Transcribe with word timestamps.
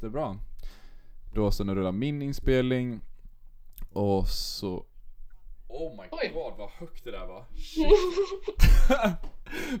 jättebra. 0.00 0.36
Då 1.34 1.50
så 1.50 1.64
nu 1.64 1.74
rullar 1.74 1.92
min 1.92 2.22
inspelning. 2.22 3.00
Och 3.92 4.28
så... 4.28 4.86
Oh 5.68 5.96
my 5.96 6.08
Oj. 6.10 6.30
god 6.34 6.52
vad 6.58 6.70
högt 6.70 7.04
det 7.04 7.10
där 7.10 7.26
var. 7.26 7.44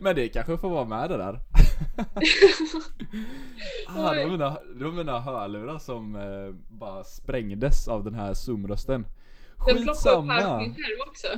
Men 0.00 0.16
det 0.16 0.28
kanske 0.28 0.58
får 0.58 0.70
vara 0.70 0.84
med 0.84 1.10
det 1.10 1.16
där. 1.16 1.32
ah, 3.88 4.14
det, 4.14 4.24
var 4.24 4.30
mina, 4.30 4.58
det 4.78 4.84
var 4.84 4.92
mina 4.92 5.20
hörlurar 5.20 5.78
som 5.78 6.16
eh, 6.16 6.54
bara 6.68 7.04
sprängdes 7.04 7.88
av 7.88 8.04
den 8.04 8.14
här 8.14 8.34
zoom-rösten. 8.34 9.06
Den 9.66 9.76
plockar 9.76 9.80
upp 9.80 9.86
Skitsamma. 9.88 10.58
min 10.58 10.74
skärm 10.74 11.08
också. 11.08 11.28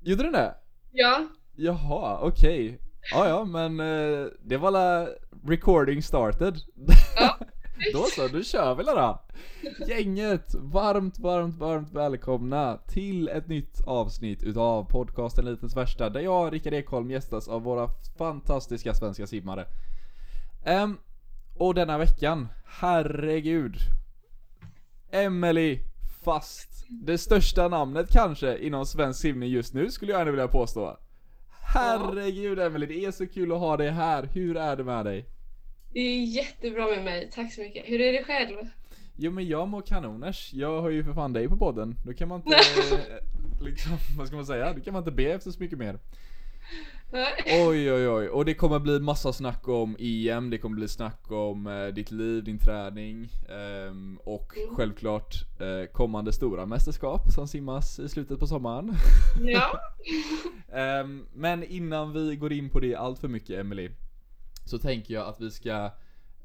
Gjorde 0.00 0.22
den 0.22 0.32
det? 0.32 0.54
Ja, 0.90 1.26
Jaha, 1.56 2.18
okej. 2.22 2.80
Ja, 3.12 3.28
ja, 3.28 3.44
men 3.44 3.80
eh, 3.80 4.26
det 4.42 4.56
var 4.56 4.70
la 4.70 5.08
recording 5.46 6.02
started. 6.02 6.56
Ja. 7.16 7.38
då 7.92 8.04
så, 8.04 8.28
då 8.28 8.42
kör 8.42 8.74
vi 8.74 8.82
då. 8.84 9.20
Gänget, 9.88 10.54
varmt, 10.54 11.18
varmt, 11.18 11.58
varmt 11.58 11.92
välkomna 11.92 12.78
till 12.88 13.28
ett 13.28 13.48
nytt 13.48 13.80
avsnitt 13.86 14.42
utav 14.42 14.84
podcasten 14.84 15.46
Elitens 15.46 15.76
Värsta, 15.76 16.10
där 16.10 16.20
jag, 16.20 16.52
Rickard 16.52 16.74
Ekholm, 16.74 17.10
gästas 17.10 17.48
av 17.48 17.62
våra 17.62 17.88
fantastiska 18.18 18.94
svenska 18.94 19.26
simmare. 19.26 19.66
Ehm, 20.64 20.98
och 21.56 21.74
denna 21.74 21.98
veckan, 21.98 22.48
herregud. 22.66 23.76
Emily 25.10 25.80
Fast. 26.24 26.86
Det 26.88 27.18
största 27.18 27.68
namnet 27.68 28.12
kanske 28.12 28.58
inom 28.58 28.86
svensk 28.86 29.20
simning 29.20 29.50
just 29.50 29.74
nu 29.74 29.90
skulle 29.90 30.12
jag 30.12 30.20
ändå 30.20 30.30
vilja 30.30 30.48
påstå. 30.48 30.98
Herregud 31.74 32.58
Emily, 32.58 32.86
det 32.86 33.04
är 33.04 33.10
så 33.10 33.26
kul 33.26 33.52
att 33.52 33.58
ha 33.58 33.76
dig 33.76 33.90
här. 33.90 34.28
Hur 34.32 34.56
är 34.56 34.76
det 34.76 34.84
med 34.84 35.04
dig? 35.04 35.26
Det 35.92 36.00
är 36.00 36.24
jättebra 36.24 36.86
med 36.86 37.04
mig. 37.04 37.30
Tack 37.34 37.52
så 37.52 37.60
mycket. 37.60 37.88
Hur 37.88 38.00
är 38.00 38.12
det 38.12 38.24
själv? 38.24 38.56
Jo 39.16 39.30
men 39.30 39.48
jag 39.48 39.68
mår 39.68 39.82
kanoners. 39.82 40.50
Jag 40.54 40.82
har 40.82 40.90
ju 40.90 41.04
för 41.04 41.12
fan 41.14 41.32
dig 41.32 41.48
på 41.48 41.56
podden. 41.56 41.96
Då 42.06 42.12
kan 42.12 42.28
man 42.28 42.38
inte, 42.40 42.56
eh, 42.56 43.64
liksom, 43.64 43.92
vad 44.18 44.26
ska 44.26 44.36
man 44.36 44.46
säga? 44.46 44.72
Då 44.74 44.80
kan 44.80 44.92
man 44.92 45.00
inte 45.00 45.10
be 45.10 45.24
efter 45.24 45.50
så 45.50 45.60
mycket 45.62 45.78
mer. 45.78 45.98
Oj 47.66 47.92
oj 47.92 48.08
oj, 48.08 48.28
och 48.28 48.44
det 48.44 48.54
kommer 48.54 48.78
bli 48.78 49.00
massa 49.00 49.32
snack 49.32 49.68
om 49.68 49.96
EM, 49.98 50.50
det 50.50 50.58
kommer 50.58 50.76
bli 50.76 50.88
snack 50.88 51.30
om 51.30 51.66
eh, 51.66 51.86
ditt 51.86 52.10
liv, 52.10 52.44
din 52.44 52.58
träning 52.58 53.28
ehm, 53.48 54.18
och 54.24 54.52
Mm. 54.56 54.76
självklart 54.76 55.34
eh, 55.60 55.92
kommande 55.92 56.32
stora 56.32 56.66
mästerskap 56.66 57.20
som 57.34 57.48
simmas 57.48 57.98
i 57.98 58.08
slutet 58.08 58.38
på 58.38 58.46
sommaren. 58.46 58.92
Ja. 59.40 59.80
Ehm, 60.72 61.26
men 61.34 61.64
innan 61.64 62.12
vi 62.12 62.36
går 62.36 62.52
in 62.52 62.70
på 62.70 62.80
det 62.80 62.94
allt 62.94 63.18
för 63.18 63.28
mycket 63.28 63.58
Emily 63.60 63.90
Så 64.64 64.78
tänker 64.78 65.14
jag 65.14 65.26
att 65.26 65.40
vi 65.40 65.50
ska 65.50 65.90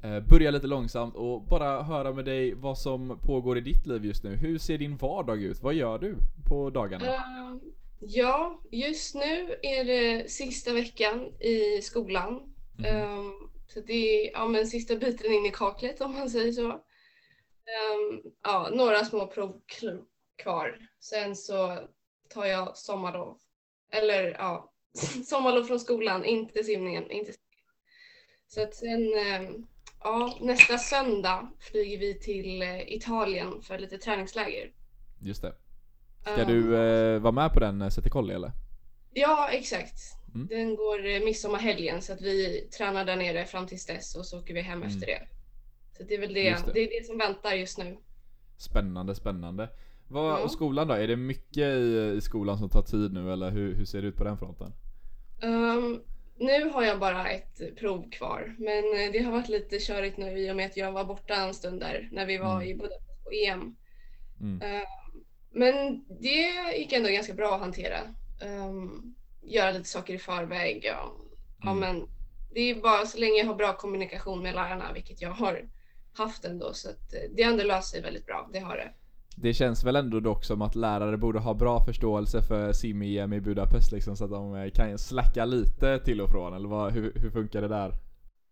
eh, 0.02 0.20
börja 0.20 0.50
lite 0.50 0.66
långsamt 0.66 1.14
och 1.14 1.42
bara 1.42 1.82
höra 1.82 2.12
med 2.12 2.24
dig 2.24 2.54
vad 2.54 2.78
som 2.78 3.18
pågår 3.22 3.58
i 3.58 3.60
ditt 3.60 3.86
liv 3.86 4.04
just 4.04 4.24
nu. 4.24 4.36
Hur 4.36 4.58
ser 4.58 4.78
din 4.78 4.96
vardag 4.96 5.42
ut? 5.42 5.62
Vad 5.62 5.74
gör 5.74 5.98
du 5.98 6.16
på 6.48 6.70
dagarna? 6.70 7.06
Ehm, 7.06 7.60
ja, 8.00 8.60
just 8.70 9.14
nu 9.14 9.56
är 9.62 9.84
det 9.84 10.30
sista 10.30 10.72
veckan 10.72 11.32
i 11.40 11.82
skolan. 11.82 12.54
Mhm. 12.78 12.84
Ehm, 12.84 13.32
så 13.68 13.80
det 13.80 13.92
är 13.92 14.32
ja, 14.32 14.48
men 14.48 14.66
sista 14.66 14.96
biten 14.96 15.32
in 15.32 15.46
i 15.46 15.50
kaklet 15.50 16.00
om 16.00 16.14
man 16.14 16.30
säger 16.30 16.52
så. 16.52 16.70
Ehm, 16.70 18.22
ja, 18.42 18.68
några 18.72 19.04
små 19.04 19.26
prov 19.26 19.60
kvar. 20.36 20.78
Sen 21.00 21.36
så 21.36 21.78
tar 22.28 22.46
jag 22.46 22.76
sommarlov. 22.76 23.38
Eller 23.92 24.36
ja, 24.38 24.72
sommarlov 25.26 25.64
från 25.64 25.80
skolan, 25.80 26.24
inte 26.24 26.64
simningen. 26.64 27.10
Inte 27.10 27.32
simningen. 27.32 27.45
Så 28.48 28.62
att 28.62 28.74
sen, 28.74 29.12
ehm, 29.26 29.66
ja, 30.04 30.38
nästa 30.40 30.78
söndag 30.78 31.48
flyger 31.60 31.98
vi 31.98 32.18
till 32.20 32.62
eh, 32.62 32.92
Italien 32.92 33.62
för 33.62 33.78
lite 33.78 33.98
träningsläger. 33.98 34.72
Just 35.20 35.42
det. 35.42 35.54
Ska 36.22 36.42
Ehm, 36.42 36.48
du 36.48 36.76
eh, 36.76 37.20
vara 37.20 37.32
med 37.32 37.52
på 37.52 37.60
den 37.60 37.82
eh, 37.82 37.88
Settikolli 37.88 38.34
eller? 38.34 38.52
Ja, 39.14 39.48
exakt. 39.52 39.98
Mm. 40.34 40.46
Den 40.46 40.76
går 40.76 41.06
eh, 41.06 41.24
midsommarhelgen 41.24 42.02
så 42.02 42.12
att 42.12 42.20
vi 42.20 42.60
tränar 42.78 43.04
där 43.04 43.16
nere 43.16 43.44
fram 43.44 43.66
tills 43.66 43.86
dess 43.86 44.16
och 44.16 44.26
så 44.26 44.38
åker 44.38 44.54
vi 44.54 44.60
hem 44.60 44.78
Mm. 44.82 44.88
efter 44.88 45.06
det. 45.06 45.22
Så 45.96 46.02
det 46.02 46.14
är 46.14 46.20
väl 46.20 46.34
det, 46.34 46.50
det. 46.50 46.72
det. 46.74 46.80
är 46.80 47.00
det 47.00 47.06
som 47.06 47.18
väntar 47.18 47.52
just 47.52 47.78
nu. 47.78 47.96
Spännande, 48.56 49.14
spännande. 49.14 49.68
Vad, 50.08 50.32
Ja. 50.32 50.44
Och 50.44 50.50
skolan 50.50 50.88
då? 50.88 50.94
Är 50.94 51.08
det 51.08 51.16
mycket 51.16 51.58
i, 51.66 52.12
i 52.16 52.20
skolan 52.20 52.58
som 52.58 52.68
tar 52.68 52.82
tid 52.82 53.12
nu 53.12 53.32
eller 53.32 53.50
hur, 53.50 53.74
hur 53.74 53.84
ser 53.84 54.02
det 54.02 54.08
ut 54.08 54.16
på 54.16 54.24
den 54.24 54.38
fronten? 54.38 54.72
Ehm, 55.42 56.00
nu 56.38 56.70
har 56.70 56.82
jag 56.82 56.98
bara 57.00 57.28
ett 57.30 57.76
prov 57.76 58.10
kvar, 58.10 58.54
men 58.58 58.78
eh, 58.78 59.12
det 59.12 59.18
har 59.18 59.32
varit 59.32 59.48
lite 59.48 59.78
körigt 59.78 60.16
nu 60.16 60.38
i 60.38 60.50
och 60.52 60.56
med 60.56 60.66
att 60.66 60.76
jag 60.76 60.92
var 60.92 61.04
borta 61.04 61.34
en 61.34 61.54
stund 61.54 61.80
där 61.80 62.08
när 62.12 62.26
vi 62.26 62.38
var 62.38 62.56
Mm. 62.56 62.68
i 62.68 62.74
Budapest 62.74 63.24
på 63.24 63.30
EM. 63.30 63.76
Mm. 64.40 64.62
Ehm, 64.62 64.86
men 65.50 66.04
det 66.20 66.76
gick 66.78 66.92
ändå 66.92 67.08
ganska 67.08 67.34
bra 67.34 67.54
att 67.54 67.60
hantera. 67.60 67.98
Ehm, 68.42 69.14
göra 69.42 69.70
lite 69.70 69.88
saker 69.88 70.14
i 70.14 70.18
förväg. 70.18 70.80
Ja. 70.84 71.12
Ja, 71.62 71.70
Mm. 71.70 71.80
men 71.80 72.08
det 72.54 72.60
är 72.60 72.74
bara 72.74 73.06
så 73.06 73.18
länge 73.18 73.38
jag 73.38 73.46
har 73.46 73.54
bra 73.54 73.72
kommunikation 73.76 74.42
med 74.42 74.54
lärarna, 74.54 74.92
vilket 74.92 75.22
jag 75.22 75.30
har 75.30 75.68
haft 76.14 76.44
ändå, 76.44 76.72
så 76.72 76.90
att 76.90 77.14
eh, 77.14 77.20
det 77.36 77.42
har 77.42 77.52
ändå 77.52 77.64
löst 77.64 77.90
sig 77.90 78.02
väldigt 78.02 78.26
bra. 78.26 78.50
Det 78.52 78.58
har 78.58 78.76
det. 78.76 78.92
Det 79.38 79.54
känns 79.54 79.84
väl 79.84 79.96
ändå 79.96 80.20
dock 80.20 80.44
som 80.44 80.62
att 80.62 80.74
lärare 80.74 81.16
borde 81.16 81.38
ha 81.38 81.54
bra 81.54 81.84
förståelse 81.84 82.42
för 82.42 82.72
sim-EM 82.72 83.32
i 83.32 83.40
Budapest 83.40 83.92
liksom 83.92 84.16
så 84.16 84.24
att 84.24 84.30
de 84.30 84.54
eh, 84.54 84.70
kan 84.70 84.98
slacka 84.98 85.44
lite 85.44 85.98
till 85.98 86.20
och 86.20 86.30
från 86.30 86.54
eller 86.54 86.68
vad, 86.68 86.92
hur, 86.92 87.12
hur 87.14 87.30
funkar 87.30 87.62
det 87.62 87.68
där? 87.68 87.92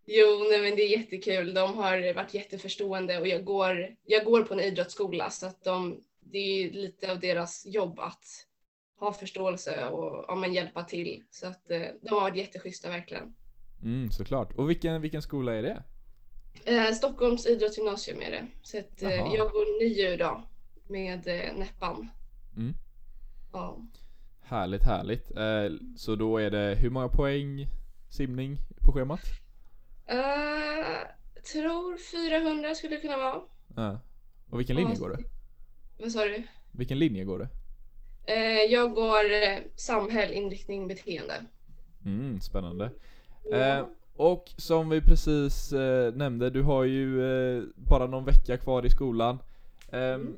Jo, 0.06 0.46
nej, 0.50 0.62
men 0.62 0.76
det 0.76 0.82
är 0.82 0.98
jättekul. 0.98 1.54
De 1.54 1.74
har 1.74 2.14
varit 2.14 2.34
jätteförstående 2.34 3.18
och 3.18 3.28
jag 3.28 3.44
går, 3.44 3.88
jag 4.04 4.24
går 4.24 4.42
på 4.42 4.54
en 4.54 4.60
idrottsskola 4.60 5.30
så 5.30 5.46
att 5.46 5.64
de, 5.64 6.00
det 6.20 6.38
är 6.38 6.70
lite 6.70 7.12
av 7.12 7.20
deras 7.20 7.66
jobb 7.66 8.00
att 8.00 8.24
ha 8.98 9.12
förståelse 9.12 9.88
och 9.88 10.24
ja, 10.28 10.34
men 10.34 10.54
hjälpa 10.54 10.82
till. 10.82 11.22
Så 11.30 11.46
att 11.46 11.70
eh, 11.70 11.82
de 12.02 12.14
har 12.14 12.20
varit 12.20 12.36
jätteschyssta 12.36 12.88
verkligen. 12.88 13.34
Mm, 13.82 14.10
såklart. 14.10 14.54
Och 14.54 14.70
vilken, 14.70 15.02
vilken 15.02 15.22
skola 15.22 15.54
är 15.54 15.62
det? 15.62 15.82
Eh, 16.64 16.92
Stockholms 16.94 17.46
idrottsgymnasium 17.46 18.20
är 18.20 18.30
det. 18.30 18.46
Så 18.62 18.78
att, 18.78 19.02
eh, 19.02 19.10
jag 19.10 19.50
går 19.50 19.84
nio 19.84 20.14
idag 20.14 20.42
med 20.88 21.28
eh, 21.28 21.54
Näppan. 21.58 22.08
Mm. 22.56 22.74
Ja. 23.52 23.78
Härligt, 24.42 24.82
härligt. 24.84 25.36
Eh, 25.36 25.78
så 25.96 26.14
då 26.16 26.38
är 26.38 26.50
det 26.50 26.74
hur 26.80 26.90
många 26.90 27.08
poäng 27.08 27.66
simning 28.08 28.58
på 28.80 28.92
schemat? 28.92 29.20
Eh, 30.06 31.08
tror 31.52 31.96
400 32.30 32.74
skulle 32.74 32.96
det 32.96 33.00
kunna 33.00 33.16
vara. 33.16 33.40
Ja. 33.76 33.98
Och 34.50 34.58
vilken 34.58 34.76
linje 34.76 34.94
Ja, 34.94 35.00
går 35.00 35.10
det? 35.10 35.24
Vad 35.98 36.12
sa 36.12 36.24
du? 36.24 36.42
Vilken 36.72 36.98
linje 36.98 37.24
går 37.24 37.38
det? 37.38 37.48
Eh, 38.32 38.72
jag 38.72 38.94
går 38.94 39.32
eh, 39.32 39.58
samhäll, 39.76 40.32
inriktning, 40.32 40.88
beteende. 40.88 41.34
Mm, 42.04 42.40
spännande. 42.40 42.90
Ja. 43.50 43.56
Eh, 43.56 43.86
och 44.16 44.44
som 44.56 44.88
vi 44.88 45.00
precis 45.00 45.72
eh, 45.72 46.14
nämnde, 46.14 46.50
du 46.50 46.62
har 46.62 46.84
ju 46.84 47.22
eh, 47.56 47.62
bara 47.76 48.06
någon 48.06 48.24
vecka 48.24 48.56
kvar 48.56 48.86
i 48.86 48.90
skolan. 48.90 49.38
Ehm, 49.92 50.20
Mm. 50.20 50.36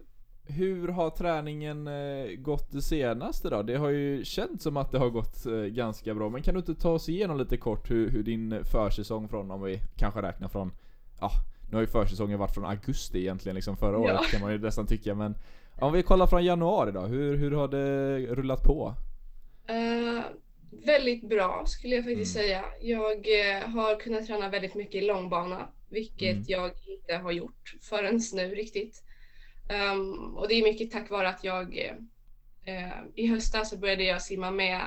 Hur 0.48 0.88
har 0.88 1.10
träningen 1.10 1.86
eh, 1.86 2.26
gått 2.38 2.72
det 2.72 2.82
senaste 2.82 3.50
då? 3.50 3.62
Det 3.62 3.76
har 3.76 3.88
ju 3.88 4.24
känts 4.24 4.64
som 4.64 4.76
att 4.76 4.92
det 4.92 4.98
har 4.98 5.10
gått 5.10 5.46
eh, 5.46 5.52
ganska 5.52 6.14
bra, 6.14 6.28
men 6.28 6.42
kan 6.42 6.54
du 6.54 6.58
inte 6.60 6.74
ta 6.74 6.90
oss 6.90 7.08
igenom 7.08 7.38
lite 7.38 7.56
kort 7.56 7.90
hur, 7.90 8.10
hur 8.10 8.22
din 8.22 8.64
försäsong 8.72 9.28
från, 9.28 9.50
om 9.50 9.62
vi 9.62 9.80
kanske 9.96 10.22
räknar 10.22 10.48
från, 10.48 10.72
ja, 11.20 11.30
nu 11.70 11.76
har 11.76 11.80
ju 11.80 11.86
försäsongen 11.86 12.38
varit 12.38 12.54
från 12.54 12.64
augusti 12.64 13.18
egentligen 13.20 13.54
liksom 13.56 13.76
förra 13.76 13.92
Ja. 13.92 13.98
året 13.98 14.30
kan 14.30 14.40
man 14.40 14.52
ju 14.52 14.58
nästan 14.58 14.86
tycka, 14.86 15.14
men 15.14 15.34
om 15.80 15.92
vi 15.92 16.02
kollar 16.02 16.26
från 16.26 16.44
januari 16.44 16.92
då, 16.92 17.00
hur, 17.00 17.36
hur 17.36 17.50
har 17.50 17.68
det 17.68 18.18
rullat 18.26 18.62
på? 18.62 18.94
Eh, 19.68 20.22
väldigt 20.86 21.28
bra 21.28 21.62
skulle 21.66 21.94
jag 21.94 22.04
faktiskt 22.04 22.36
Mm. 22.36 22.44
säga. 22.46 22.64
Jag 22.80 23.68
har 23.68 24.00
kunnat 24.00 24.26
träna 24.26 24.48
väldigt 24.48 24.74
mycket 24.74 24.94
i 25.02 25.06
långbana, 25.06 25.68
vilket 25.88 26.32
Mm. 26.32 26.44
jag 26.48 26.70
inte 26.86 27.16
har 27.16 27.32
gjort 27.32 27.74
förrän 27.82 28.20
nu 28.34 28.54
riktigt. 28.54 29.02
Ehm, 29.68 30.36
och 30.36 30.48
det 30.48 30.54
är 30.54 30.62
mycket 30.62 30.90
tack 30.90 31.10
vare 31.10 31.28
att 31.28 31.44
jag 31.44 31.78
eh, 32.64 32.92
i 33.14 33.26
höstas 33.26 33.70
så 33.70 33.76
började 33.76 34.04
jag 34.04 34.22
simma 34.22 34.50
med 34.50 34.80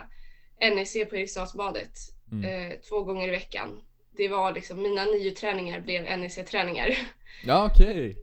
NEC 0.61 0.93
på 1.09 1.15
Eriksdalsbadet 1.15 1.91
Mm. 2.31 2.71
eh, 2.71 2.77
två 2.79 3.03
gånger 3.03 3.27
i 3.27 3.31
veckan. 3.31 3.81
Det 4.17 4.27
var 4.27 4.53
liksom, 4.53 4.81
mina 4.81 5.05
nio 5.05 5.31
träningar 5.31 5.79
blev 5.81 6.03
NEC-träningar. 6.19 6.97
Ja 7.43 7.69
okej. 7.71 8.17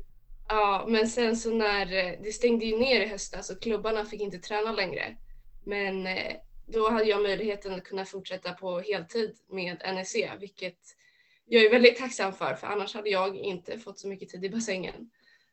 Ja, 0.49 0.85
men 0.89 1.09
sen 1.09 1.37
så 1.37 1.55
när 1.55 1.87
eh, 1.97 2.13
det 2.23 2.33
stängde 2.33 2.65
ju 2.67 2.79
ner 2.79 3.01
i 3.01 3.07
höstas 3.07 3.51
och 3.51 3.63
klubbarna 3.63 4.05
fick 4.05 4.21
inte 4.21 4.39
träna 4.39 4.73
längre. 4.73 5.17
Men 5.65 6.09
då 6.67 6.91
hade 6.91 7.05
jag 7.05 7.23
möjligheten 7.23 7.75
att 7.75 7.85
kunna 7.85 8.05
fortsätta 8.05 8.53
på 8.53 8.81
heltid 8.81 9.37
med 9.51 9.83
NEC, 9.95 10.15
vilket 10.41 10.79
jag 11.47 11.65
är 11.65 11.71
väldigt 11.71 11.99
tacksam 11.99 12.33
för, 12.33 12.55
för 12.55 12.67
annars 12.67 12.95
hade 12.95 13.11
jag 13.11 13.37
inte 13.37 13.79
fått 13.79 13.99
så 13.99 14.09
mycket 14.09 14.29
tid 14.29 14.45
i 14.45 14.51
bassängen. 14.51 15.11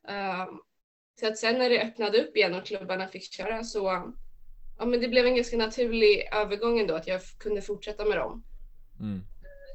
Um, 0.08 0.62
så 1.20 1.28
att 1.28 1.38
sen 1.38 1.58
när 1.58 1.70
det 1.70 1.82
öppnade 1.82 2.22
upp 2.24 2.38
igen 2.38 2.54
och 2.56 2.66
klubbarna 2.66 3.08
fick 3.08 3.34
köra 3.34 3.64
så 3.64 4.14
ja, 4.80 4.86
men 4.86 5.02
det 5.02 5.08
blev 5.08 5.26
en 5.26 5.36
ganska 5.36 5.58
naturlig 5.58 6.30
övergång 6.32 6.80
ändå 6.80 6.96
att 6.96 7.08
jag 7.08 7.22
kunde 7.38 7.62
fortsätta 7.62 8.06
med 8.06 8.18
dem. 8.18 8.44
Mm. 9.00 9.22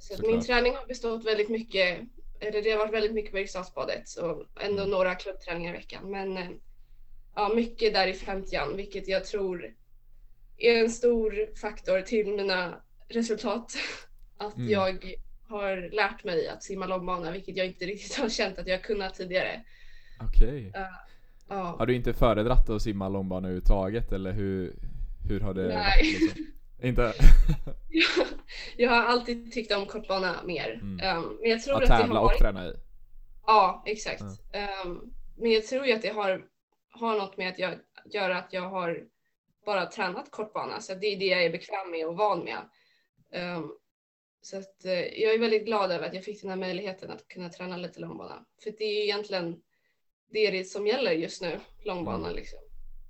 Så 0.00 0.14
Såklart. 0.17 0.31
min 0.32 0.44
träning 0.44 0.75
har 0.76 0.87
bestått 0.87 1.25
väldigt 1.26 1.49
mycket 1.49 1.99
eller 2.40 2.62
det 2.62 2.70
har 2.70 2.79
varit 2.79 2.94
väldigt 2.94 3.12
mycket 3.14 3.31
på 3.32 3.38
Eriksdalsbadet 3.38 4.14
och 4.17 4.62
ändå 4.62 4.79
Mm. 4.82 4.90
några 4.90 5.14
klubbträningar 5.14 5.75
i 5.75 5.76
veckan. 5.76 6.11
Men 6.11 6.37
eh, 6.37 6.49
ja, 7.35 7.52
mycket 7.55 7.94
där 7.94 8.06
i 8.06 8.12
50 8.14 8.75
vilket 8.76 9.08
jag 9.08 9.25
tror 9.25 9.75
är 10.58 10.75
en 10.75 10.91
stor 10.91 11.56
faktor 11.61 12.00
till 12.00 12.26
mina 12.26 12.82
resultat. 13.08 13.75
Att 14.37 14.56
Mm. 14.56 14.70
jag 14.70 15.14
har 15.49 15.91
lärt 15.94 16.25
mig 16.25 16.49
att 16.49 16.62
simma 16.62 16.87
långbana, 16.87 17.31
vilket 17.31 17.56
jag 17.56 17.67
inte 17.67 17.84
riktigt 17.87 18.17
har 18.17 18.29
känt 18.29 18.58
att 18.58 18.67
jag 18.67 18.82
kunnat 18.82 19.14
tidigare. 19.14 19.64
Okej. 20.20 20.73
Ja. 21.48 21.76
Har 21.78 21.86
du 21.86 21.94
inte 21.94 22.12
föredratt 22.14 22.70
att 22.70 22.82
simma 22.82 23.08
långbana 23.08 23.48
överhuvudtaget 23.48 24.12
eller 24.12 24.32
hur, 24.32 24.74
hur 25.28 25.40
har 25.40 25.54
det 25.54 25.68
Nej. 25.68 25.76
varit 25.76 26.20
liksom? 26.20 26.46
Inte? 26.82 27.12
Jag, 27.88 28.26
jag 28.76 28.90
har 28.90 29.02
alltid 29.02 29.52
tyckt 29.52 29.72
om 29.72 29.86
kortbana 29.86 30.42
mer. 30.44 30.74
Mm. 30.82 31.00
Ehm, 31.00 31.36
men 31.40 31.50
jag 31.50 31.62
tror 31.62 31.76
Att 31.76 31.82
att 31.82 31.88
det 31.88 31.94
har 31.94 32.02
tävla 32.02 32.20
och 32.20 32.26
varit... 32.26 32.38
träna 32.38 32.66
i? 32.66 32.72
Ja, 33.46 33.82
exakt. 33.86 34.22
Ehm, 34.52 35.00
men 35.36 35.50
jag 35.50 35.66
tror 35.66 35.86
ju 35.86 35.92
att 35.92 36.02
det 36.02 36.08
har, 36.08 36.44
har 36.90 37.18
något 37.18 37.36
med 37.36 37.48
att 37.48 37.58
jag, 37.58 37.74
göra 38.10 38.38
att 38.38 38.52
jag 38.52 38.68
har 38.70 39.04
bara 39.66 39.86
tränat 39.86 40.30
kortbana. 40.30 40.80
Så 40.80 40.94
det 40.94 41.06
är 41.06 41.18
det 41.18 41.26
jag 41.26 41.44
är 41.44 41.50
bekväm 41.50 41.90
med 41.90 42.06
och 42.06 42.16
van 42.16 42.44
med. 42.44 42.58
Ehm, 43.32 43.70
så 44.40 44.58
att, 44.58 44.84
eh, 44.84 45.20
jag 45.22 45.34
är 45.34 45.38
väldigt 45.38 45.64
glad 45.66 45.92
över 45.92 46.06
att 46.06 46.14
jag 46.14 46.24
fick 46.24 46.40
den 46.40 46.50
här 46.50 46.56
möjligheten 46.56 47.10
att 47.10 47.28
kunna 47.28 47.48
träna 47.48 47.76
lite 47.76 48.00
långbana. 48.00 48.44
För 48.62 48.70
det 48.78 48.84
är 48.84 48.94
ju 48.94 49.02
egentligen 49.02 49.60
det 50.30 50.46
är 50.46 50.52
det 50.52 50.64
som 50.64 50.86
gäller 50.86 51.12
just 51.12 51.42
nu, 51.42 51.60
långbana 51.84 52.25
Mm. 52.25 52.36
liksom. 52.36 52.58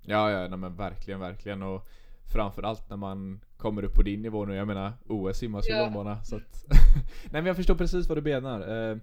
Ja, 0.03 0.31
ja, 0.31 0.49
nej, 0.49 0.59
men 0.59 0.77
verkligen, 0.77 1.21
verkligen. 1.21 1.63
Och 1.63 1.89
framförallt 2.33 2.91
när 2.91 2.97
man 2.97 3.41
kommer 3.57 3.83
upp 3.85 3.95
på 3.95 4.03
din 4.03 4.23
nivå 4.23 4.45
nu. 4.45 4.55
Jag 4.55 4.67
menar, 4.67 4.93
OS 5.09 5.39
simmas 5.39 5.69
ju 5.69 5.73
Ja. 5.73 5.83
långbana. 5.85 6.25
Så 6.25 6.37
att 6.37 6.65
nej 7.25 7.33
men 7.33 7.47
jag 7.47 7.57
förstår 7.57 7.75
precis 7.75 8.09
vad 8.09 8.19
du 8.19 8.23
menar. 8.23 8.91
Eh, 8.91 8.97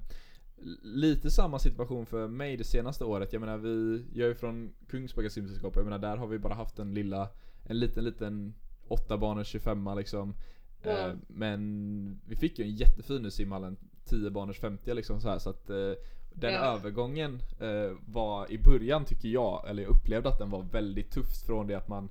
lite 0.82 1.32
samma 1.32 1.60
situation 1.60 2.06
för 2.06 2.28
mig 2.28 2.58
det 2.58 2.64
senaste 2.64 3.04
året. 3.06 3.34
Jag 3.34 3.40
menar, 3.40 3.58
vi, 3.58 4.06
jag 4.14 4.30
är 4.30 4.34
från 4.34 4.74
Kungsbacka 4.90 5.30
simsällskap. 5.30 5.76
Jag 5.76 5.84
menar, 5.84 6.00
där 6.00 6.18
har 6.18 6.28
vi 6.28 6.40
bara 6.40 6.54
haft 6.54 6.80
en 6.80 6.94
lilla, 6.94 7.30
en 7.64 7.80
liten, 7.80 8.04
liten 8.04 8.54
8 8.88 9.18
banor 9.18 9.44
25 9.44 9.90
liksom. 9.98 10.34
Ja. 10.84 11.14
men 11.28 12.20
vi 12.28 12.36
fick 12.36 12.60
ju 12.60 12.66
en 12.66 12.76
jättefin 12.76 13.22
nu 13.22 13.32
simhallen, 13.32 13.78
10 14.06 14.30
banors 14.30 14.60
50 14.60 14.94
liksom 14.94 15.22
så 15.22 15.30
här 15.30 15.40
så 15.40 15.50
att 15.50 15.70
eh, 15.70 15.92
den 16.36 16.54
Ja. 16.54 16.60
övergången 16.60 17.40
eh, 17.62 17.98
var 18.08 18.52
i 18.52 18.58
början 18.58 19.06
tycker 19.06 19.30
jag, 19.30 19.70
eller 19.70 19.84
jag 19.84 19.90
upplevde 19.92 20.30
att 20.30 20.40
den 20.40 20.50
var 20.50 20.64
väldigt 20.64 21.12
tuff 21.12 21.46
från 21.48 21.68
det 21.68 21.76
att 21.78 21.88
man 21.88 22.10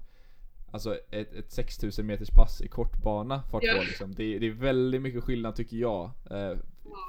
Alltså 0.72 0.98
ett, 1.10 1.34
ett 1.34 1.52
6000 1.52 2.06
meters 2.06 2.30
pass 2.30 2.60
i 2.62 2.68
kortbana 2.68 3.42
fart 3.50 3.62
Ja. 3.64 3.80
liksom. 3.82 4.14
det, 4.14 4.38
det 4.38 4.46
är 4.46 4.50
väldigt 4.50 5.02
mycket 5.02 5.24
skillnad 5.24 5.56
tycker 5.56 5.76
jag 5.76 6.10
eh, 6.30 6.56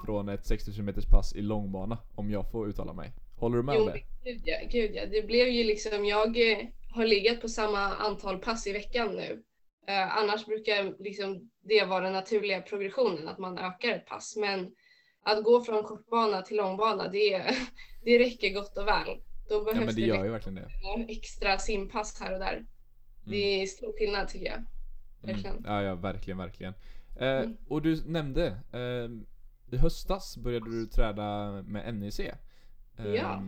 Från 0.05 0.29
ett 0.29 0.45
6000 0.45 0.85
meters 0.85 1.05
pass 1.05 1.35
i 1.35 1.41
långbana 1.41 1.97
om 2.15 2.31
jag 2.31 2.51
får 2.51 2.69
uttala 2.69 2.93
mig 2.93 3.11
Håller 3.39 3.57
du 3.57 3.63
med 3.63 3.75
om 3.75 3.81
Jo, 3.81 3.85
det? 3.85 3.91
men 4.23 4.33
gud 4.33 4.41
ja, 4.45 4.55
gud 4.71 4.91
ja. 4.95 5.05
Det 5.11 5.27
blev 5.27 5.47
ju 5.47 5.63
liksom, 5.63 6.05
jag 6.05 6.51
eh, 6.51 6.57
har 6.89 7.05
legat 7.05 7.41
på 7.41 7.49
samma 7.49 7.79
antal 7.79 8.37
pass 8.37 8.67
i 8.67 8.71
veckan 8.73 9.15
nu. 9.15 9.43
Eh, 9.87 10.17
annars 10.17 10.45
brukar 10.45 11.03
liksom 11.03 11.49
det 11.61 11.85
vara 11.85 12.03
den 12.03 12.13
naturliga 12.13 12.61
progressionen, 12.61 13.27
att 13.27 13.37
man 13.37 13.57
ökar 13.57 13.89
ett 13.89 14.05
pass. 14.05 14.35
Men 14.37 14.71
att 15.25 15.43
gå 15.43 15.63
från 15.63 15.83
kortbana 15.83 16.41
till 16.41 16.57
långbana, 16.57 17.07
det, 17.07 17.55
det 18.03 18.19
räcker 18.19 18.53
gott 18.53 18.77
och 18.77 18.87
väl. 18.87 19.07
Då 19.49 19.55
Ja 19.55 19.63
behövs 19.63 19.85
men 19.85 19.95
det 19.95 20.01
det, 20.01 20.07
gör 20.07 20.25
ju 20.25 20.31
verkligen 20.31 20.55
det 20.55 21.11
extra 21.11 21.57
simpass 21.57 22.19
här 22.21 22.33
och 22.33 22.39
där. 22.39 22.65
Det 23.25 23.61
är 23.61 23.65
stor 23.65 23.93
skillnad 23.99 24.27
tycker 24.27 24.45
jag. 24.45 24.63
Verkligen. 25.21 25.57
Mm. 25.57 25.71
Ja, 25.71 25.81
ja, 25.83 25.95
verkligen, 25.95 26.37
verkligen. 26.37 26.73
Eh, 27.19 27.27
Mm. 27.39 27.57
Och 27.67 27.81
du 27.81 28.03
nämnde, 28.05 28.47
eh, 28.73 29.09
i 29.75 29.77
höstas 29.77 30.37
började 30.37 30.71
du 30.71 30.85
träda 30.85 31.51
med 31.67 31.95
NEC. 31.95 32.19
Eh, 32.19 32.35
Ja. 33.07 33.43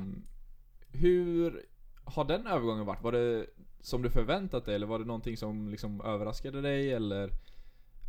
Hur 0.91 1.65
har 2.03 2.25
den 2.25 2.47
övergången 2.47 2.85
varit? 2.85 3.03
Var 3.03 3.12
det 3.12 3.45
som 3.81 4.01
du 4.01 4.09
förväntat 4.09 4.65
dig 4.65 4.75
eller 4.75 4.88
var 4.88 5.00
det 5.00 5.06
någonting 5.06 5.38
som 5.38 5.69
liksom 5.69 6.01
överraskade 6.01 6.62
dig 6.62 6.94
eller? 6.94 7.31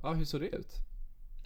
Ja, 0.03 0.13
hur 0.13 0.25
såg 0.25 0.41
det 0.41 0.49
ut? 0.49 0.73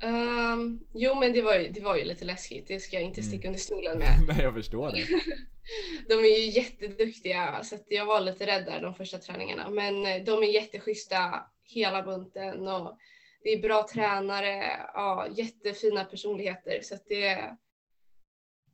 Ehm, 0.02 0.80
jo 0.94 1.14
men 1.14 1.32
det 1.32 1.42
var, 1.42 1.54
ju, 1.58 1.68
det 1.68 1.80
var 1.80 1.96
ju 1.96 2.04
lite 2.04 2.24
läskigt, 2.24 2.68
det 2.68 2.80
ska 2.80 2.96
jag 2.96 3.04
inte 3.04 3.20
Mm. 3.20 3.30
sticka 3.30 3.48
under 3.48 3.60
stolen 3.60 3.98
med. 4.04 4.24
Nej, 4.28 4.42
jag 4.42 4.54
förstår 4.54 4.92
det. 4.92 5.06
De 6.08 6.14
är 6.14 6.38
ju 6.38 6.50
jätteduktiga 6.50 7.62
så 7.64 7.74
att 7.74 7.84
jag 7.88 8.06
var 8.06 8.20
lite 8.20 8.46
rädd 8.46 8.64
där 8.66 8.82
de 8.82 8.94
första 8.94 9.18
träningarna. 9.18 9.70
Men 9.70 10.06
eh, 10.06 10.24
de 10.24 10.42
är 10.42 10.46
jätteschyssta 10.54 11.46
hela 11.64 12.02
bunten 12.02 12.68
och 12.68 12.98
det 13.42 13.48
är 13.52 13.62
bra 13.62 13.86
tränare, 13.92 14.80
ja, 14.94 15.26
jättefina 15.30 16.04
personligheter 16.04 16.80
så 16.82 16.94
att 16.94 17.06
det, 17.08 17.56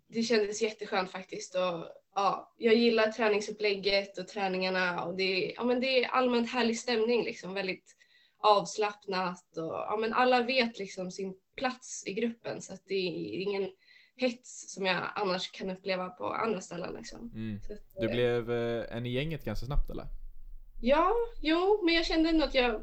det 0.08 0.22
kändes 0.22 0.62
jätteskönt 0.62 1.10
faktiskt. 1.10 1.54
Och, 1.54 1.88
ja, 2.14 2.54
jag 2.58 2.74
gillar 2.74 3.12
träningsupplägget 3.12 4.18
och 4.18 4.28
träningarna 4.28 5.04
och 5.04 5.16
det, 5.16 5.52
ja, 5.56 5.64
men 5.64 5.80
det 5.80 6.04
är 6.04 6.08
allmänt 6.08 6.50
härlig 6.50 6.78
stämning 6.78 7.24
liksom, 7.24 7.54
väldigt 7.54 7.96
avslappnat 8.38 9.56
och 9.56 9.72
ja, 9.72 9.96
men 10.00 10.12
alla 10.12 10.42
vet 10.42 10.78
liksom 10.78 11.10
sin 11.10 11.34
plats 11.56 12.04
i 12.06 12.12
gruppen 12.12 12.62
så 12.62 12.74
att 12.74 12.82
det 12.86 12.94
är 12.94 13.42
ingen 13.42 13.70
hets 14.16 14.74
som 14.74 14.86
jag 14.86 15.04
annars 15.14 15.50
kan 15.50 15.70
uppleva 15.70 16.08
på 16.08 16.32
andra 16.32 16.60
ställen. 16.60 16.94
Liksom. 16.94 17.30
Mm. 17.34 17.56
Att, 17.56 18.00
Du 18.00 18.06
eh, 18.06 18.12
blev 18.12 18.50
eh, 18.50 18.96
en 18.96 19.06
i 19.06 19.10
gänget 19.10 19.44
ganska 19.44 19.66
snabbt 19.66 19.90
eller? 19.90 20.06
Ja, 20.80 21.12
jo, 21.40 21.82
men 21.84 21.94
jag 21.94 22.06
kände 22.06 22.28
ändå 22.28 22.44
att 22.44 22.54
jag 22.54 22.80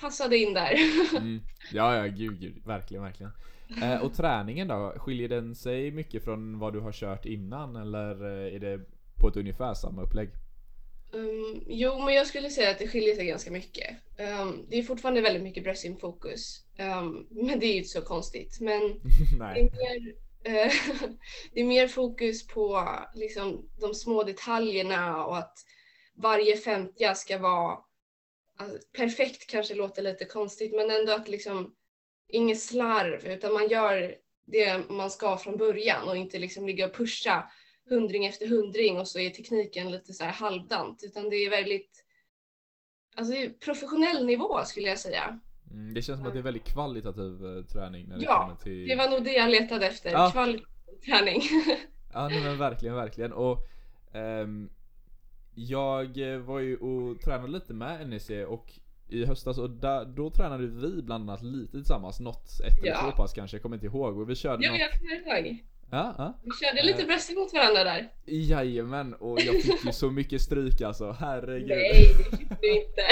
passade 0.00 0.38
in 0.38 0.54
där. 0.54 0.74
Mm. 1.16 1.40
Ja, 1.72 1.96
ja, 1.96 2.06
gud, 2.06 2.40
gud, 2.40 2.66
verkligen, 2.66 3.02
verkligen. 3.02 3.32
Eh, 3.82 4.02
och 4.02 4.14
träningen 4.14 4.68
då, 4.68 4.94
skiljer 4.96 5.28
den 5.28 5.54
sig 5.54 5.90
mycket 5.90 6.24
från 6.24 6.58
vad 6.58 6.72
du 6.72 6.80
har 6.80 6.92
kört 6.92 7.24
innan 7.24 7.76
eller 7.76 8.24
är 8.24 8.58
det 8.58 8.80
på 9.20 9.28
ett 9.28 9.36
ungefär 9.36 9.74
samma 9.74 10.02
upplägg? 10.02 10.30
Um, 11.12 11.64
jo, 11.66 11.98
men 11.98 12.14
jag 12.14 12.26
skulle 12.26 12.50
säga 12.50 12.70
att 12.70 12.78
det 12.78 12.88
skiljer 12.88 13.14
sig 13.14 13.26
ganska 13.26 13.50
mycket. 13.50 13.96
Um, 14.18 14.66
det 14.68 14.78
är 14.78 14.82
fortfarande 14.82 15.20
väldigt 15.20 15.42
mycket 15.42 15.64
bröstsimfokus, 15.64 16.64
um, 16.78 17.26
men 17.46 17.60
det 17.60 17.66
är 17.66 17.72
ju 17.72 17.76
inte 17.76 17.88
så 17.88 18.02
konstigt. 18.02 18.60
Men 18.60 18.80
det 19.38 19.60
är 19.60 19.70
mer, 19.70 20.14
eh, 20.44 20.72
det 21.52 21.60
är 21.60 21.64
mer 21.64 21.88
fokus 21.88 22.46
på 22.46 22.88
liksom, 23.14 23.70
de 23.80 23.94
små 23.94 24.22
detaljerna 24.22 25.24
och 25.24 25.38
att 25.38 25.58
varje 26.14 26.56
femtia 26.56 27.14
ska 27.14 27.38
vara 27.38 27.78
alltså, 28.56 28.78
perfekt 28.96 29.50
kanske 29.50 29.74
låter 29.74 30.02
lite 30.02 30.24
konstigt 30.24 30.74
men 30.74 30.90
ändå 30.90 31.12
att 31.12 31.28
liksom 31.28 31.74
inget 32.28 32.60
slarv 32.60 33.26
utan 33.26 33.52
man 33.52 33.68
gör 33.68 34.14
det 34.46 34.90
man 34.90 35.10
ska 35.10 35.36
från 35.36 35.56
början 35.56 36.08
och 36.08 36.16
inte 36.16 36.38
liksom 36.38 36.66
ligga 36.66 36.86
och 36.86 36.94
pusha 36.94 37.50
hundring 37.90 38.26
efter 38.26 38.46
hundring 38.48 38.98
och 38.98 39.08
så 39.08 39.18
är 39.18 39.30
tekniken 39.30 39.90
lite 39.90 40.12
så 40.12 40.24
här 40.24 40.32
halvdant 40.32 41.02
utan 41.04 41.30
det 41.30 41.36
är 41.36 41.50
väldigt 41.50 42.04
alltså 43.16 43.32
det 43.32 43.44
är 43.44 43.50
professionell 43.50 44.26
nivå 44.26 44.64
skulle 44.64 44.88
jag 44.88 44.98
säga. 44.98 45.38
Mm, 45.70 45.94
det 45.94 46.02
känns 46.02 46.18
som 46.18 46.26
att 46.26 46.32
det 46.32 46.38
är 46.38 46.42
väldigt 46.42 46.64
kvalitativ 46.64 47.46
eh, 47.46 47.64
träning 47.64 48.08
när 48.08 48.18
det 48.18 48.24
Ja, 48.24 48.42
kommer 48.42 48.56
till... 48.62 48.88
Det 48.88 48.96
var 48.96 49.10
nog 49.10 49.24
det 49.24 49.32
jag 49.32 49.50
letade 49.50 49.86
efter, 49.86 50.10
Ja. 50.12 50.30
kvalitativ 50.32 50.66
träning. 51.04 51.42
Ja 52.12 52.28
nej, 52.28 52.42
men 52.44 52.58
verkligen, 52.58 52.94
verkligen. 52.94 53.32
Och 53.32 53.58
ehm, 54.12 54.70
jag 55.54 56.32
eh, 56.32 56.38
var 56.38 56.58
ju 56.58 56.76
och 56.76 57.20
tränade 57.20 57.52
lite 57.52 57.74
med 57.74 58.08
NEC 58.08 58.30
och 58.48 58.72
i 59.08 59.24
höstas 59.24 59.58
och 59.58 59.70
där, 59.70 60.04
då 60.04 60.30
tränade 60.30 60.66
vi 60.66 61.02
bland 61.02 61.30
annat 61.30 61.42
lite 61.42 61.70
tillsammans, 61.72 62.20
något 62.20 62.60
ett 62.66 62.78
eller 62.78 62.88
Ja. 62.88 63.00
två 63.02 63.10
pass 63.16 63.32
kanske, 63.32 63.56
jag 63.56 63.62
kommer 63.62 63.76
inte 63.76 63.86
ihåg. 63.86 64.18
Och 64.18 64.30
vi 64.30 64.34
körde 64.34 64.64
Ja, 64.64 64.70
något... 64.70 64.80
jag 64.80 64.90
kommer 64.92 65.38
ihåg. 65.48 65.64
Ja, 65.90 66.14
ja. 66.18 66.38
Vi 66.42 66.50
körde 66.66 66.82
lite 66.86 67.00
Eh. 67.02 67.06
bröstning 67.06 67.38
mot 67.38 67.52
varandra 67.52 67.84
där. 67.84 68.12
Jajamän, 68.26 69.14
och 69.14 69.40
jag 69.40 69.62
fick 69.62 69.84
ju 69.84 69.92
så 69.92 70.10
mycket 70.10 70.40
stryk 70.40 70.80
alltså, 70.80 71.12
herregud. 71.20 71.68
Nej, 71.68 72.14
det 72.18 72.36
fick 72.36 72.48
du 72.60 72.80
inte. 72.80 73.02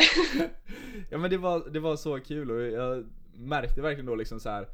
ja 1.10 1.18
men 1.18 1.30
det 1.30 1.38
var, 1.38 1.70
det 1.70 1.80
var 1.80 1.96
så 1.96 2.20
kul 2.20 2.50
och 2.50 2.60
jag 2.62 3.06
märkte 3.34 3.80
verkligen 3.82 4.06
då 4.06 4.14
liksom 4.14 4.40
så 4.40 4.48
här. 4.48 4.68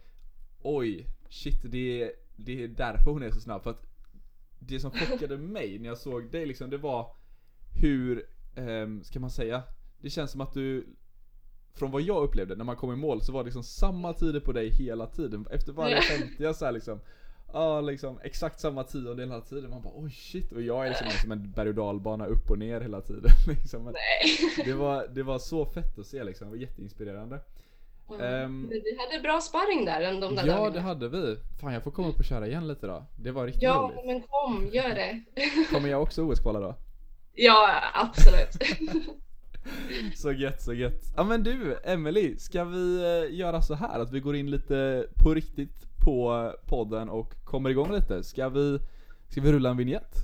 Oj, 0.62 1.06
shit 1.28 1.62
det 1.64 2.02
är, 2.02 2.12
det 2.36 2.64
är 2.64 2.68
därför 2.68 3.10
hon 3.10 3.22
är 3.22 3.30
så 3.30 3.40
snabb. 3.40 3.62
För 3.62 3.70
att 3.70 3.82
det 4.58 4.80
som 4.80 4.90
chockade 4.90 5.36
mig 5.56 5.78
när 5.78 5.88
jag 5.88 5.98
såg 5.98 6.30
dig 6.30 6.46
liksom, 6.46 6.70
det 6.70 6.78
var 6.78 7.16
hur, 7.82 8.26
ehm, 8.56 9.04
ska 9.04 9.20
man 9.20 9.30
säga? 9.30 9.62
Det 10.00 10.10
känns 10.10 10.30
som 10.30 10.40
att 10.40 10.52
du, 10.54 10.86
från 11.74 11.90
vad 11.90 12.02
jag 12.02 12.22
upplevde, 12.24 12.56
när 12.56 12.64
man 12.64 12.76
kom 12.76 12.92
i 12.92 12.96
mål 12.96 13.22
så 13.22 13.32
var 13.32 13.40
det 13.40 13.44
liksom 13.44 13.62
samma 13.62 14.12
tider 14.12 14.40
på 14.40 14.52
dig 14.52 14.70
hela 14.70 15.06
tiden. 15.06 15.46
Efter 15.50 15.72
varje 15.72 15.94
Ja. 15.96 16.02
50 16.02 16.54
så 16.54 16.64
här 16.64 16.72
liksom. 16.72 17.00
Ja 17.52 17.80
liksom 17.80 18.18
exakt 18.22 18.60
samma 18.60 18.84
tiondel 18.84 19.28
hela 19.30 19.40
tiden. 19.40 19.70
Man 19.70 19.82
bara 19.82 19.92
oj 19.96 20.10
shit. 20.10 20.52
Och 20.52 20.62
jag 20.62 20.84
är 20.86 20.88
liksom 20.88 21.10
som 21.10 21.32
en 21.32 21.50
berg 21.52 21.68
och 21.68 21.74
dalbana 21.74 22.26
upp 22.26 22.50
och 22.50 22.58
ner 22.58 22.80
hela 22.80 23.00
tiden. 23.00 23.30
liksom. 23.48 23.84
Men 23.84 23.92
Nej. 23.92 24.64
det, 24.64 24.72
var, 24.72 25.06
det 25.14 25.22
var 25.22 25.38
så 25.38 25.66
fett 25.66 25.98
att 25.98 26.06
se 26.06 26.24
liksom. 26.24 26.46
Det 26.46 26.50
var 26.50 26.60
jätteinspirerande. 26.60 27.40
Ehm. 28.20 28.60
Men 28.60 28.68
vi 28.70 28.96
hade 28.98 29.22
bra 29.22 29.40
sparring 29.40 29.84
där 29.84 30.20
de 30.20 30.34
där 30.34 30.46
Ja 30.46 30.54
dagarna. 30.56 30.70
det 30.70 30.80
hade 30.80 31.08
vi. 31.08 31.36
Fan 31.60 31.72
jag 31.72 31.82
får 31.84 31.90
komma 31.90 32.08
upp 32.08 32.18
och 32.18 32.24
köra 32.24 32.46
igen 32.46 32.68
lite 32.68 32.86
då. 32.86 33.04
Det 33.16 33.30
var 33.30 33.46
riktigt 33.46 33.62
Ja, 33.62 33.90
roligt. 33.94 34.06
men 34.06 34.22
kom, 34.22 34.68
gör 34.72 34.88
det. 34.94 35.20
Kommer 35.70 35.88
jag 35.88 36.02
också 36.02 36.22
OS-kvala 36.22 36.60
då? 36.60 36.74
Ja, 37.34 37.80
absolut. 37.94 38.48
Så 40.16 40.32
gött, 40.32 40.62
så 40.62 40.72
gött. 40.72 41.02
Ja 41.16 41.24
men 41.24 41.42
du, 41.42 41.76
Emily, 41.84 42.36
ska 42.38 42.64
vi 42.64 42.96
eh, 43.28 43.34
göra 43.38 43.62
så 43.62 43.74
här 43.74 44.00
att 44.00 44.12
vi 44.12 44.20
går 44.20 44.36
in 44.36 44.50
lite 44.50 45.06
på 45.22 45.34
riktigt 45.34 45.86
på 46.04 46.52
podden 46.66 47.08
och 47.08 47.34
kommer 47.44 47.70
igång 47.70 47.92
lite. 47.92 48.22
Ska 48.22 48.48
vi, 48.48 48.78
ska 49.28 49.40
vi 49.40 49.52
rulla 49.52 49.70
en 49.70 49.76
vignett? 49.76 50.14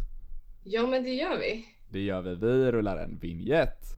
Ja, 0.65 0.87
men 0.87 1.03
det 1.03 1.11
gör 1.11 1.39
vi. 1.39 1.65
Det 1.89 2.01
gör 2.01 2.23
vi, 2.23 2.35
vi 2.35 2.73
rullar 2.73 2.97
en 2.97 3.19
vignett. 3.19 3.98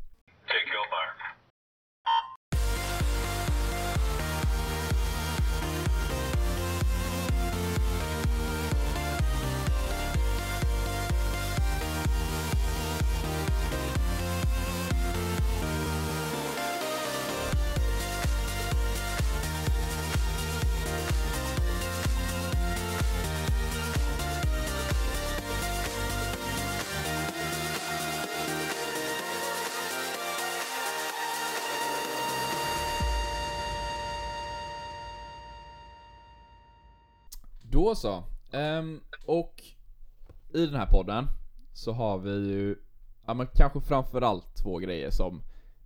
Då 37.91 37.95
så. 37.95 38.25
Um, 38.53 39.01
och 39.27 39.63
i 40.55 40.67
den 40.67 40.75
här 40.75 40.87
podden 40.87 41.27
så 41.73 41.93
har 41.93 42.19
vi 42.19 42.31
ju, 42.31 42.77
ja 43.27 43.35
men 43.35 43.47
kanske 43.47 43.81
framförallt 43.81 44.55
två 44.55 44.79
grejer 44.79 45.11
som 45.11 45.43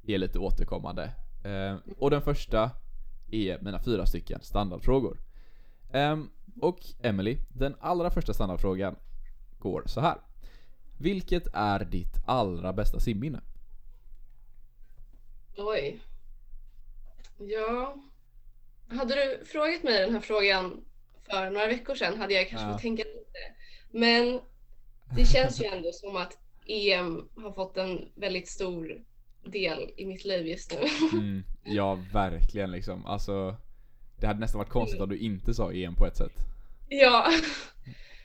är 0.06 0.18
lite 0.18 0.38
återkommande. 0.38 1.11
Um, 1.44 1.94
och 1.99 2.11
den 2.11 2.23
första 2.23 2.70
är 3.30 3.58
mina 3.61 3.82
fyra 3.82 4.06
stycken 4.06 4.40
standardfrågor. 4.42 5.18
Um, 5.92 6.30
och 6.61 6.78
Emily, 7.02 7.38
den 7.49 7.76
allra 7.80 8.11
första 8.11 8.34
standardfrågan 8.34 8.96
går 9.58 9.82
så 9.87 10.00
här. 10.00 10.16
Vilket 10.99 11.46
är 11.54 11.84
ditt 11.84 12.16
allra 12.26 12.73
bästa 12.73 13.00
simminne? 13.00 13.40
Oj. 15.56 16.00
Ja. 17.38 17.96
Hade 18.88 19.14
du 19.14 19.44
frågat 19.44 19.82
mig 19.82 20.00
den 20.00 20.12
här 20.14 20.20
frågan 20.20 20.84
för 21.31 21.50
några 21.50 21.66
veckor 21.66 21.95
sedan 21.95 22.19
hade 22.19 22.35
jag 22.35 22.49
kanske 22.49 22.66
Ja. 22.69 22.73
fått 22.73 22.83
tänka 22.83 23.02
lite. 23.04 23.38
Men 23.90 24.40
det 25.16 25.25
känns 25.25 25.61
ju 25.61 25.64
ändå 25.64 25.93
som 25.93 26.16
att 26.16 26.38
EM 26.66 27.28
har 27.37 27.52
fått 27.52 27.76
en 27.76 28.09
väldigt 28.14 28.49
stor 28.49 29.02
del 29.45 29.90
i 29.97 30.07
mitt 30.07 30.25
liv 30.25 30.47
just 30.47 30.73
nu. 30.73 30.88
Mm, 31.19 31.43
ja, 31.64 31.99
verkligen 32.12 32.71
liksom. 32.71 33.07
Alltså, 33.07 33.57
det 34.21 34.26
hade 34.26 34.40
nästan 34.40 34.59
varit 34.59 34.69
konstigt 34.71 35.00
om 35.00 35.09
du 35.09 35.19
inte 35.19 35.54
sa 35.54 35.73
EM 35.73 35.95
på 35.95 36.07
ett 36.07 36.16
sätt. 36.16 36.33
Ja. 36.88 37.31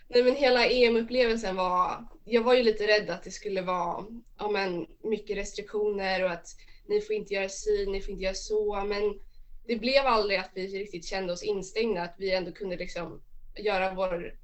Nej 0.07 0.23
men 0.23 0.35
hela 0.35 0.65
EM-upplevelsen 0.65 1.55
var, 1.55 2.05
jag 2.25 2.43
var 2.43 2.53
ju 2.53 2.63
lite 2.63 2.87
rädd 2.87 3.09
att 3.09 3.23
det 3.23 3.31
skulle 3.31 3.61
vara 3.61 4.05
ja, 4.37 4.49
men, 4.49 4.87
mycket 5.03 5.37
restriktioner 5.37 6.23
och 6.23 6.31
att 6.31 6.47
ni 6.87 7.01
får 7.01 7.15
inte 7.15 7.33
göra 7.33 7.49
si, 7.49 7.85
ni 7.91 8.01
får 8.01 8.11
inte 8.11 8.23
göra 8.23 8.33
så. 8.33 8.83
Men 8.85 9.19
det 9.69 9.75
blev 9.75 10.05
aldrig 10.05 10.39
att 10.39 10.51
vi 10.53 10.67
riktigt 10.67 11.05
kände 11.05 11.33
oss 11.33 11.43
instängda, 11.43 12.01
att 12.01 12.15
vi 12.17 12.31
ändå 12.31 12.51
kunde 12.51 12.77
liksom 12.77 13.21
göra 13.55 13.93
vår 13.93 14.35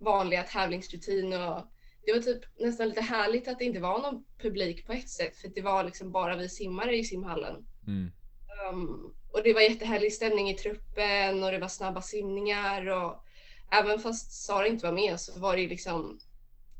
vanliga 0.00 0.42
tävlingsrutin 0.42 1.32
och 1.32 1.62
det 2.06 2.12
var 2.12 2.20
typ 2.20 2.40
nästan 2.58 2.88
lite 2.88 3.00
härligt 3.00 3.48
att 3.48 3.58
det 3.58 3.64
inte 3.64 3.80
var 3.80 3.98
någon 3.98 4.24
publik 4.38 4.86
på 4.86 4.92
ett 4.92 5.08
sätt 5.08 5.36
för 5.36 5.48
det 5.48 5.60
var 5.60 5.84
liksom 5.84 6.12
bara 6.12 6.36
vi 6.36 6.48
simmare 6.48 6.96
i 6.96 7.04
simhallen. 7.04 7.66
Mm. 7.86 8.10
Um, 8.72 9.14
och 9.32 9.42
det 9.42 9.52
var 9.52 9.60
jättehärlig 9.60 10.12
stämning 10.12 10.50
i 10.50 10.54
truppen 10.54 11.44
och 11.44 11.50
det 11.50 11.58
var 11.58 11.68
snabba 11.68 12.02
simningar 12.02 12.88
och 12.88 13.24
även 13.72 13.98
fast 13.98 14.44
Sara 14.44 14.66
inte 14.66 14.86
var 14.86 14.92
med 14.92 15.20
så 15.20 15.40
var 15.40 15.56
det 15.56 15.66
liksom 15.66 16.20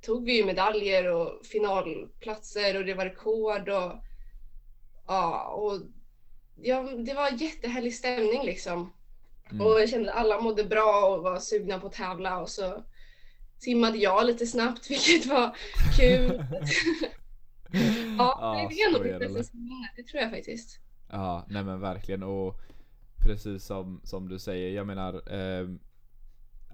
tog 0.03 0.25
vi 0.25 0.37
ju 0.37 0.45
medaljer 0.45 1.13
och 1.13 1.47
finalplatser 1.47 2.77
och 2.77 2.85
det 2.85 2.95
var 2.95 3.05
rekord 3.05 3.69
och 3.69 3.93
ja, 5.07 5.45
och 5.45 5.81
ja, 6.63 6.83
det 6.83 7.15
var 7.15 7.31
jättehärlig 7.31 7.95
stämning 7.95 8.45
liksom. 8.45 8.93
Mm. 9.51 9.67
Och 9.67 9.81
jag 9.81 9.89
kände 9.89 10.13
att 10.13 10.19
alla 10.19 10.41
mådde 10.41 10.65
bra 10.65 11.07
och 11.17 11.23
var 11.23 11.39
sugna 11.39 11.79
på 11.81 11.87
att 11.87 11.93
tävla 11.93 12.39
och 12.41 12.49
så 12.49 12.85
simmade 13.59 13.99
jag 13.99 14.27
lite 14.27 14.47
snabbt 14.47 14.91
vilket 14.91 15.27
var 15.27 15.57
kul. 15.99 16.45
ja, 18.19 18.39
Ja, 18.41 18.67
det 18.71 18.75
är 18.75 18.93
nog 18.93 19.03
mitt 19.21 19.37
bästa 19.37 19.59
det 19.97 20.03
tror 20.03 20.23
jag 20.23 20.31
faktiskt. 20.31 20.79
Ja, 21.11 21.47
nej 21.49 21.65
men 21.65 21.81
verkligen 21.81 22.23
och 22.23 22.61
precis 23.27 23.65
som, 23.65 24.01
som 24.05 24.29
du 24.29 24.39
säger, 24.39 24.71
jag 24.71 24.87
menar 24.87 25.33
ehm, 25.33 25.79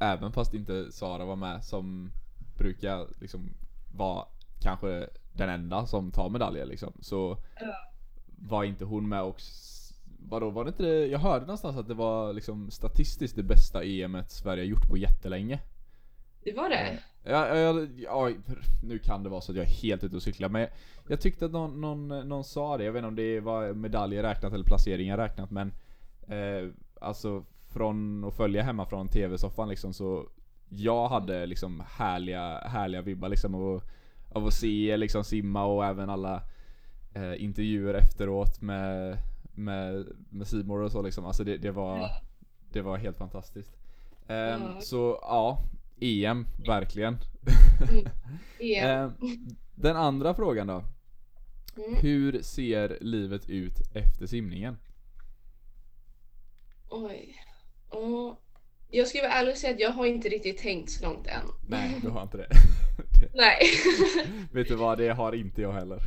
Även 0.00 0.32
fast 0.32 0.54
inte 0.54 0.92
Sara 0.92 1.24
var 1.24 1.36
med 1.36 1.64
som 1.64 2.10
brukar 2.58 3.06
liksom 3.20 3.50
vara 3.94 4.26
kanske 4.62 5.08
den 5.32 5.48
enda 5.48 5.86
som 5.86 6.10
tar 6.12 6.28
medaljer 6.30 6.66
liksom 6.66 6.92
så 7.00 7.38
Ja. 7.60 7.74
var 8.26 8.64
inte 8.64 8.84
hon 8.84 9.08
med 9.08 9.22
och 9.22 9.36
s- 9.38 9.75
vadå 10.28 10.50
var 10.50 10.64
det 10.64 10.68
inte 10.68 10.82
det, 10.82 11.06
jag 11.06 11.18
hörde 11.18 11.46
någonstans 11.46 11.76
att 11.76 11.88
det 11.88 11.94
var 11.94 12.32
liksom 12.32 12.70
statistiskt 12.70 13.36
det 13.36 13.42
bästa 13.42 13.84
EMet 13.84 14.30
Sverige 14.30 14.62
har 14.62 14.68
gjort 14.68 14.88
på 14.88 14.96
jättelänge. 14.96 15.60
Det 16.44 16.52
var 16.52 16.68
det? 16.68 16.98
Ja, 17.24 17.48
ja, 17.48 17.56
ja, 17.56 17.86
ja, 17.96 18.30
nu 18.82 18.98
kan 18.98 19.22
det 19.22 19.28
vara 19.28 19.40
så 19.40 19.52
att 19.52 19.56
jag 19.56 19.66
är 19.66 19.70
helt 19.70 20.04
ute 20.04 20.16
och 20.16 20.22
cyklar 20.22 20.48
men 20.48 20.60
jag, 20.60 20.70
jag 21.08 21.20
tyckte 21.20 21.44
att 21.44 21.52
någon, 21.52 21.80
någon, 21.80 22.28
någon 22.28 22.44
sa 22.44 22.76
det, 22.76 22.84
jag 22.84 22.92
vet 22.92 23.00
inte 23.00 23.08
om 23.08 23.16
det 23.16 23.40
var 23.40 23.72
medaljer 23.72 24.22
räknat 24.22 24.52
eller 24.52 24.64
placeringar 24.64 25.16
räknat 25.16 25.50
men 25.50 25.72
eh, 26.28 26.70
Alltså 27.00 27.44
från 27.68 28.24
att 28.24 28.36
följa 28.36 28.62
hemma 28.62 28.86
från 28.86 29.08
TV-soffan 29.08 29.68
liksom 29.68 29.92
så 29.92 30.28
Jag 30.68 31.08
hade 31.08 31.46
liksom 31.46 31.82
härliga, 31.88 32.58
härliga 32.58 33.02
vibbar 33.02 33.28
liksom 33.28 33.54
av, 33.54 33.82
av 34.32 34.46
att 34.46 34.54
se 34.54 34.96
liksom 34.96 35.24
simma 35.24 35.64
och 35.64 35.84
även 35.84 36.10
alla 36.10 36.42
eh, 37.14 37.42
intervjuer 37.42 37.94
efteråt 37.94 38.60
med 38.60 39.18
med, 39.56 40.06
med 40.30 40.66
More 40.66 40.84
och 40.84 40.92
så 40.92 41.02
liksom, 41.02 41.24
alltså 41.24 41.44
det, 41.44 41.56
det 41.56 41.70
var 41.70 42.10
Det 42.72 42.82
var 42.82 42.96
helt 42.96 43.16
fantastiskt 43.16 43.76
Ehm, 44.28 44.62
Ja. 44.62 44.80
Så 44.80 45.18
ja, 45.22 45.64
EM, 46.00 46.46
verkligen 46.66 47.18
EM. 48.60 48.88
Ehm, 48.88 49.12
Den 49.74 49.96
andra 49.96 50.34
frågan 50.34 50.66
då 50.66 50.84
Mm. 51.76 51.94
Hur 52.00 52.42
ser 52.42 52.98
livet 53.00 53.50
ut 53.50 53.80
efter 53.94 54.26
simningen? 54.26 54.76
Oj. 56.90 57.36
Och 57.88 58.42
jag 58.90 59.08
ska 59.08 59.22
vara 59.22 59.32
ärlig 59.32 59.52
och 59.52 59.58
säga 59.58 59.74
att 59.74 59.80
jag 59.80 59.90
har 59.90 60.06
inte 60.06 60.28
riktigt 60.28 60.58
tänkt 60.58 60.90
så 60.90 61.04
långt 61.04 61.26
än. 61.26 61.46
Nej, 61.68 61.98
du 62.02 62.08
har 62.08 62.22
inte 62.22 62.36
det. 62.36 62.48
Nej. 63.34 63.58
Vet 64.52 64.68
du 64.68 64.74
vad, 64.74 64.98
det 64.98 65.08
har 65.08 65.32
inte 65.32 65.62
jag 65.62 65.72
heller. 65.72 66.02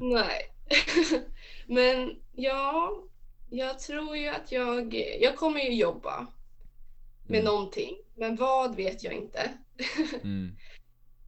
Nej. 0.00 0.54
Men 1.68 2.16
ja, 2.32 3.02
jag 3.50 3.78
tror 3.78 4.16
ju 4.16 4.28
att 4.28 4.52
jag, 4.52 4.94
jag 5.20 5.36
kommer 5.36 5.60
ju 5.60 5.74
jobba 5.74 6.26
med 7.26 7.40
Mm. 7.40 7.44
någonting. 7.52 7.96
Men 8.16 8.36
vad 8.36 8.76
vet 8.76 9.04
jag 9.04 9.12
inte. 9.14 9.50
Mm, 10.22 10.56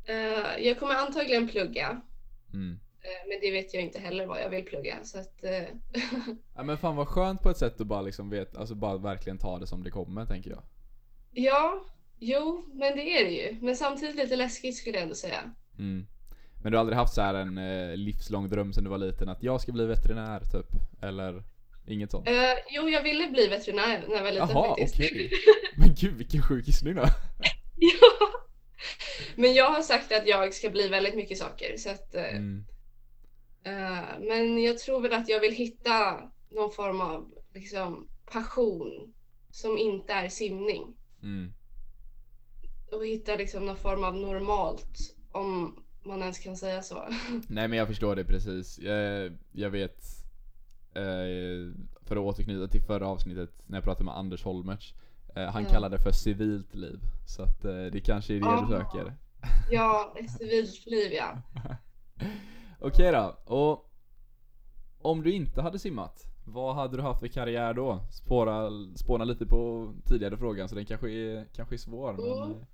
Eh, 0.05 0.59
jag 0.67 0.79
kommer 0.79 0.95
antagligen 0.95 1.49
plugga. 1.49 2.01
mm. 2.55 2.81
eh, 3.03 3.29
men 3.29 3.39
det 3.41 3.51
vet 3.51 3.75
jag 3.75 3.83
inte 3.83 3.99
heller 3.99 4.27
vad 4.27 4.41
jag 4.41 4.51
vill 4.51 4.65
plugga. 4.65 4.97
Så 5.05 5.19
att, 5.19 5.45
eh, 5.45 5.63
Ja 6.57 6.63
men 6.63 6.79
fan 6.79 6.97
vad 6.97 7.09
skönt 7.09 7.43
på 7.43 7.51
ett 7.51 7.57
sätt 7.59 7.81
att 7.81 7.87
bara 7.87 8.03
liksom 8.03 8.31
vet, 8.31 8.57
alltså 8.57 8.75
bara 8.75 8.97
verkligen 8.97 9.39
ta 9.39 9.59
det 9.59 9.67
som 9.67 9.83
det 9.85 9.91
kommer 9.91 10.27
tänker 10.27 10.51
jag. 10.51 10.63
ja, 11.33 11.85
jo, 12.19 12.65
men 12.73 12.97
det 12.97 13.03
är 13.21 13.25
det 13.25 13.31
ju. 13.31 13.57
Men 13.61 13.77
samtidigt 13.77 14.17
lite 14.17 14.37
läskigt 14.37 14.77
skulle 14.77 14.97
jag 14.97 15.03
ändå 15.03 15.15
säga. 15.15 15.51
Mm. 15.79 16.07
Men 16.63 16.73
du 16.73 16.79
har 16.79 16.81
aldrig 16.81 16.99
haft 16.99 17.15
så 17.15 17.21
här 17.21 17.35
en 17.35 17.59
eh, 17.59 17.97
livslång 17.97 18.49
dröm 18.49 18.73
sen 18.73 18.85
du 18.85 18.91
var 18.91 18.99
liten 18.99 19.29
att 19.29 19.43
jag 19.43 19.61
ska 19.61 19.73
bli 19.73 19.87
veterinär 19.87 20.41
typ? 20.41 20.67
Eller 21.03 21.43
inget 21.87 22.11
sånt? 22.11 22.29
Eh, 22.29 22.35
jo, 22.71 22.89
jag 22.89 23.03
ville 23.03 23.31
bli 23.31 23.47
veterinär 23.49 24.05
när 24.09 24.17
jag 24.17 24.23
var 24.25 24.33
liten 24.33 24.49
Jaha, 24.49 24.69
faktiskt. 24.69 24.95
okej. 24.95 25.31
Men 25.77 25.95
gud 25.95 26.15
vilken 26.15 26.43
sjuk 26.43 26.67
gissning 26.67 26.95
då. 26.95 27.03
ja. 27.77 28.29
Men 29.37 29.55
jag 29.55 29.71
har 29.71 29.83
sagt 29.83 30.13
att 30.13 30.27
jag 30.27 30.55
ska 30.55 30.71
bli 30.71 30.89
väldigt 30.89 31.15
mycket 31.15 31.39
saker. 31.39 31.77
Så 31.77 31.91
att, 31.91 32.15
eh, 32.15 32.25
Mm. 32.37 32.65
eh, 33.65 34.19
men 34.29 34.63
jag 34.63 34.79
tror 34.79 35.01
väl 35.01 35.13
att 35.13 35.29
jag 35.29 35.41
vill 35.41 35.53
hitta 35.55 36.21
någon 36.51 36.73
form 36.73 37.01
av 37.01 37.31
liksom, 37.55 38.09
passion 38.33 39.15
som 39.51 39.79
inte 39.79 40.13
är 40.13 40.29
simning. 40.29 40.97
Mm. 41.23 41.53
Och 42.93 43.07
hitta 43.07 43.37
liksom, 43.37 43.67
någon 43.67 43.77
form 43.77 44.05
av 44.05 44.17
normalt, 44.17 45.15
om 45.33 45.83
man 46.03 46.21
ens 46.21 46.39
kan 46.39 46.57
säga 46.57 46.83
så. 46.83 46.95
Nej 47.49 47.69
men 47.69 47.79
jag 47.79 47.89
förstår 47.89 48.17
det 48.17 48.25
precis. 48.25 48.79
Jag, 48.79 49.33
jag 49.53 49.71
vet 49.71 50.05
eh, 50.95 51.75
För 52.03 52.17
att 52.17 52.23
återknyta 52.23 52.69
till 52.69 52.83
förra 52.83 53.07
avsnittet 53.09 53.51
när 53.67 53.77
jag 53.77 53.85
pratade 53.85 54.05
med 54.05 54.17
Anders 54.17 54.45
Holmertz 54.45 54.95
eh, 55.37 55.45
Han 55.45 55.63
Ja. 55.63 55.69
kallade 55.71 55.97
det 55.97 56.03
för 56.03 56.13
civilt 56.13 56.75
liv. 56.75 57.01
Så 57.27 57.43
att 57.43 57.65
eh, 57.65 57.85
det 57.93 58.01
kanske 58.05 58.35
är 58.35 58.41
det 58.41 58.61
du 58.63 58.69
söker. 58.69 59.15
ja, 59.71 60.15
ett 60.17 60.31
civilt 60.31 60.87
liv 60.87 61.13
ja. 61.13 61.43
Okej 62.81 63.13
då, 63.13 63.37
och 63.45 63.91
om 65.03 65.23
du 65.23 65.33
inte 65.33 65.63
hade 65.63 65.79
simmat, 65.79 66.27
Vad 66.45 66.75
hade 66.75 66.97
du 66.97 67.03
haft 67.03 67.21
för 67.21 67.29
karriär 67.29 67.75
då? 67.75 68.01
Spåra, 68.11 68.71
spåna 68.97 69.25
lite 69.25 69.47
på 69.47 69.93
tidigare 70.05 70.37
frågan 70.37 70.69
så 70.69 70.75
den 70.75 70.87
kanske 70.87 71.11
är, 71.11 71.45
kanske 71.53 71.75
är 71.75 71.79
svår 71.79 72.13
men 72.13 72.43
Mm. 72.43 72.51
eh, 72.61 72.67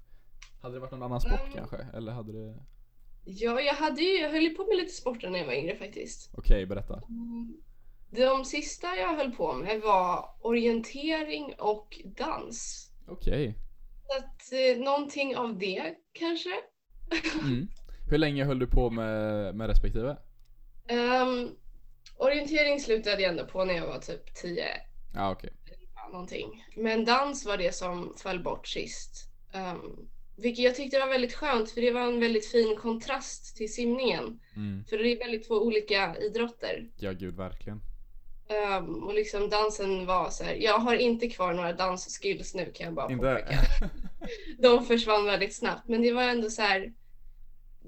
Hade 0.63 0.75
det 0.75 0.81
varit 0.81 0.91
någon 0.93 1.03
annan 1.03 1.21
sport 1.21 1.41
Mm. 1.45 1.53
kanske? 1.55 1.77
Eller 1.97 2.13
hade 2.13 2.33
det... 2.33 2.55
Ja, 3.29 3.61
jag 3.61 3.75
hade 3.75 4.03
ju, 4.03 4.19
jag 4.21 4.31
höll 4.31 4.43
ju 4.43 4.51
på 4.55 4.67
med 4.67 4.77
lite 4.77 4.93
sporter 4.93 5.31
när 5.31 5.39
jag 5.39 5.47
var 5.47 5.53
yngre 5.53 5.77
faktiskt. 5.77 6.31
Okej, 6.35 6.67
berätta. 6.67 7.03
De 8.11 8.45
sista 8.45 8.97
jag 8.97 9.17
höll 9.17 9.31
på 9.33 9.53
med 9.53 9.81
var 9.81 10.31
orientering 10.41 11.55
och 11.59 12.01
dans. 12.05 12.91
Okej. 13.09 13.55
Så 14.07 14.19
att 14.19 14.53
eh, 14.53 14.85
någonting 14.85 15.37
av 15.37 15.59
det 15.59 15.95
kanske. 16.13 16.51
Mm. 17.43 17.69
Hur 18.11 18.19
länge 18.19 18.45
höll 18.45 18.59
du 18.59 18.67
på 18.67 18.91
med, 18.91 19.55
med 19.55 19.67
respektive? 19.69 20.17
Ehm, 20.89 21.51
orientering 22.17 22.81
slutade 22.81 23.23
jag 23.23 23.31
ändå 23.31 23.45
på 23.47 23.65
när 23.65 23.75
jag 23.75 23.87
var 23.87 23.99
typ 23.99 24.35
10 24.35 24.65
Ja 25.15 25.31
okej. 25.31 25.53
ja, 25.95 26.09
någonting. 26.13 26.65
Men 26.77 27.05
dans 27.05 27.47
var 27.47 27.57
det 27.57 27.75
som 27.75 28.15
föll 28.17 28.43
bort 28.43 28.67
sist. 28.69 29.29
Um, 29.55 30.09
vilket 30.37 30.65
jag 30.65 30.75
tyckte 30.75 30.99
var 30.99 31.09
väldigt 31.09 31.35
skönt 31.35 31.71
för 31.71 31.81
det 31.81 31.91
var 31.91 32.01
en 32.01 32.21
väldigt 32.21 32.47
fin 32.47 32.77
kontrast 32.77 33.57
till 33.57 33.73
simningen. 33.75 34.41
Mm. 34.57 34.85
För 34.85 34.99
det 34.99 35.09
är 35.13 35.19
väldigt 35.19 35.49
två 35.49 35.55
olika 35.55 36.17
idrotter. 36.17 36.89
Ja 36.97 37.13
gud 37.13 37.37
verkligen. 37.37 37.81
Ehm, 38.49 39.03
och 39.05 39.15
liksom 39.15 39.51
dansen 39.51 40.07
var 40.07 40.31
så 40.31 40.45
här, 40.45 40.55
jag 40.55 40.79
har 40.79 40.95
inte 40.95 41.29
kvar 41.29 41.53
några 41.55 41.73
dansskills 41.73 42.55
nu 42.55 42.73
kan 42.75 42.85
jag 42.85 42.95
bara 42.95 43.13
Inte? 43.13 43.25
påpeka. 43.25 43.59
De 44.59 44.85
försvann 44.85 45.25
väldigt 45.27 45.55
snabbt 45.55 45.89
men 45.89 46.03
det 46.03 46.13
var 46.13 46.23
ändå 46.23 46.51
så 46.51 46.63
här. 46.63 46.93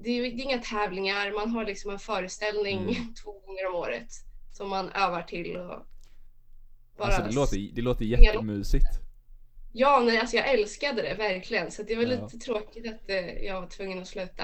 Det 0.01 0.09
är, 0.09 0.21
det 0.21 0.27
är 0.27 0.43
inga 0.43 0.57
tävlingar, 0.57 1.31
man 1.31 1.49
har 1.49 1.65
liksom 1.65 1.91
en 1.91 1.99
föreställning 1.99 2.79
Mm. 2.79 3.13
två 3.23 3.31
gånger 3.31 3.67
om 3.69 3.75
året 3.75 4.07
som 4.53 4.69
man 4.69 4.89
övar 4.89 5.21
till 5.23 5.57
och 5.57 5.85
bara 6.97 7.07
Alltså 7.07 7.21
det 7.21 7.31
låter, 7.35 7.75
det 7.75 7.81
låter 7.81 8.05
jättemysigt. 8.05 8.85
Ja, 9.79 10.01
nej, 10.05 10.17
alltså 10.17 10.35
jag 10.35 10.49
älskade 10.49 11.01
det 11.01 11.13
verkligen. 11.13 11.71
Så 11.71 11.83
det 11.83 11.95
var 11.95 12.03
Ja. 12.03 12.09
lite 12.09 12.37
tråkigt 12.37 12.87
att 12.87 13.09
eh, 13.09 13.45
jag 13.45 13.61
var 13.61 13.67
tvungen 13.67 13.99
att 14.01 14.07
sluta. 14.07 14.43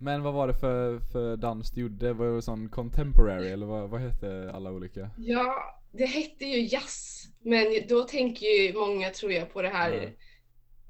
Men 0.00 0.22
vad 0.22 0.34
var 0.34 0.46
det 0.48 0.54
för, 0.54 0.98
för 1.00 1.36
dans 1.36 1.70
du 1.70 1.80
gjorde? 1.80 2.12
Var 2.12 2.26
det 2.36 2.42
sån 2.42 2.68
contemporary 2.68 3.48
eller 3.50 3.66
vad, 3.66 3.90
vad 3.90 4.00
hette 4.00 4.50
alla 4.54 4.70
olika? 4.72 5.10
Ja, 5.18 5.54
det 5.92 6.06
hette 6.06 6.44
ju 6.44 6.60
jazz. 6.68 7.24
Men 7.40 7.66
då 7.88 8.02
tänker 8.02 8.46
ju 8.46 8.72
många, 8.74 9.10
tror 9.10 9.32
jag, 9.32 9.52
på 9.52 9.62
det 9.62 9.68
här. 9.68 10.12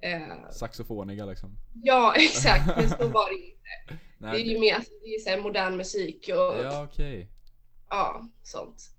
Eh, 0.00 0.50
Saxofoniga 0.52 1.24
liksom? 1.26 1.56
ja, 1.82 2.14
exakt. 2.16 2.76
Men 2.76 2.88
så 2.90 3.08
var 3.08 3.28
det 3.30 3.46
inte. 3.46 4.04
Nej, 4.18 4.32
Det 4.32 4.48
är 4.48 4.54
ju 4.54 4.58
mer 4.60 4.74
alltså, 4.74 4.92
det 5.04 5.14
är 5.14 5.36
så 5.36 5.42
modern 5.42 5.76
musik 5.76 6.28
och 6.28 6.34
ja, 6.34 6.62
Ja 6.62 6.84
okej. 6.84 7.28
sånt. 8.42 8.90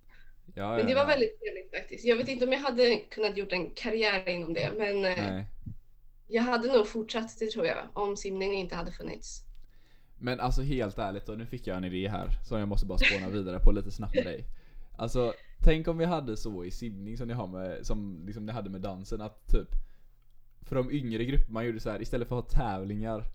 Ja, 0.55 0.77
Men 0.77 0.87
det 0.87 0.95
var 0.95 1.05
väldigt 1.05 1.39
trevligt 1.39 1.71
faktiskt. 1.71 2.05
Jag 2.05 2.15
vet 2.15 2.27
inte 2.27 2.45
om 2.45 2.51
jag 2.51 2.59
hade 2.59 2.95
kunnat 2.95 3.37
gjort 3.37 3.51
en 3.51 3.69
karriär 3.69 4.29
inom 4.29 4.53
det, 4.53 4.71
men 4.77 5.05
eh, 5.05 5.31
Nej. 5.31 5.45
jag 6.27 6.43
hade 6.43 6.73
nog 6.73 6.87
fortsatt 6.87 7.39
det 7.39 7.51
tror 7.51 7.65
jag, 7.65 7.77
om 7.93 8.17
simningen 8.17 8.55
inte 8.55 8.75
hade 8.75 8.91
funnits. 8.91 9.43
Men 10.17 10.39
alltså 10.39 10.61
helt 10.61 10.97
ärligt 10.97 11.25
då, 11.25 11.33
nu 11.33 11.45
fick 11.45 11.67
jag 11.67 11.77
en 11.77 11.83
idé 11.85 12.07
här 12.07 12.29
som 12.47 12.59
jag 12.59 12.67
måste 12.67 12.85
bara 12.85 12.97
spåna 12.97 13.29
vidare 13.31 13.59
på 13.59 13.71
lite 13.71 13.91
snabbt 13.91 14.15
med 14.15 14.25
dig. 14.25 14.45
Alltså, 14.97 15.33
tänk 15.63 15.87
om 15.87 15.97
vi 15.97 16.05
hade 16.05 16.37
så 16.37 16.65
i 16.65 16.71
simning 16.71 17.17
som 17.17 17.27
ni 17.27 17.33
har 17.33 17.47
med, 17.47 17.85
som 17.85 18.23
liksom 18.25 18.45
ni 18.45 18.51
hade 18.51 18.69
med 18.69 18.81
dansen 18.81 19.21
att 19.21 19.47
typ 19.47 19.67
För 20.61 20.75
de 20.75 20.91
yngre 20.91 21.25
grupperna 21.25 21.53
man 21.53 21.65
gjorde 21.65 21.79
så 21.79 21.89
här 21.89 22.01
istället 22.01 22.27
för 22.27 22.39
att 22.39 22.53
ha 22.53 22.59
tävlingar 22.59 23.25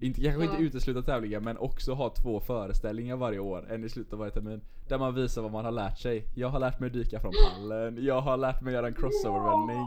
inte, 0.00 0.20
Kanske 0.22 0.44
Ja. 0.44 0.50
inte 0.50 0.62
utesluta 0.62 1.02
tävlingar 1.02 1.40
men 1.40 1.56
också 1.58 1.92
ha 1.94 2.14
två 2.22 2.40
föreställningar 2.40 3.16
varje 3.16 3.38
år, 3.38 3.66
en 3.70 3.84
i 3.84 3.88
slutet 3.88 4.12
av 4.12 4.18
varje 4.18 4.32
termin 4.32 4.60
Där 4.88 4.98
man 4.98 5.14
visar 5.14 5.42
vad 5.42 5.52
man 5.52 5.64
har 5.64 5.72
lärt 5.72 5.98
sig 5.98 6.24
Jag 6.34 6.48
har 6.48 6.60
lärt 6.60 6.80
mig 6.80 6.90
dyka 6.90 7.20
från 7.20 7.32
pallen, 7.46 8.04
jag 8.04 8.20
har 8.20 8.36
lärt 8.36 8.60
mig 8.60 8.74
göra 8.74 8.86
en 8.86 8.94
crossovervändning 8.94 9.84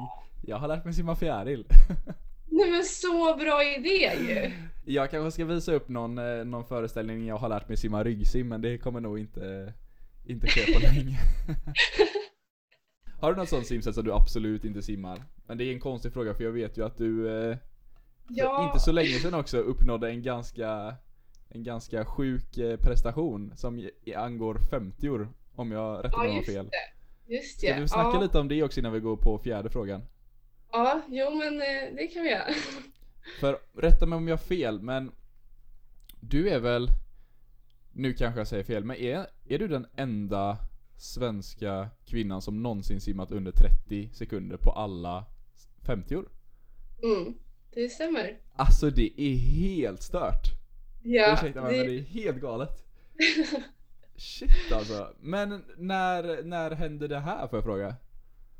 Jag 0.47 0.57
har 0.57 0.67
lärt 0.67 0.85
mig 0.85 0.93
simma 0.93 1.15
fjäril 1.15 1.65
Nej 2.51 2.71
men 2.71 2.83
så 2.83 3.35
bra 3.35 3.63
idé 3.63 4.11
ju! 4.27 4.51
Jag 4.93 5.11
kanske 5.11 5.31
ska 5.31 5.45
visa 5.45 5.73
upp 5.73 5.89
någon, 5.89 6.17
eh, 6.17 6.45
någon 6.45 6.65
föreställning 6.65 7.25
jag 7.27 7.37
har 7.37 7.49
lärt 7.49 7.67
mig 7.67 7.77
simma 7.77 8.03
ryggsim 8.03 8.47
men 8.47 8.61
det 8.61 8.77
kommer 8.77 8.99
nog 8.99 9.19
inte, 9.19 9.73
inte 10.25 10.47
ske 10.47 10.73
på 10.73 10.79
länge. 10.79 11.19
har 13.19 13.33
du 13.33 13.37
något 13.39 13.49
sånt 13.49 13.67
simsätt 13.67 13.95
som 13.95 14.03
du 14.03 14.13
absolut 14.13 14.65
inte 14.65 14.81
simmar? 14.81 15.23
Men 15.47 15.57
det 15.57 15.63
är 15.63 15.73
en 15.73 15.79
konstig 15.79 16.13
fråga 16.13 16.33
för 16.33 16.43
jag 16.43 16.51
vet 16.51 16.77
ju 16.77 16.85
att 16.85 16.97
du 16.97 17.29
eh, 17.49 17.57
Ja. 18.29 18.65
inte 18.65 18.79
så 18.79 18.91
länge 18.91 19.09
sedan 19.19 19.33
också 19.33 19.57
uppnådde 19.57 20.09
en 20.09 20.21
ganska 20.21 20.95
en 21.49 21.63
ganska 21.63 22.05
sjuk 22.05 22.57
eh, 22.57 22.77
prestation 22.77 23.53
som 23.55 23.89
angår 24.15 24.59
50 24.69 25.09
år 25.09 25.29
om 25.55 25.71
jag 25.71 26.05
rätt 26.05 26.11
Ja, 26.15 26.23
mig 26.23 26.35
just 26.35 26.47
fel. 26.49 26.69
det. 26.71 27.33
Just 27.35 27.57
Ska 27.59 27.67
det. 27.73 27.79
du 27.79 27.87
snacka 27.87 28.09
ja. 28.13 28.21
lite 28.21 28.39
om 28.39 28.47
det 28.47 28.63
också 28.63 28.79
innan 28.79 28.93
vi 28.93 28.99
går 28.99 29.17
på 29.17 29.37
fjärde 29.39 29.69
frågan? 29.69 30.01
Ja, 30.71 31.01
jo 31.09 31.29
men 31.35 31.61
eh, 31.61 31.95
det 31.95 32.07
kan 32.07 32.23
vi 32.23 32.29
göra. 32.29 32.43
För 33.39 33.59
rätta 33.77 34.05
mig 34.05 34.17
om 34.17 34.27
jag 34.27 34.37
har 34.37 34.43
fel, 34.43 34.81
men 34.81 35.11
du 36.19 36.49
är 36.49 36.59
väl, 36.59 36.87
nu 37.93 38.13
kanske 38.13 38.39
jag 38.39 38.47
säger 38.47 38.63
fel, 38.63 38.83
men 38.83 38.95
är, 38.97 39.27
är 39.47 39.59
du 39.59 39.67
den 39.67 39.87
enda 39.95 40.57
svenska 40.97 41.89
kvinnan 42.05 42.41
som 42.41 42.63
någonsin 42.63 43.01
simmat 43.01 43.31
under 43.31 43.51
30 43.51 44.09
sekunder 44.13 44.57
på 44.57 44.71
alla 44.71 45.25
50 45.85 46.15
år? 46.15 46.25
Mm, 47.03 47.33
det 47.73 47.89
stämmer. 47.89 48.37
Alltså 48.55 48.89
det 48.89 49.21
är 49.21 49.35
helt 49.35 50.03
stört. 50.03 50.43
Ja, 51.03 51.33
Ursäkta 51.33 51.61
mig 51.61 51.71
det- 51.73 51.77
men 51.83 51.87
det 51.87 51.99
är 51.99 52.03
helt 52.03 52.37
galet. 52.41 52.83
Shit 54.17 54.71
alltså. 54.73 55.13
Men 55.19 55.65
när, 55.77 56.43
när 56.43 56.71
hände 56.71 57.07
det 57.07 57.19
här 57.19 57.47
får 57.47 57.57
jag 57.57 57.63
fråga? 57.63 57.95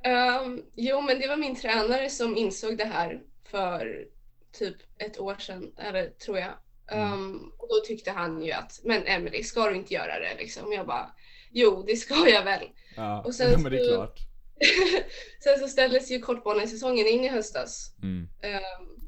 Ehm, 0.03 0.61
jo, 0.75 1.01
men 1.01 1.19
det 1.19 1.27
var 1.27 1.37
min 1.37 1.55
tränare 1.55 2.09
som 2.09 2.37
insåg 2.37 2.77
det 2.77 2.85
här 2.85 3.21
för 3.51 4.05
typ 4.51 4.75
ett 4.97 5.19
år 5.19 5.35
sedan, 5.35 5.71
eller 5.77 6.09
tror 6.09 6.37
jag. 6.37 6.53
Ehm, 6.91 7.51
och 7.57 7.67
då 7.69 7.75
tyckte 7.87 8.11
han 8.11 8.41
ju 8.41 8.51
att, 8.51 8.79
men 8.83 9.03
Emily, 9.07 9.43
ska 9.43 9.69
du 9.69 9.75
inte 9.75 9.93
göra 9.93 10.19
det 10.19 10.35
liksom? 10.37 10.73
Jag 10.73 10.87
bara, 10.87 11.11
jo, 11.51 11.83
det 11.87 11.95
ska 11.95 12.29
jag 12.29 12.43
väl. 12.43 12.63
Ja, 12.95 13.23
Och 13.23 13.35
sen 13.35 13.51
ja 13.51 13.57
men 13.57 13.71
det 13.71 13.79
är 13.79 13.93
klart. 13.95 14.17
Sen 15.43 15.59
så 15.59 15.67
ställdes 15.67 16.11
ju 16.11 16.19
kortbanesäsongen 16.19 17.07
in 17.07 17.23
i 17.23 17.27
höstas. 17.27 17.95
Mm. 18.03 18.27
Ehm, 18.41 18.98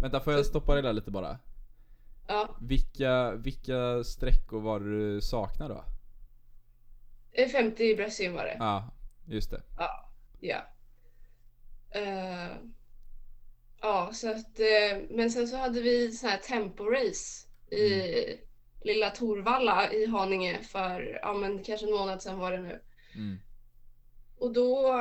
Vänta, 0.00 0.20
får 0.20 0.32
jag 0.32 0.46
stoppa 0.46 0.74
det 0.74 0.82
där 0.82 0.92
lite 0.92 1.10
bara? 1.10 1.38
ja, 2.28 2.56
Vilka, 2.60 3.30
vilka 3.32 4.04
sträckor 4.04 4.60
var 4.60 4.80
det 4.80 4.98
du 5.14 5.20
saknar 5.20 5.68
då? 5.68 5.84
eh, 7.32 7.48
50 7.48 7.96
bröstsim 7.96 8.34
var 8.34 8.44
det. 8.44 8.56
Ja, 8.58 8.94
just 9.26 9.50
det. 9.50 9.62
Ja. 10.40 10.62
Eh, 11.90 12.56
ja, 13.80 14.10
så 14.12 14.30
att, 14.30 14.60
eh, 14.60 14.98
men 15.10 15.30
sen 15.30 15.48
så 15.48 15.56
hade 15.56 15.80
vi 15.82 16.12
sån 16.12 16.30
här 16.30 16.38
temporace 16.38 17.48
i 17.70 18.40
lilla 18.84 19.10
Torvalla 19.10 19.92
i 19.92 20.06
Haninge 20.06 20.62
för, 20.62 21.18
ja 21.22 21.32
men 21.34 21.62
kanske 21.64 21.86
en 21.86 21.92
månad 21.92 22.22
sedan 22.22 22.38
var 22.38 22.52
det 22.52 22.58
nu. 22.62 22.80
Mm. 23.14 23.36
Och 24.38 24.52
då, 24.52 24.92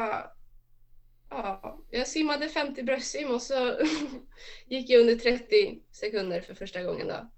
ja, 1.43 1.80
jag 1.91 2.08
simmade 2.08 2.50
50 2.50 2.84
bröstsim 2.84 3.32
och 3.32 3.41
så 3.41 3.80
gick 4.67 4.89
jag 4.89 5.02
under 5.02 5.15
30 5.15 5.80
sekunder 5.91 6.41
för 6.41 6.54
första 6.54 6.84
gången 6.84 7.08
då. 7.08 7.32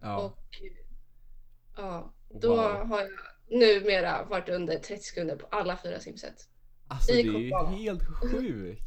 Ja. 0.00 0.18
Och 0.22 0.38
ja, 1.76 2.14
då 2.40 2.48
Wow. 2.56 2.58
har 2.88 3.00
jag 3.00 3.10
numera 3.50 4.24
varit 4.24 4.48
under 4.48 4.78
30 4.78 5.02
sekunder 5.02 5.36
på 5.36 5.46
alla 5.46 5.76
fyra 5.82 6.00
simset. 6.00 6.34
Alltså 6.88 7.12
i 7.12 7.22
det 7.22 7.28
är 7.28 7.38
ju 7.38 7.54
helt 7.84 8.02
sjukt. 8.06 8.82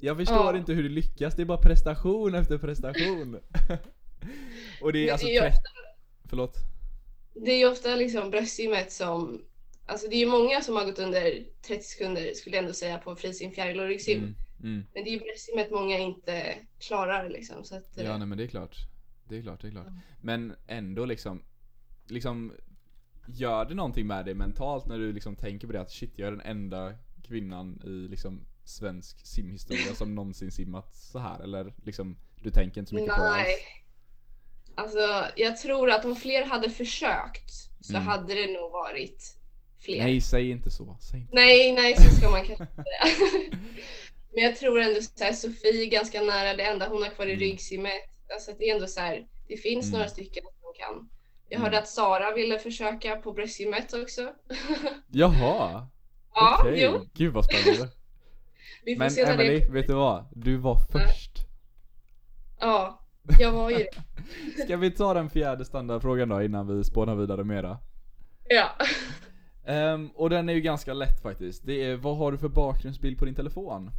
Jag 0.00 0.16
förstår 0.18 0.36
Ja. 0.54 0.56
inte 0.56 0.72
hur 0.72 0.82
du 0.82 0.88
lyckas, 0.88 1.34
det 1.36 1.42
är 1.42 1.46
bara 1.46 1.62
prestation 1.62 2.34
efter 2.34 2.58
prestation. 2.58 3.40
Och 4.82 4.92
det 4.92 4.98
är 4.98 5.04
Men 5.04 5.12
alltså 5.12 5.26
det 5.26 5.32
är 5.32 5.34
ju 5.34 5.40
30... 5.40 5.50
ofta 5.50 5.70
Förlåt? 6.28 6.56
Det 7.34 7.50
är 7.52 7.58
ju 7.58 7.68
ofta 7.68 7.94
liksom 7.94 8.30
bröstsimmet 8.30 8.92
som, 8.92 9.44
alltså 9.88 10.08
det 10.08 10.16
är 10.16 10.20
ju 10.20 10.26
många 10.26 10.60
som 10.60 10.76
har 10.76 10.84
gått 10.84 10.98
under 10.98 11.44
30 11.62 11.82
sekunder 11.82 12.34
skulle 12.34 12.56
jag 12.56 12.62
ändå 12.62 12.74
säga 12.74 12.98
på 12.98 13.16
frisim, 13.16 13.52
fjäril 13.52 13.80
och 13.80 13.86
ryggsim. 13.86 14.18
Mm. 14.18 14.34
Mm. 14.62 14.86
Men 14.94 15.04
det 15.04 15.10
är 15.10 15.12
ju 15.12 15.18
bröstsimmet 15.18 15.70
många 15.70 15.98
inte 15.98 16.54
klarar 16.78 17.28
liksom. 17.28 17.64
Så 17.64 17.76
att, 17.76 17.90
Ja 17.94 18.02
eh, 18.02 18.18
nej 18.18 18.26
men 18.26 18.38
det 18.38 18.44
är 18.44 18.48
klart. 18.48 18.76
Det 19.28 19.38
är 19.38 19.42
klart, 19.42 19.60
det 19.60 19.68
är 19.68 19.70
klart. 19.70 19.86
Ja. 19.86 20.00
Men 20.20 20.54
ändå 20.66 21.04
liksom, 21.04 21.42
liksom 22.06 22.52
Gör 23.30 23.64
det 23.64 23.74
någonting 23.74 24.06
med 24.06 24.24
dig 24.24 24.34
mentalt 24.34 24.86
när 24.86 24.98
du 24.98 25.12
liksom 25.12 25.36
tänker 25.36 25.66
på 25.66 25.72
det 25.72 25.80
att 25.80 25.90
shit 25.90 26.12
jag 26.16 26.26
är 26.26 26.30
den 26.30 26.40
enda 26.40 26.94
kvinnan 27.26 27.82
i 27.84 27.88
liksom 28.10 28.40
svensk 28.64 29.26
simhistoria 29.26 29.94
som 29.94 30.14
någonsin 30.14 30.52
simmat 30.52 30.96
så 30.96 31.18
här 31.18 31.40
eller 31.40 31.74
liksom 31.84 32.16
du 32.42 32.50
tänker 32.50 32.80
inte 32.80 32.88
så 32.88 32.94
mycket 32.94 33.16
på 33.16 33.22
det 33.22 33.30
nej. 33.30 33.54
alls? 33.54 33.60
Alltså 34.74 35.26
jag 35.36 35.56
tror 35.56 35.90
att 35.90 36.04
om 36.04 36.16
fler 36.16 36.44
hade 36.46 36.70
försökt 36.70 37.50
så 37.80 37.94
Mm. 37.96 38.06
hade 38.06 38.34
det 38.34 38.46
nog 38.46 38.72
varit 38.72 39.37
fler. 39.80 39.98
Nej 40.04 40.20
säg 40.20 40.50
inte 40.50 40.70
så, 40.70 40.96
säg 41.00 41.20
inte 41.20 41.34
nej, 41.34 41.72
nej, 41.72 41.96
så 41.96 42.16
ska 42.16 42.30
man 42.30 42.44
kanske 42.44 42.64
inte 42.64 42.74
säga. 42.74 43.30
Men 44.34 44.44
jag 44.44 44.56
tror 44.56 44.80
ändå 44.80 45.00
så 45.02 45.24
här, 45.24 45.32
Sofie 45.32 45.82
är 45.82 45.86
ganska 45.86 46.20
nära 46.22 46.54
det 46.56 46.62
enda 46.62 46.88
hon 46.88 47.02
har 47.02 47.10
kvar 47.10 47.26
i 47.26 47.32
Mm. 47.32 47.40
ryggsimmet. 47.40 47.92
Alltså 48.34 48.52
det 48.58 48.70
är 48.70 48.74
ändå 48.74 48.86
så 48.86 49.00
här, 49.00 49.26
det 49.48 49.56
finns 49.56 49.86
Mm. 49.86 49.98
några 49.98 50.08
stycken 50.10 50.42
som 50.44 50.72
kan. 50.78 51.08
Jag 51.48 51.56
Mm. 51.56 51.64
hörde 51.64 51.78
att 51.78 51.88
Sara 51.88 52.34
ville 52.34 52.58
försöka 52.58 53.16
på 53.16 53.32
bröstsimmet 53.32 53.92
också. 53.94 54.32
Jaha! 55.12 55.88
Ja, 56.34 56.58
Okej, 56.60 56.82
jo. 56.82 57.06
gud 57.14 57.32
vad 57.32 57.44
spännande. 57.44 57.88
Vi 58.84 58.94
får 58.94 58.98
Men 58.98 59.10
se 59.10 59.22
Emily, 59.22 59.58
det... 59.58 59.70
vet 59.72 59.86
du 59.86 59.92
vad? 59.94 60.28
Du 60.32 60.56
var 60.56 60.76
först. 60.92 61.32
Ja, 62.60 63.00
jag 63.40 63.52
var 63.52 63.70
ju 63.70 63.76
det. 63.76 64.62
Ska 64.64 64.76
vi 64.76 64.90
ta 64.90 65.14
den 65.14 65.30
fjärde 65.30 65.64
standardfrågan 65.64 66.28
då 66.28 66.42
innan 66.42 66.76
vi 66.78 66.84
spånar 66.84 67.14
vidare 67.14 67.44
mera? 67.44 67.78
Ja. 68.48 68.68
Ehm, 69.68 70.08
och 70.14 70.30
den 70.30 70.48
är 70.48 70.52
ju 70.52 70.60
ganska 70.60 70.94
lätt 70.94 71.22
faktiskt. 71.22 71.66
Det 71.66 71.84
är, 71.84 71.96
vad 71.96 72.16
har 72.16 72.32
du 72.32 72.38
för 72.38 72.48
bakgrundsbild 72.48 73.18
på 73.18 73.24
din 73.24 73.34
telefon? 73.34 73.90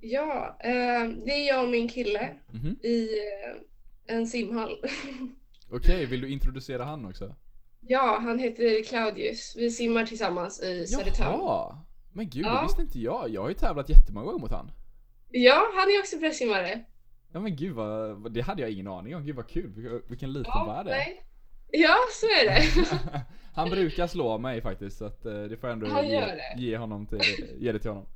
Ja, 0.00 0.56
eh, 0.60 1.08
det 1.24 1.30
är 1.32 1.48
jag 1.48 1.64
och 1.64 1.70
min 1.70 1.88
kille 1.88 2.34
Mhm. 2.50 2.76
i 2.82 3.08
eh, 4.08 4.16
en 4.16 4.26
simhall. 4.26 4.76
Okej, 5.70 6.06
vill 6.06 6.20
du 6.20 6.28
introducera 6.28 6.84
han 6.84 7.06
också? 7.06 7.34
ja, 7.86 8.18
han 8.22 8.38
heter 8.38 8.84
Claudius. 8.84 9.54
Vi 9.58 9.70
simmar 9.70 10.06
tillsammans 10.06 10.62
i 10.62 10.86
Södertörn. 10.86 11.26
Jaha! 11.40 11.78
Men 12.12 12.28
gud, 12.30 12.44
det 12.44 12.48
Ja. 12.48 12.62
visste 12.62 12.82
inte 12.82 12.98
jag. 13.00 13.28
Jag 13.28 13.42
har 13.42 13.48
ju 13.48 13.54
tävlat 13.54 13.88
jättemånga 13.90 14.26
gånger 14.26 14.38
mot 14.38 14.50
han. 14.50 14.70
Ja, 15.30 15.62
han 15.74 15.88
är 15.88 15.98
också 16.00 16.16
brädsimmare. 16.18 16.84
Ja 17.32 17.40
men 17.40 17.56
gud 17.56 17.74
vad, 17.74 18.32
det 18.32 18.40
hade 18.40 18.62
jag 18.62 18.70
ingen 18.70 18.88
aning 18.88 19.16
om. 19.16 19.24
Gud 19.26 19.36
vad 19.36 19.48
kul, 19.48 20.02
Vilken- 20.08 20.32
liten 20.32 20.52
Ja, 20.54 20.64
värld 20.66 20.86
det 20.86 20.90
nej. 20.92 21.22
Ja, 21.72 21.96
så 22.20 22.26
är 22.26 22.44
det. 22.46 22.62
Han 23.54 23.70
brukar 23.70 24.06
slå 24.06 24.38
mig 24.38 24.60
faktiskt 24.60 24.98
så 24.98 25.04
att 25.04 25.26
eh, 25.26 25.42
det 25.42 25.56
får 25.56 25.70
jag 25.70 25.72
ändå 25.72 25.86
Han 25.86 26.08
ge, 26.08 26.24
ge 26.56 26.76
honom 26.76 27.06
till, 27.06 27.20
ge 27.58 27.72
det 27.72 27.78
till 27.78 27.90
honom. 27.90 28.06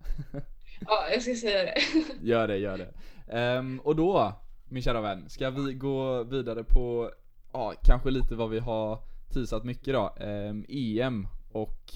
ja, 0.86 1.08
jag 1.12 1.22
ska 1.22 1.34
säga 1.34 1.64
det. 1.64 1.74
Gör 2.22 2.48
det, 2.48 2.58
gör 2.58 2.78
det. 2.78 2.94
Ehm, 3.28 3.80
och 3.80 3.96
då, 3.96 4.32
min 4.68 4.82
kära 4.82 5.00
vän, 5.00 5.28
ska 5.28 5.50
vi 5.50 5.74
gå 5.74 6.22
vidare 6.22 6.64
på, 6.64 7.10
ja, 7.52 7.74
kanske 7.82 8.10
lite 8.10 8.34
vad 8.34 8.50
vi 8.50 8.58
har 8.58 8.98
teasat 9.34 9.64
mycket 9.64 9.94
då. 9.94 10.14
Ehm, 10.20 10.64
EM 10.68 11.28
och 11.52 11.92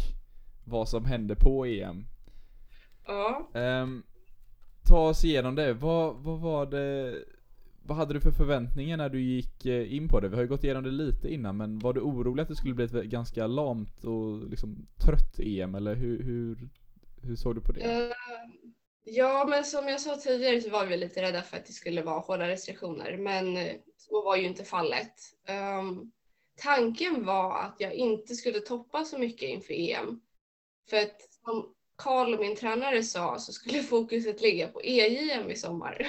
vad 0.65 0.89
som 0.89 1.05
hände 1.05 1.37
på 1.37 1.67
EM. 1.67 2.07
Ja. 3.07 3.49
Ehm, 3.55 4.03
ta 4.89 5.09
oss 5.09 5.25
igenom 5.25 5.55
det. 5.55 5.75
Vad, 5.75 6.17
vad 6.17 6.41
var 6.41 6.67
det, 6.67 7.15
vad 7.85 7.97
hade 7.97 8.15
du 8.15 8.21
för 8.21 8.31
förväntningar 8.31 8.97
när 8.97 9.09
du 9.09 9.21
gick 9.21 9.67
eh, 9.67 9.95
in 9.95 10.09
på 10.09 10.21
det? 10.21 10.29
Vi 10.29 10.35
har 10.35 10.43
ju 10.43 10.49
gått 10.49 10.65
igenom 10.65 10.85
det 10.85 10.91
lite 10.91 11.29
innan, 11.29 11.57
men 11.57 11.79
var 11.79 11.93
du 11.93 12.01
orolig 12.01 12.43
att 12.43 12.49
det 12.49 12.57
skulle 12.57 12.75
bli 12.75 12.85
ett 12.85 12.93
ganska 12.93 13.47
lamt 13.47 14.05
och 14.05 14.51
liksom 14.51 14.87
trött 15.05 15.39
EM, 15.39 15.75
eller 15.75 15.95
hur, 15.95 16.23
hur, 16.23 16.69
hur 17.23 17.37
såg 17.37 17.55
du 17.55 17.61
på 17.61 17.73
det? 17.73 17.81
Eh, 17.81 18.13
ja, 19.05 19.47
men 19.49 19.65
som 19.65 19.89
jag 19.89 20.01
sa 20.01 20.17
tidigare 20.17 20.61
så 20.61 20.71
var 20.71 20.87
vi 20.87 20.97
lite 20.97 21.23
rädda 21.23 21.43
för 21.43 21.57
att 21.57 21.67
det 21.67 21.73
skulle 21.73 22.03
vara 22.03 22.21
hårda 22.21 22.49
restriktioner, 22.49 23.17
men 23.17 23.69
så 23.97 24.25
var 24.25 24.37
ju 24.37 24.47
inte 24.47 24.65
fallet. 24.65 25.13
Um, 25.81 26.13
tanken 26.57 27.25
var 27.25 27.61
att 27.61 27.77
jag 27.79 27.95
inte 27.95 28.35
skulle 28.35 28.61
toppa 28.61 29.05
så 29.05 29.19
mycket 29.19 29.49
inför 29.49 29.75
EM. 29.75 30.21
För 30.91 30.97
att 30.97 31.23
som 31.45 31.75
Karl, 31.97 32.39
min 32.39 32.57
tränare, 32.57 33.03
sa 33.03 33.39
så 33.39 33.53
skulle 33.53 33.83
fokuset 33.83 34.41
ligga 34.41 34.69
på 34.69 34.83
EJM 34.83 35.51
i 35.51 35.57
sommar. 35.57 36.09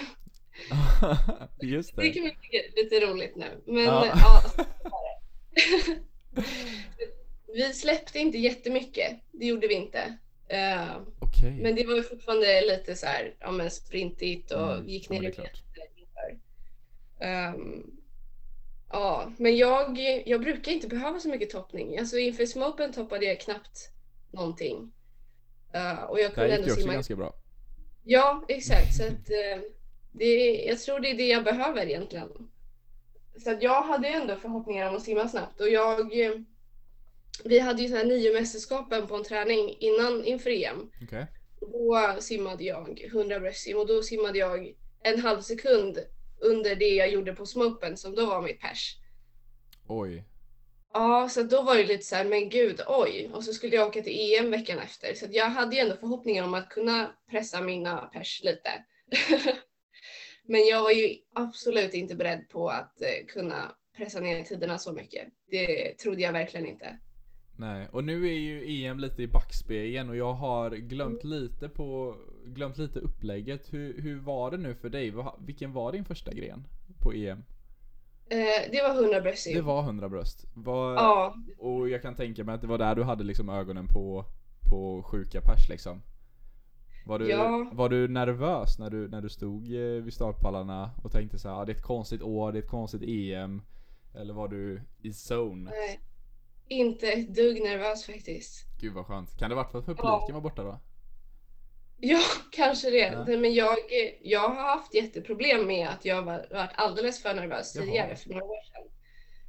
Just 1.62 1.96
Det 1.96 2.02
det. 2.02 2.10
kan 2.10 2.24
vi 2.24 2.30
tycka 2.42 2.58
är 2.58 2.84
lite 2.84 3.00
roligt 3.06 3.36
nu. 3.36 3.62
Men 3.66 3.84
Ja. 3.84 4.06
ja, 4.08 4.42
det. 4.56 5.96
Vi 7.54 7.74
släppte 7.74 8.20
inte 8.20 8.38
jättemycket, 8.38 9.12
det 9.32 9.46
gjorde 9.46 9.68
vi 9.68 9.74
inte. 9.74 10.18
Eh, 10.48 10.98
Okej. 11.20 11.52
Men 11.62 11.76
det 11.76 11.86
var 11.88 11.96
ju 11.96 12.04
fortfarande 12.04 12.62
lite 12.62 12.96
så 12.96 13.06
här, 13.06 13.36
ja 13.40 13.52
men 13.52 13.72
sprintigt 13.72 14.52
och 14.52 14.72
Mm, 14.74 14.88
gick 14.90 15.08
ja, 15.10 15.14
ner 15.14 15.22
det 15.22 15.38
är 15.38 16.32
i. 16.32 16.40
Ehm, 17.20 17.84
ja, 18.92 19.32
men 19.38 19.58
jag, 19.58 20.00
jag 20.26 20.42
brukar 20.42 20.72
inte 20.72 20.88
behöva 20.88 21.20
så 21.20 21.30
mycket 21.30 21.50
toppning. 21.50 21.98
Alltså 22.00 22.18
inför 22.18 22.46
Smopen 22.46 22.94
toppade 22.94 23.26
jag 23.26 23.40
knappt 23.40 23.90
någonting. 24.32 24.92
Eh, 25.74 26.04
och 26.04 26.20
jag 26.20 26.34
kunde 26.34 26.50
gick 26.50 26.60
ändå 26.60 26.76
det 26.76 26.82
simma. 26.82 26.94
ganska 26.94 27.16
bra. 27.16 27.34
Ja, 28.04 28.46
exakt. 28.48 28.96
Så 28.96 29.04
att, 29.04 29.30
eh, 29.30 29.62
det, 30.14 30.64
jag 30.66 30.80
tror 30.80 31.00
det 31.00 31.12
är 31.12 31.18
det 31.18 31.28
jag 31.28 31.44
behöver 31.44 31.86
egentligen. 31.86 32.30
Så 33.44 33.52
att 33.52 33.64
jag 33.64 33.82
hade 33.82 34.08
ändå 34.08 34.36
förhoppningar 34.36 34.90
om 34.90 34.96
att 34.96 35.04
simma 35.04 35.28
snabbt 35.28 35.62
och 35.62 35.70
jag 35.70 36.20
eh, 36.22 36.32
vi 37.44 37.60
hade 37.60 37.82
ju 37.82 37.88
så 37.88 37.96
här 37.96 38.06
nio 38.06 38.34
mästerskapen 38.34 39.08
på 39.08 39.16
en 39.16 39.24
träning 39.24 39.78
innan 39.80 40.26
inför 40.26 40.50
EM. 40.50 40.92
Okej. 41.04 41.28
Då 41.60 42.16
simmade 42.20 42.64
jag 42.64 43.02
100 43.02 43.40
bröstsim 43.40 43.78
och 43.78 43.88
då 43.88 44.04
simmade 44.04 44.38
jag 44.38 44.74
en 45.04 45.20
halv 45.20 45.42
sekund 45.42 46.00
under 46.42 46.76
det 46.76 46.90
jag 46.90 47.10
gjorde 47.10 47.34
på 47.34 47.46
smopen 47.46 47.98
som 47.98 48.16
då 48.16 48.26
var 48.26 48.42
mitt 48.42 48.60
pers. 48.60 48.98
Oj. 49.88 50.24
Ja, 50.94 51.30
så 51.30 51.44
då 51.44 51.62
var 51.62 51.76
det 51.76 51.84
lite 51.84 52.06
så 52.06 52.16
här, 52.16 52.26
men 52.26 52.50
gud, 52.50 52.82
oj. 52.88 53.30
Och 53.34 53.44
så 53.44 53.54
skulle 53.54 53.76
jag 53.76 53.88
åka 53.88 54.02
till 54.02 54.34
EM 54.34 54.52
veckan 54.52 54.80
efter. 54.80 55.14
Så 55.14 55.26
jag 55.30 55.50
hade 55.50 55.76
ju 55.76 55.82
ändå 55.82 55.96
förhoppningar 55.96 56.44
om 56.44 56.54
att 56.54 56.70
kunna 56.70 57.16
pressa 57.32 57.62
mina 57.62 57.98
pers 57.98 58.42
lite. 58.44 58.70
men 60.48 60.62
jag 60.70 60.84
var 60.84 60.92
ju 60.92 61.16
absolut 61.34 61.94
inte 61.94 62.16
beredd 62.16 62.50
på 62.50 62.70
att 62.70 63.02
eh, 63.02 63.26
kunna 63.28 63.76
pressa 63.98 64.20
ner 64.20 64.44
tiderna 64.44 64.78
så 64.78 64.94
mycket. 64.94 65.28
Det 65.52 65.98
trodde 65.98 66.22
jag 66.22 66.34
verkligen 66.34 66.68
inte. 66.68 66.98
Nej, 67.58 67.88
och 67.92 68.04
nu 68.04 68.28
är 68.28 68.40
ju 68.40 68.86
EM 68.86 69.00
lite 69.00 69.24
i 69.24 69.28
backspegeln 69.28 70.10
och 70.10 70.16
jag 70.16 70.34
har 70.34 70.72
glömt 70.72 71.24
lite 71.24 71.70
på, 71.70 72.16
glömt 72.46 72.78
lite 72.78 73.00
upplägget. 73.00 73.74
Hur, 73.74 74.02
hur 74.02 74.20
var 74.20 74.52
det 74.52 74.58
nu 74.58 74.76
för 74.76 74.90
dig? 74.90 75.14
Vilken 75.40 75.74
var 75.74 75.92
din 75.92 76.06
första 76.06 76.34
gren 76.34 76.68
på 77.00 77.14
EM? 77.14 77.44
Eh, 78.30 78.72
det 78.72 78.82
var 78.82 79.04
100 79.04 79.22
bröstsim. 79.22 79.56
Det 79.56 79.62
var 79.62 79.84
100 79.84 80.10
bröst. 80.10 80.46
Var, 80.54 80.94
Ja, 80.94 81.36
Och 81.58 81.90
jag 81.90 82.02
kan 82.02 82.16
tänka 82.16 82.44
mig 82.44 82.56
att 82.56 82.62
det 82.62 82.68
var 82.68 82.78
där 82.78 82.96
du 82.96 83.04
hade 83.04 83.24
liksom 83.24 83.50
ögonen 83.50 83.88
på, 83.88 84.26
på 84.70 85.04
sjuka 85.04 85.42
pers 85.42 85.70
liksom. 85.70 86.02
Var 87.06 87.20
du, 87.20 87.30
Ja. 87.30 87.70
var 87.72 87.90
du 87.90 88.08
nervös 88.08 88.80
när 88.80 88.90
du, 88.90 89.08
när 89.08 89.22
du 89.22 89.30
stod 89.30 89.64
eh, 89.76 89.80
vid 90.04 90.14
startpallarna 90.14 90.92
och 91.04 91.12
tänkte 91.12 91.40
så 91.40 91.50
här, 91.50 91.56
ah, 91.62 91.66
det 91.66 91.72
är 91.72 91.76
ett 91.76 91.82
konstigt 91.84 92.22
år, 92.22 92.52
det 92.52 92.58
är 92.60 92.64
ett 92.64 92.70
konstigt 92.70 93.02
EM? 93.04 93.62
Eller 94.16 94.34
var 94.34 94.48
du 94.48 94.82
i 95.02 95.10
zone? 95.10 95.70
nej. 95.72 96.00
Inte 96.68 97.08
ett 97.12 97.36
dugg 97.36 97.62
nervös 97.64 98.06
faktiskt. 98.06 98.66
Gud 98.82 98.94
vad 98.94 99.06
skönt. 99.06 99.38
Kan 99.40 99.50
det 99.50 99.56
varit 99.56 99.72
för 99.72 99.80
att 99.80 99.86
publiken 99.86 100.04
Ja. 100.28 100.34
var 100.34 100.42
borta 100.42 100.64
då? 100.64 100.80
Ja, 102.00 102.20
kanske 102.52 102.90
det. 102.90 102.98
Ja. 102.98 103.24
Nej, 103.28 103.38
Men 103.38 103.54
jag, 103.54 103.76
jag 104.22 104.50
har 104.50 104.56
haft 104.76 104.94
jätteproblem 104.94 105.68
med 105.68 105.88
att 105.90 106.06
jag 106.06 106.22
var, 106.24 106.46
varit 106.52 106.72
alldeles 106.76 107.22
för 107.22 107.34
nervös 107.34 107.76
Jaha. 107.76 107.86
tidigare, 107.86 108.16
för 108.16 108.30
några 108.30 108.44
år 108.44 108.64
sedan. 108.64 108.90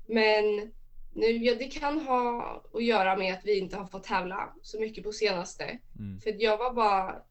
Men 0.07 0.73
nu, 1.13 1.27
ja, 1.27 1.55
det 1.59 1.65
kan 1.65 1.99
ha 2.01 2.63
att 2.75 2.85
göra 2.85 3.17
med 3.17 3.35
att 3.35 3.45
vi 3.45 3.59
inte 3.59 3.77
har 3.77 3.87
fått 3.87 4.05
tävla 4.05 4.55
så 4.63 4.81
mycket 4.81 5.05
på 5.05 5.13
senaste. 5.13 5.79
Mm. 5.99 6.21
För 6.21 6.43
jag 6.43 6.59
var 6.59 6.75
bara 6.75 7.23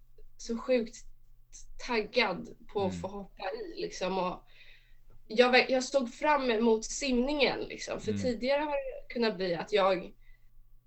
så 0.43 0.57
sjukt 0.57 0.95
taggad 1.87 2.55
på 2.73 2.79
att 2.85 2.91
Mm. 2.91 3.01
få 3.01 3.07
hoppa 3.07 3.43
i 3.51 3.81
liksom. 3.81 4.17
Och 4.17 4.43
jag, 5.27 5.69
jag 5.71 5.83
stod 5.83 6.13
fram 6.13 6.51
emot 6.51 6.85
simningen 6.85 7.59
liksom. 7.59 8.01
För 8.01 8.11
Mm. 8.11 8.21
tidigare 8.23 8.61
har 8.61 8.71
det 8.71 9.13
kunnat 9.13 9.37
bli 9.37 9.55
att 9.55 9.71
jag, 9.73 10.13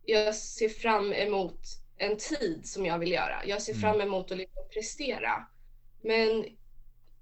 jag 0.04 0.34
ser 0.34 0.68
fram 0.68 1.12
emot 1.12 1.60
en 1.98 2.16
tid 2.16 2.60
som 2.66 2.86
jag 2.86 2.98
vill 2.98 3.12
göra. 3.12 3.46
Jag 3.46 3.62
ser 3.62 3.72
Mm. 3.72 3.80
fram 3.80 4.00
emot 4.00 4.30
att 4.30 4.38
liksom 4.38 4.62
prestera. 4.72 5.46
Men 6.02 6.44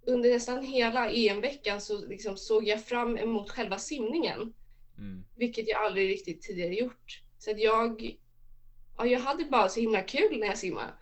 under 0.06 0.30
nästan 0.30 0.64
hela 0.64 1.10
EM-veckan 1.10 1.80
så 1.80 2.06
liksom 2.06 2.36
såg 2.36 2.68
jag 2.68 2.84
fram 2.84 3.18
emot 3.18 3.50
själva 3.50 3.78
simningen. 3.78 4.54
Mm. 4.98 5.24
Vilket 5.36 5.68
jag 5.68 5.82
aldrig 5.84 6.10
riktigt 6.10 6.42
tidigare 6.42 6.74
gjort. 6.74 7.20
Så 7.38 7.50
att 7.50 7.60
jag, 7.60 8.16
ja, 8.98 9.06
jag 9.06 9.20
hade 9.20 9.44
bara 9.44 9.68
så 9.68 9.80
himla 9.80 10.02
kul 10.02 10.38
när 10.38 10.46
jag 10.46 10.58
simmade. 10.58 10.92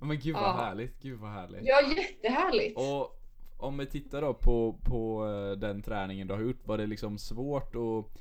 Men 0.00 0.18
gud 0.18 0.34
vad 0.34 0.42
Ja. 0.42 0.52
härligt, 0.52 1.02
gud 1.02 1.18
vad 1.20 1.30
härligt. 1.30 1.60
Ja, 1.64 1.80
jättehärligt. 1.96 2.76
Och 2.78 3.20
om 3.56 3.78
vi 3.78 3.86
tittar 3.86 4.20
då 4.20 4.34
på, 4.34 4.78
på 4.84 5.26
eh, 5.28 5.58
den 5.58 5.82
träningen 5.82 6.26
du 6.28 6.34
har 6.34 6.40
gjort, 6.40 6.66
var 6.66 6.78
det 6.78 6.86
liksom 6.86 7.18
svårt 7.18 7.74
att 7.76 8.20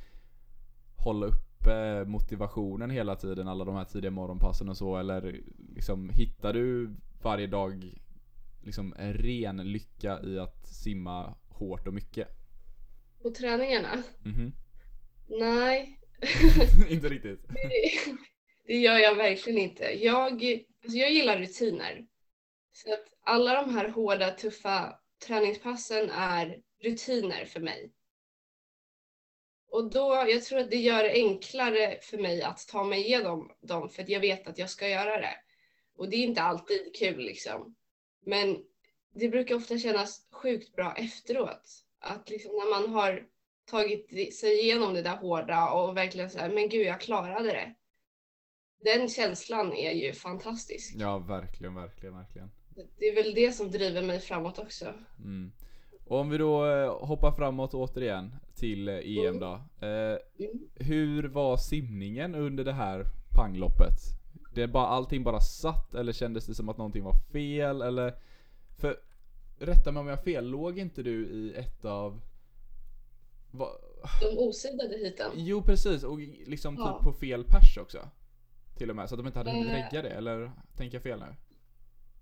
hålla 0.96 1.26
uppe 1.26 2.06
motivationen 2.06 2.90
hela 2.90 3.16
tiden, 3.16 3.48
alla 3.48 3.66
de 3.66 3.76
här 3.76 3.86
tidiga 3.86 4.12
morgonpassen 4.12 4.70
och 4.70 4.78
så, 4.78 4.98
eller 4.98 5.40
liksom 5.76 6.10
hittar 6.10 6.54
du 6.54 6.96
varje 7.22 7.48
dag 7.48 7.94
liksom 8.62 8.94
en 8.98 9.14
ren 9.14 9.58
lycka 9.72 10.22
i 10.24 10.40
att 10.40 10.68
simma 10.68 11.36
hårt 11.48 11.88
och 11.88 11.94
mycket? 11.94 12.28
På 13.22 13.30
träningarna? 13.32 14.04
Mhm. 14.24 14.52
Nej, 15.28 16.00
Inte 16.90 17.10
riktigt 17.10 17.46
det, 18.66 18.78
gör 18.78 18.98
jag 18.98 19.16
verkligen 19.16 19.60
inte. 19.60 19.84
Jag, 19.84 20.32
alltså 20.84 20.98
jag 20.98 21.12
gillar 21.12 21.38
rutiner. 21.38 22.06
Så 22.72 22.94
att 22.94 23.06
alla 23.24 23.62
de 23.62 23.76
här 23.76 23.90
hårda, 23.90 24.32
tuffa 24.32 25.00
träningspassen 25.28 26.10
är 26.10 26.62
rutiner 26.84 27.46
för 27.46 27.60
mig. 27.60 27.92
Och 29.70 29.90
då, 29.90 30.26
jag 30.28 30.44
tror 30.44 30.60
att 30.60 30.72
det 30.72 30.78
gör 30.78 31.04
det 31.04 31.12
enklare 31.12 31.98
för 32.02 32.18
mig 32.18 32.42
att 32.42 32.68
ta 32.68 32.84
mig 32.84 33.02
igenom 33.02 33.52
dem 33.62 33.90
för 33.90 34.04
att 34.04 34.10
jag 34.10 34.20
vet 34.20 34.48
att 34.48 34.58
jag 34.58 34.70
ska 34.70 34.88
göra 34.88 35.22
det. 35.22 35.36
Och 35.98 36.10
det 36.10 36.16
är 36.16 36.24
inte 36.24 36.42
alltid 36.42 36.96
kul 36.96 37.18
liksom. 37.18 37.76
Men 38.26 38.58
det 39.14 39.30
brukar 39.30 39.56
ofta 39.56 39.78
kännas 39.78 40.28
sjukt 40.32 40.76
bra 40.76 40.94
efteråt. 40.98 41.86
Att 42.00 42.30
liksom 42.30 42.52
när 42.52 42.70
man 42.70 42.94
har 42.94 43.28
tagit 43.66 44.36
sig 44.36 44.60
igenom 44.60 44.94
det 44.94 45.02
där 45.02 45.16
hårda 45.16 45.72
och 45.72 45.98
verkligen 45.98 46.30
så 46.30 46.40
här, 46.40 46.50
men 46.50 46.70
gud 46.70 46.86
jag 46.86 47.02
klarade 47.02 47.48
det 47.50 47.76
den 48.84 49.10
känslan 49.10 49.74
är 49.74 49.92
ju 49.92 50.14
fantastisk. 50.14 50.96
Ja, 50.98 51.18
verkligen, 51.20 51.76
verkligen, 51.76 52.16
verkligen. 52.16 52.52
Det 53.00 53.06
är 53.06 53.16
väl 53.24 53.34
det 53.34 53.52
som 53.52 53.72
driver 53.72 54.02
mig 54.02 54.20
framåt 54.20 54.60
också. 54.60 54.86
Mm. 55.20 55.52
Och 56.08 56.18
om 56.20 56.30
vi 56.30 56.38
då 56.38 56.66
eh, 56.66 57.06
hoppar 57.08 57.32
framåt 57.32 57.74
återigen 57.74 58.36
till 58.56 58.90
eh, 58.90 58.96
EM 58.96 59.40
då. 59.40 59.62
Eh, 59.88 60.18
Mm. 60.40 60.60
hur 60.76 61.24
var 61.28 61.58
simningen 61.58 62.36
under 62.36 62.64
det 62.64 62.74
här 62.74 63.06
pangloppet? 63.36 64.00
Det 64.56 64.68
bara, 64.68 64.88
allting 64.88 65.24
bara 65.24 65.40
satt 65.40 65.96
eller 65.96 66.14
kändes 66.14 66.46
det 66.46 66.54
som 66.56 66.70
att 66.70 66.78
någonting 66.78 67.04
var 67.04 67.16
fel 67.32 67.82
eller? 67.82 68.14
För, 68.78 68.98
rätta 69.60 69.92
mig 69.92 70.02
om 70.02 70.08
jag 70.08 70.16
har 70.18 70.24
fel, 70.24 70.48
låg 70.48 70.80
inte 70.80 71.04
du 71.04 71.26
i 71.28 71.54
ett 71.56 71.86
av... 71.86 72.22
Va, 73.52 73.68
De 74.22 74.38
osidade 74.38 74.98
hiten. 74.98 75.32
jo 75.36 75.62
precis, 75.62 76.04
och 76.04 76.20
liksom 76.46 76.76
Ja. 76.80 76.94
typ 76.98 77.04
på 77.04 77.14
fel 77.14 77.44
pers 77.44 77.78
också. 77.78 78.00
Till 78.78 78.90
och 78.90 78.96
med, 78.96 79.10
så 79.10 79.16
att 79.16 79.20
de 79.20 79.28
inte 79.28 79.40
hade 79.40 79.52
hunnit 79.52 79.68
Eh. 79.68 79.74
regga 79.74 80.02
det, 80.02 80.10
eller 80.10 80.52
tänker 80.78 80.96
jag 80.96 81.04
fel 81.04 81.20
nu? 81.20 81.36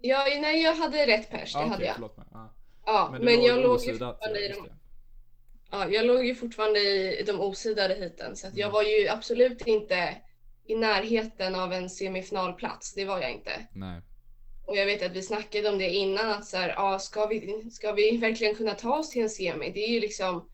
Ja, 0.02 0.26
nej, 0.42 0.64
jag 0.64 0.76
hade 0.76 1.08
rätt 1.08 1.30
pers, 1.30 1.54
det 1.54 1.60
Ah, 1.60 1.62
hade 1.62 1.74
okej, 1.76 1.86
jag. 1.86 1.96
förlåt 1.96 2.18
mig. 2.18 2.26
Ah. 2.32 2.48
Ja, 2.86 3.10
Men, 3.12 3.26
men, 3.26 3.42
jag 3.44 3.60
låg 3.62 3.82
ju 3.82 3.92
fortfarande 3.94 4.40
i 4.40 4.48
just 4.48 4.60
de, 4.64 4.70
ja, 5.72 5.90
jag 5.90 6.06
låg 6.06 6.26
ju 6.26 6.36
fortfarande 6.36 6.80
i 7.20 7.24
de 7.28 7.40
osidade 7.40 7.94
hiten, 7.94 8.36
så 8.36 8.48
att 8.48 8.58
jag 8.58 8.66
Mm. 8.68 8.74
var 8.74 8.84
ju 8.84 9.08
absolut 9.08 9.68
inte 9.68 10.16
i 10.66 10.76
närheten 10.76 11.56
av 11.56 11.74
en 11.74 11.90
semifinalplats. 11.90 12.94
Det 12.94 13.06
var 13.06 13.20
jag 13.22 13.32
inte. 13.32 13.52
Nej. 13.74 14.02
Och 14.68 14.78
jag 14.78 14.86
vet 14.86 15.04
att 15.06 15.12
vi 15.12 15.22
snackade 15.22 15.70
om 15.70 15.78
det 15.78 15.90
innan, 15.90 16.30
att 16.32 16.46
så 16.46 16.58
här, 16.58 16.70
ja, 16.70 17.00
ska, 17.00 17.26
vi, 17.26 17.70
ska 17.72 17.92
vi 17.94 18.18
verkligen 18.18 18.56
kunna 18.56 18.74
ta 18.74 18.98
oss 18.98 19.10
till 19.10 19.22
en 19.22 19.30
semi? 19.30 19.72
Det 19.74 19.80
är 19.84 19.90
ju 19.90 20.00
liksom 20.00 20.50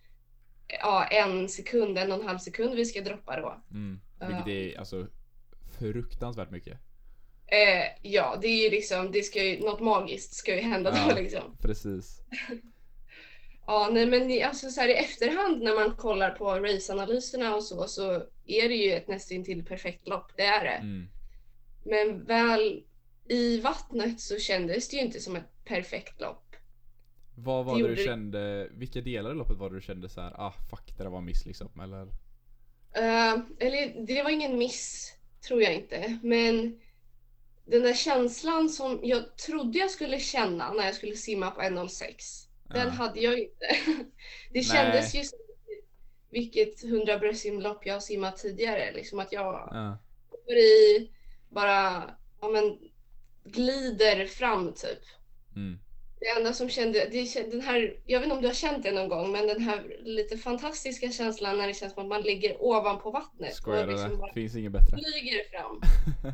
ja, 0.68 1.06
en 1.06 1.50
sekund, 1.50 1.98
en 1.98 2.12
och 2.12 2.20
en 2.20 2.28
halv 2.28 2.38
sekund 2.38 2.76
vi 2.76 2.86
ska 2.86 3.02
droppa 3.02 3.40
då. 3.42 3.62
Mm. 3.72 4.00
Vilket 4.20 4.48
är 4.48 4.80
alltså 4.80 5.08
fruktansvärt 5.80 6.52
mycket. 6.52 6.80
Eh, 7.48 8.12
ja, 8.12 8.38
det 8.42 8.48
är 8.48 8.64
ju 8.64 8.70
liksom, 8.70 9.12
det 9.12 9.24
ska 9.24 9.44
ju, 9.44 9.60
något 9.60 9.80
magiskt 9.80 10.34
ska 10.34 10.56
ju 10.56 10.62
hända 10.62 10.94
Ja. 10.96 11.10
då 11.10 11.22
liksom. 11.22 11.58
Precis. 11.62 12.22
Ja, 13.70 13.90
nej 13.94 14.06
men 14.06 14.44
alltså 14.48 14.70
så 14.70 14.82
här 14.82 14.88
i 14.90 14.94
efterhand 14.94 15.62
när 15.64 15.76
man 15.76 15.96
kollar 15.96 16.30
på 16.32 16.60
raceanalyserna 16.60 17.56
och 17.56 17.64
så, 17.64 17.88
så 17.88 18.12
är 18.46 18.70
det 18.70 18.76
ju 18.76 18.92
ett 18.92 19.08
nästintill 19.08 19.66
perfekt 19.66 20.08
lopp, 20.08 20.32
det 20.38 20.44
är 20.44 20.64
det. 20.64 20.70
Mm. 20.70 21.08
Men 21.86 22.26
väl 22.26 22.84
i 23.30 23.60
vattnet 23.62 24.22
så 24.22 24.38
kändes 24.38 24.90
det 24.90 24.96
ju 24.98 25.02
inte 25.04 25.20
som 25.20 25.36
ett 25.36 25.66
perfekt 25.66 26.22
lopp. 26.22 26.56
Vad 27.36 27.66
var 27.66 27.78
Det 27.78 27.88
det 27.88 27.96
du 27.96 28.04
kände, 28.04 28.70
vilka 28.72 29.02
delar 29.02 29.32
i 29.32 29.36
loppet 29.36 29.58
var 29.58 29.70
det 29.70 29.76
du 29.76 29.82
kände 29.82 30.10
så 30.10 30.22
här, 30.22 30.34
ah 30.42 30.54
fuck 30.70 30.98
det 30.98 31.04
där 31.04 31.10
var 31.10 31.22
miss 31.22 31.46
liksom, 31.46 31.80
eller? 31.84 32.02
Eh, 32.94 33.40
eller 33.60 34.06
det 34.08 34.24
var 34.24 34.30
ingen 34.30 34.58
miss, 34.58 35.17
tror 35.48 35.62
jag 35.62 35.74
inte. 35.74 36.20
Men 36.24 36.80
den 37.66 37.84
där 37.84 37.94
känslan 37.94 38.70
som 38.70 39.00
jag 39.04 39.36
trodde 39.38 39.80
jag 39.80 39.92
skulle 39.92 40.20
känna 40.20 40.74
när 40.74 40.86
jag 40.86 40.96
skulle 40.96 41.16
simma 41.16 41.52
på 41.52 41.62
1.06, 41.62 42.48
den 42.64 42.88
Ja. 42.88 42.90
hade 42.90 43.20
jag 43.20 43.40
inte. 43.40 43.66
Det 44.54 44.62
kändes 44.62 45.16
ju 45.16 45.24
som 45.24 45.40
vilket 46.30 46.84
100 46.84 47.18
bröstsimlopp 47.20 47.86
jag 47.86 47.94
har 47.94 48.00
simmat 48.00 48.38
tidigare. 48.38 48.92
Liksom 48.94 49.20
att 49.20 49.32
jag 49.32 49.70
Ja. 49.72 49.98
går 50.30 50.58
i, 50.58 51.10
bara 51.50 52.04
ja, 52.42 52.48
men, 52.50 52.78
glider 53.44 54.26
fram 54.26 54.74
typ. 54.74 55.00
Mm. 55.56 55.80
Det 56.20 56.28
enda 56.38 56.54
som 56.54 56.70
kände, 56.70 57.08
det, 57.12 57.52
den 57.52 57.62
här, 57.62 57.96
jag 58.06 58.20
vet 58.20 58.26
inte 58.26 58.36
om 58.36 58.42
du 58.42 58.48
har 58.48 58.54
känt 58.56 58.84
det 58.84 58.92
någon 58.92 59.10
gång, 59.10 59.32
men 59.32 59.48
den 59.48 59.62
här 59.62 59.84
lite 60.04 60.38
fantastiska 60.38 61.12
känslan 61.12 61.58
när 61.58 61.68
det 61.68 61.74
känns 61.74 61.94
som 61.94 62.04
att 62.04 62.10
man 62.10 62.22
ligger 62.22 62.62
ovanpå 62.64 63.12
vattnet 63.12 63.54
Skojar 63.54 63.88
du 63.88 63.92
liksom 63.94 64.22
det? 64.22 64.34
Finns 64.34 64.56
inget 64.56 64.72
bättre. 64.72 64.98
flyger 64.98 65.50
fram. 65.52 65.82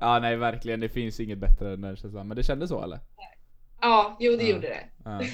ja 0.00 0.18
nej 0.18 0.36
verkligen, 0.36 0.80
det 0.80 0.88
finns 0.88 1.20
inget 1.20 1.38
bättre 1.38 1.72
än 1.72 1.80
den 1.80 1.96
känslan. 1.96 2.28
Men 2.28 2.36
det 2.36 2.42
kändes 2.42 2.68
så 2.70 2.82
eller? 2.82 2.98
Ja, 3.80 4.16
jo 4.20 4.36
det 4.36 4.42
Ja. 4.44 4.48
gjorde 4.54 4.68
det. 4.68 4.84
Ja. 5.04 5.20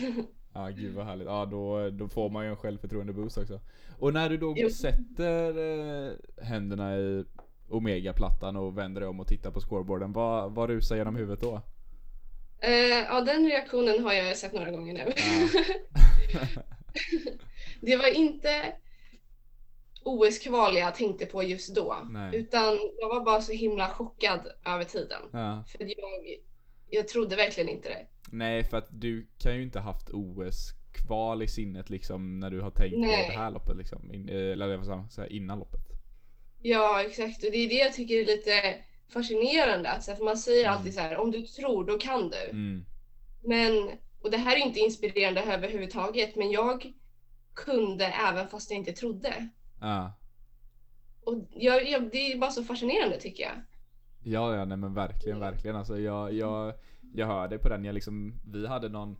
Ja 0.56 0.68
gud 0.68 0.94
vad 0.94 1.06
härligt. 1.06 1.26
Ja 1.26 1.44
då, 1.44 1.90
då 1.90 2.08
får 2.08 2.30
man 2.30 2.44
ju 2.44 2.50
en 2.50 2.56
självförtroende 2.56 3.12
boost 3.12 3.38
också. 3.38 3.60
Och 3.98 4.12
när 4.14 4.28
du 4.28 4.36
då 4.36 4.54
Jo. 4.56 4.70
sätter 4.70 5.48
eh, 6.08 6.12
händerna 6.44 6.96
i 6.98 7.24
Omega-plattan 7.68 8.56
och 8.56 8.78
vänder 8.78 9.00
dig 9.00 9.10
om 9.10 9.20
och 9.20 9.26
tittar 9.28 9.50
på 9.50 9.60
scoreboarden, 9.60 10.12
vad, 10.12 10.52
vad 10.52 10.70
rusar 10.70 10.96
genom 10.96 11.16
huvudet 11.16 11.40
då? 11.40 11.60
Eh, 12.66 13.04
ja, 13.08 13.20
den 13.20 13.46
reaktionen 13.46 14.04
har 14.04 14.12
jag 14.12 14.36
sett 14.36 14.52
några 14.52 14.70
gånger 14.70 14.94
nu. 14.94 15.12
Ja. 16.32 16.40
Det 17.80 17.96
var 17.96 18.14
inte 18.14 18.72
OS-kval 20.02 20.76
jag 20.76 20.94
tänkte 20.94 21.26
på 21.26 21.42
just 21.42 21.74
då, 21.74 21.96
Nej. 22.10 22.36
utan 22.36 22.78
jag 23.00 23.08
var 23.08 23.24
bara 23.24 23.40
så 23.40 23.52
himla 23.52 23.88
chockad 23.88 24.40
över 24.66 24.84
tiden. 24.84 25.22
ja. 25.32 25.64
För 25.68 25.82
jag, 25.84 26.38
jag 26.90 27.08
trodde 27.08 27.36
verkligen 27.36 27.68
inte 27.68 27.88
det. 27.88 28.06
Nej 28.32 28.64
för 28.64 28.76
att 28.76 28.88
du 28.90 29.26
kan 29.38 29.56
ju 29.56 29.62
inte 29.62 29.80
haft 29.80 30.10
OS 30.12 30.70
kval 30.92 31.42
i 31.42 31.48
sinnet 31.48 31.90
liksom 31.90 32.40
när 32.40 32.50
du 32.50 32.60
har 32.60 32.70
tänkt 32.70 32.98
Nej. 32.98 33.26
på 33.26 33.32
det 33.32 33.38
här 33.38 33.50
loppet 33.50 33.76
liksom. 33.76 34.12
In, 34.14 34.28
eh, 34.28 34.36
eller 34.36 34.68
jag 34.68 34.84
får 34.84 35.08
säga 35.10 35.26
innan 35.28 35.58
loppet. 35.58 35.80
Ja, 36.62 37.02
exakt. 37.02 37.44
Och 37.44 37.50
det 37.50 37.58
är 37.58 37.68
det 37.68 37.74
jag 37.74 37.92
tycker 37.92 38.14
är 38.14 38.26
lite 38.26 38.74
fascinerande. 39.14 39.90
Att, 39.90 40.04
så 40.04 40.10
här, 40.10 40.18
för 40.18 40.24
man 40.24 40.36
säger 40.36 40.64
Mm. 40.64 40.76
alltid 40.78 40.94
så 40.94 41.00
här, 41.00 41.16
om 41.16 41.30
du 41.30 41.42
tror, 41.42 41.84
då 41.84 41.98
kan 41.98 42.30
du. 42.30 42.50
Mm. 42.50 42.84
Men, 43.44 43.90
och 44.22 44.30
det 44.30 44.36
här 44.36 44.56
är 44.56 44.60
inte 44.60 44.80
inspirerande 44.80 45.42
överhuvudtaget, 45.42 46.36
men 46.36 46.50
jag 46.50 46.92
kunde 47.54 48.06
även 48.06 48.48
fast 48.48 48.70
jag 48.70 48.78
inte 48.78 48.92
trodde. 48.92 49.48
Ja. 49.80 50.12
Och 51.24 51.34
jag, 51.54 51.88
jag, 51.88 52.10
det 52.12 52.32
är 52.32 52.38
bara 52.38 52.50
så 52.50 52.64
fascinerande 52.64 53.20
tycker 53.20 53.42
jag. 53.42 53.52
Ja, 54.22 54.56
ja, 54.56 54.64
nej 54.64 54.76
men 54.78 54.94
verkligen, 54.94 55.40
verkligen. 55.40 55.76
Alltså 55.76 56.00
jag, 56.00 56.32
jag, 56.32 56.74
jag 57.14 57.26
hör 57.26 57.48
det 57.48 57.58
på 57.58 57.68
den. 57.68 57.84
Jag 57.84 57.94
liksom, 57.94 58.40
vi 58.52 58.66
hade 58.66 58.88
någon, 58.88 59.16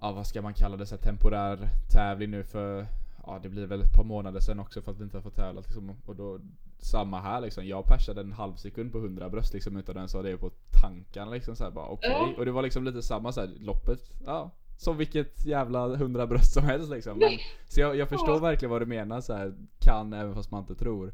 ja 0.00 0.12
vad 0.12 0.26
ska 0.26 0.42
man 0.42 0.54
kalla 0.54 0.76
det, 0.76 0.86
så 0.86 0.96
temporär 0.96 1.58
tävling 1.92 2.30
nu 2.30 2.44
för, 2.44 2.86
ja 3.26 3.40
det 3.42 3.48
blir 3.48 3.66
väl 3.66 3.80
ett 3.80 3.92
par 3.96 4.04
månader 4.04 4.40
sedan 4.40 4.60
också 4.60 4.82
för 4.82 4.92
att 4.92 4.98
vi 4.98 5.04
inte 5.04 5.16
har 5.16 5.22
fått 5.22 5.36
tävla 5.36 5.60
liksom. 5.60 5.96
Och 6.06 6.16
då, 6.16 6.40
samma 6.78 7.20
här 7.20 7.40
liksom. 7.40 7.66
Jag 7.66 7.86
persade 7.86 8.20
en 8.20 8.32
halv 8.32 8.54
sekund 8.54 8.92
på 8.92 8.98
100 8.98 9.28
bröst 9.28 9.54
liksom 9.54 9.76
utan 9.76 9.94
den 9.94 10.08
så 10.08 10.22
det 10.22 10.36
på 10.36 10.50
tankarna 10.82 11.30
liksom 11.30 11.56
så 11.56 11.64
här, 11.64 11.70
bara 11.70 11.86
okej. 11.86 12.10
Ja. 12.10 12.34
Och 12.38 12.44
det 12.44 12.52
var 12.52 12.62
liksom 12.62 12.84
lite 12.84 13.02
samma 13.02 13.32
så 13.32 13.40
här, 13.40 13.50
loppet, 13.60 14.00
ja. 14.24 14.50
Som 14.76 14.96
vilket 14.96 15.46
jävla 15.46 15.94
100 15.94 16.26
bröst 16.26 16.52
som 16.52 16.64
helst 16.64 16.90
liksom. 16.90 17.18
Men, 17.18 17.30
så 17.68 17.80
jag, 17.80 17.96
jag 17.96 18.08
förstår 18.08 18.40
verkligen 18.40 18.70
vad 18.70 18.82
du 18.82 18.86
menar 18.86 19.20
så 19.20 19.34
här, 19.34 19.54
kan 19.78 20.12
även 20.12 20.34
fast 20.34 20.50
man 20.50 20.60
inte 20.60 20.74
tror. 20.74 21.12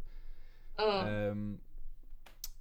Ja. 0.77 1.07
Ehm, 1.07 1.59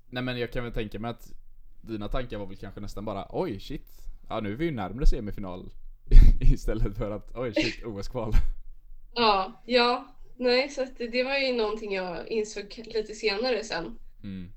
nej 0.09 0.23
men 0.23 0.39
jag 0.39 0.51
kan 0.51 0.63
väl 0.63 0.73
tänka 0.73 0.99
mig 0.99 1.11
att 1.11 1.33
dina 1.81 2.07
tankar 2.07 2.37
var 2.37 2.45
väl 2.45 2.57
kanske 2.57 2.81
nästan 2.81 3.05
bara 3.05 3.25
oj 3.29 3.59
shit, 3.59 4.11
ja 4.29 4.39
nu 4.39 4.51
är 4.51 4.55
vi 4.55 4.65
ju 4.65 4.71
närmare 4.71 5.05
semifinal. 5.05 5.69
Istället 6.39 6.97
för 6.97 7.11
att 7.11 7.35
oj 7.35 7.53
shit 7.53 7.83
OS-kval. 7.85 8.33
Ja, 9.13 9.61
ja. 9.65 10.05
Nej, 10.37 10.69
så 10.69 10.83
att 10.83 10.97
det, 10.97 11.07
det 11.07 11.23
var 11.23 11.37
ju 11.37 11.53
någonting 11.57 11.93
jag 11.93 12.27
insåg 12.27 12.83
lite 12.85 13.13
senare 13.15 13.63
sen. 13.63 13.99
Mm. 14.23 14.51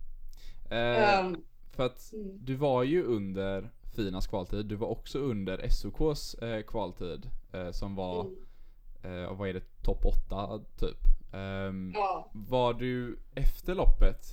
Eh, 0.71 1.19
Ehm, 1.19 1.37
för 1.73 1.87
att 1.87 2.13
mm. 2.13 2.39
du 2.45 2.55
var 2.55 2.83
ju 2.83 3.05
under 3.05 3.71
Finas 3.97 4.27
kvaltid, 4.27 4.67
du 4.67 4.75
var 4.77 4.89
också 4.89 5.19
under 5.19 5.69
SOKs 5.69 6.35
eh, 6.35 6.63
kvaltid. 6.63 7.31
Eh, 7.53 7.71
som 7.71 7.95
var, 7.95 8.27
Mm. 9.05 9.25
eh, 9.25 9.33
vad 9.37 9.49
är 9.49 9.55
det, 9.55 9.83
topp 9.83 10.05
8 10.05 10.61
typ. 10.79 10.99
Ehm, 11.35 11.93
Ja. 11.95 12.31
Var 12.33 12.75
du 12.75 13.19
efter 13.35 13.75
loppet 13.75 14.27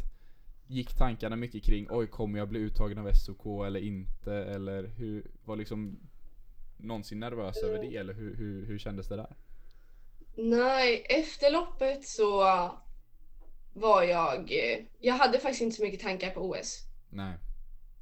Gick 0.68 0.94
tankarna 0.94 1.36
mycket 1.36 1.64
kring 1.64 1.88
oj 1.90 2.08
kommer 2.08 2.40
jag 2.40 2.48
bli 2.50 2.60
uttagen 2.60 2.98
av 2.98 3.12
SOK 3.14 3.66
eller 3.66 3.80
inte 3.80 4.34
eller 4.34 4.84
hur 4.84 5.32
Var 5.46 5.56
liksom 5.56 6.00
Någonsin 6.78 7.20
nervös 7.20 7.58
över 7.64 7.82
det 7.82 7.96
eller 7.98 8.14
hur, 8.14 8.36
hur, 8.36 8.66
hur 8.66 8.78
kändes 8.80 9.08
det 9.08 9.16
där? 9.16 9.36
Nej, 10.42 11.06
efter 11.10 11.52
loppet 11.52 12.06
så 12.08 12.44
var 13.74 14.04
jag... 14.04 14.54
Jag 15.00 15.14
hade 15.14 15.40
faktiskt 15.40 15.62
inte 15.62 15.76
så 15.76 15.84
mycket 15.84 16.00
tankar 16.00 16.30
på 16.30 16.42
OS. 16.42 16.80
Nej, 17.10 17.34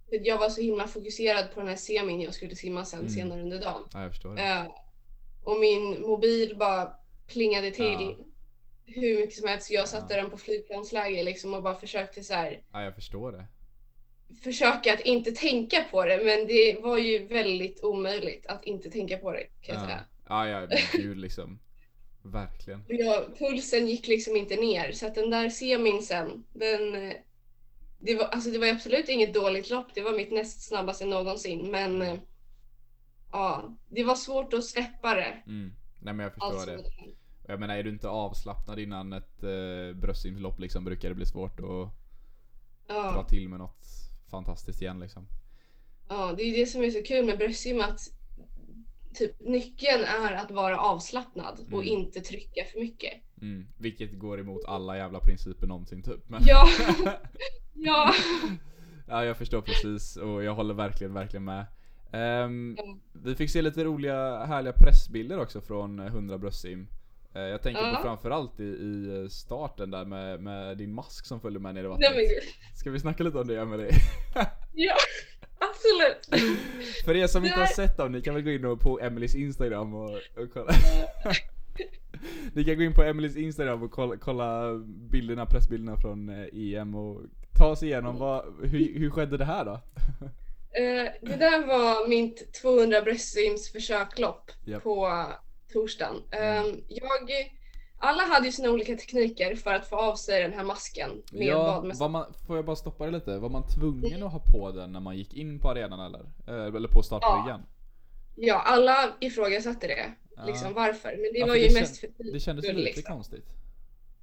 Jag 0.09 0.37
var 0.37 0.49
så 0.49 0.61
himla 0.61 0.87
fokuserad 0.87 1.53
på 1.53 1.59
den 1.59 1.69
här 1.69 1.75
semin 1.75 2.21
jag 2.21 2.33
skulle 2.33 2.55
simma 2.55 2.85
sen 2.85 2.99
Mm. 2.99 3.11
senare 3.11 3.41
under 3.41 3.59
dagen. 3.61 3.81
ja, 3.93 4.01
jag 4.01 4.11
förstår 4.11 4.35
det. 4.35 4.41
Eh, 4.41 4.63
och 5.43 5.59
min 5.59 6.01
mobil 6.01 6.55
bara 6.57 6.93
plingade 7.27 7.71
till 7.71 7.85
Ja. 8.15 8.25
hur 8.85 9.19
mycket 9.19 9.35
som 9.39 9.47
helst. 9.47 9.71
Jag 9.71 9.87
satte 9.87 10.13
Ja. 10.15 10.21
den 10.21 10.31
på 10.31 10.37
flygplansläge 10.37 11.23
liksom 11.23 11.53
och 11.53 11.63
bara 11.63 11.75
försökte 11.75 12.23
så 12.23 12.33
här, 12.33 12.61
Ja, 12.73 12.83
jag 12.83 12.95
förstår 12.95 13.31
det. 13.31 13.45
försöka 14.43 14.93
att 14.93 14.99
inte 15.01 15.31
tänka 15.31 15.83
på 15.91 16.05
det. 16.05 16.17
Men 16.23 16.47
det 16.47 16.79
var 16.81 16.97
ju 16.97 17.27
väldigt 17.27 17.83
omöjligt 17.83 18.45
att 18.45 18.63
inte 18.65 18.89
tänka 18.91 19.17
på 19.17 19.31
det 19.31 19.43
kan 19.61 19.75
jag 19.75 19.83
Ja, 19.83 19.87
säga. 19.87 20.03
ja, 20.29 20.47
ja 20.47 20.59
men 20.59 20.77
gud 21.01 21.17
liksom. 21.17 21.59
Verkligen. 22.31 22.83
Jag, 22.87 23.37
pulsen 23.39 23.87
gick 23.87 24.07
liksom 24.07 24.35
inte 24.35 24.55
ner 24.55 24.91
så 24.91 25.07
att 25.07 25.15
den 25.15 25.29
där 25.29 25.49
semin 25.49 26.03
sen, 26.03 26.43
den... 26.53 27.13
Det 27.99 28.15
var, 28.15 28.25
alltså 28.25 28.51
det 28.51 28.57
var 28.57 28.67
absolut 28.67 29.09
inget 29.09 29.33
dåligt 29.33 29.69
lopp, 29.69 29.87
det 29.93 30.01
var 30.01 30.13
mitt 30.13 30.31
näst 30.31 30.61
snabbaste 30.67 31.05
någonsin 31.05 31.71
men 31.71 32.19
Ja, 33.31 33.77
det 33.89 34.03
var 34.03 34.15
svårt 34.15 34.53
att 34.53 34.63
släppa 34.65 35.13
det. 35.15 35.43
Mm. 35.47 35.73
Nej 36.01 36.13
men 36.13 36.23
jag 36.23 36.33
förstår 36.33 36.47
Alltså, 36.47 36.71
det. 36.71 36.83
Jag 37.47 37.59
menar 37.59 37.77
är 37.77 37.83
du 37.83 37.89
inte 37.89 38.09
avslappnad 38.09 38.79
innan 38.79 39.13
ett 39.13 39.43
eh, 39.43 39.95
bröstsimlopp 39.95 40.59
liksom 40.59 40.83
brukar 40.85 41.09
det 41.09 41.15
bli 41.15 41.25
svårt 41.25 41.59
att 41.59 41.65
dra 41.65 41.91
Ja, 42.87 43.25
till 43.29 43.49
med 43.49 43.59
något 43.59 43.85
fantastiskt 44.31 44.81
igen 44.81 44.99
liksom. 44.99 45.27
ja, 46.09 46.33
det 46.37 46.43
är 46.43 46.57
det 46.59 46.65
som 46.65 46.83
är 46.83 46.91
så 46.91 47.03
kul 47.03 47.25
med 47.25 47.37
bröstsim 47.37 47.81
att 47.81 47.99
typ 49.17 49.39
nyckeln 49.39 50.03
är 50.03 50.33
att 50.33 50.51
vara 50.51 50.79
avslappnad 50.79 51.59
och 51.71 51.83
Mm. 51.83 51.87
inte 51.99 52.19
trycka 52.21 52.63
för 52.73 52.79
mycket. 52.79 53.13
Mm. 53.41 53.67
Vilket 53.77 54.19
går 54.19 54.39
emot 54.39 54.65
alla 54.67 54.97
jävla 54.97 55.19
principer 55.19 55.67
någonsin 55.67 56.03
typ. 56.03 56.29
Men 56.29 56.41
Ja, 56.45 56.67
ja, 57.73 58.13
ja, 59.07 59.25
jag 59.25 59.37
förstår 59.37 59.61
precis 59.61 60.17
och 60.17 60.43
jag 60.43 60.55
håller 60.55 60.73
verkligen, 60.73 61.13
verkligen 61.13 61.43
med. 61.45 61.65
Ehm, 62.11 62.75
Ja. 62.77 62.97
vi 63.13 63.35
fick 63.35 63.49
se 63.49 63.61
lite 63.61 63.83
roliga, 63.83 64.45
härliga 64.45 64.73
pressbilder 64.73 65.39
också 65.39 65.61
från 65.61 65.99
100 65.99 66.37
bröstsim. 66.37 66.87
Eh, 67.33 67.41
jag 67.41 67.61
tänker 67.61 67.81
på 67.81 67.87
Ja. 67.87 67.99
framförallt 68.01 68.59
i, 68.59 68.63
i 68.63 69.27
starten 69.31 69.91
där 69.91 70.05
med, 70.05 70.41
med 70.41 70.77
din 70.77 70.93
mask 70.93 71.25
som 71.25 71.41
följde 71.41 71.59
med 71.59 71.73
ner 71.75 71.81
i 71.81 71.83
nej 71.83 71.89
vattnet. 71.89 72.13
gud. 72.15 72.43
Ska 72.75 72.91
vi 72.91 72.99
snacka 72.99 73.23
lite 73.23 73.37
om 73.39 73.47
det 73.47 73.55
Emelie? 73.61 73.91
Ja, 74.73 74.95
absolut. 75.77 76.49
För 77.05 77.15
er 77.15 77.27
som 77.27 77.45
inte 77.45 77.59
har 77.59 77.65
sett 77.65 77.97
dem, 77.97 78.11
ni 78.11 78.21
kan 78.21 78.33
väl 78.33 78.43
gå 78.43 78.51
in 78.51 78.79
på 78.79 78.99
Emelies 78.99 79.35
instagram 79.35 79.93
och, 79.93 80.11
och 80.11 80.53
kolla. 80.53 80.71
ni 82.53 82.63
kan 82.63 82.77
gå 82.77 82.83
in 82.83 82.93
på 82.93 83.03
Emelies 83.03 83.37
instagram 83.37 83.83
och 83.83 83.91
kolla, 83.91 84.17
kolla 84.17 84.73
bilderna, 85.11 85.45
pressbilderna 85.45 85.97
från 85.97 86.29
eh, 86.29 86.47
EM 86.53 86.95
och 86.95 87.21
ta 87.57 87.67
oss 87.67 87.83
igenom 87.83 88.17
vad, 88.17 88.45
hur, 88.63 88.99
hur 88.99 89.09
skedde 89.09 89.37
det 89.37 89.45
här 89.45 89.65
då? 89.65 89.81
Eh, 90.71 91.11
det 91.21 91.35
där 91.35 91.67
var 91.67 92.07
mitt 92.07 92.53
200 92.53 93.01
bröstsims 93.01 93.71
försöklopp 93.71 94.51
Japp. 94.65 94.83
på 94.83 95.25
torsdagen. 95.73 96.15
Mm. 96.31 96.65
Eh, 96.65 96.73
jag, 96.87 97.29
alla 97.99 98.23
hade 98.23 98.45
ju 98.45 98.51
sina 98.51 98.69
olika 98.69 98.95
tekniker 98.95 99.55
för 99.55 99.73
att 99.73 99.87
få 99.89 99.95
av 99.95 100.15
sig 100.15 100.41
den 100.43 100.53
här 100.53 100.63
masken 100.63 101.09
med 101.31 101.47
ja, 101.47 101.57
badmössa. 101.57 102.03
var 102.03 102.09
man, 102.09 102.33
får 102.47 102.55
jag 102.55 102.65
bara 102.65 102.75
stoppa 102.75 103.05
det 103.05 103.11
lite? 103.11 103.37
Var 103.37 103.49
man 103.49 103.63
tvungen 103.67 104.23
att 104.23 104.31
ha 104.31 104.39
på 104.39 104.71
den 104.71 104.91
när 104.91 104.99
man 104.99 105.17
gick 105.17 105.33
in 105.33 105.59
på 105.59 105.69
arenan 105.69 105.99
eller? 105.99 106.21
Eh, 106.47 106.75
eller 106.75 106.87
på 106.87 107.03
startbryggan? 107.03 107.61
Ja, 108.35 108.61
alla 108.65 109.09
ifrågasatte 109.19 109.87
det. 109.87 110.11
Ja. 110.35 110.45
Liksom 110.45 110.73
varför. 110.73 111.09
Men 111.09 111.33
det 111.33 111.39
Ja, 111.39 111.45
var 111.47 111.55
ju 111.55 111.67
det 111.67 111.73
mest 111.79 111.99
för 111.99 112.09
Det 112.33 112.39
kändes 112.39 112.65
lite 112.65 112.79
liksom. 112.79 113.03
konstigt. 113.13 113.45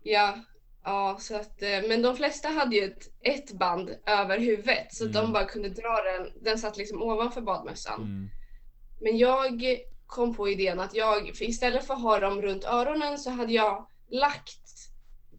Ja, 0.02 0.38
ja 0.84 1.16
så 1.20 1.36
att, 1.36 1.62
eh, 1.62 1.68
men 1.88 2.02
de 2.02 2.16
flesta 2.16 2.48
hade 2.48 2.76
ju 2.76 2.84
ett, 2.84 3.10
ett 3.20 3.52
band 3.52 3.90
över 4.06 4.38
huvudet 4.38 4.86
så 4.94 5.04
Mm. 5.04 5.14
de 5.14 5.32
bara 5.32 5.44
kunde 5.44 5.68
dra 5.68 6.02
den. 6.02 6.32
Den 6.44 6.58
satt 6.58 6.76
liksom 6.76 7.02
ovanför 7.02 7.40
badmössan. 7.40 8.02
Mm. 8.02 8.28
Men 9.00 9.18
jag 9.18 9.62
kom 10.14 10.34
på 10.34 10.48
idén 10.48 10.80
att 10.80 10.94
jag, 10.94 11.40
istället 11.42 11.86
för 11.86 11.94
att 11.94 12.02
ha 12.02 12.20
dem 12.20 12.42
runt 12.42 12.64
öronen 12.64 13.18
så 13.18 13.30
hade 13.30 13.52
jag 13.52 13.86
lagt 14.10 14.60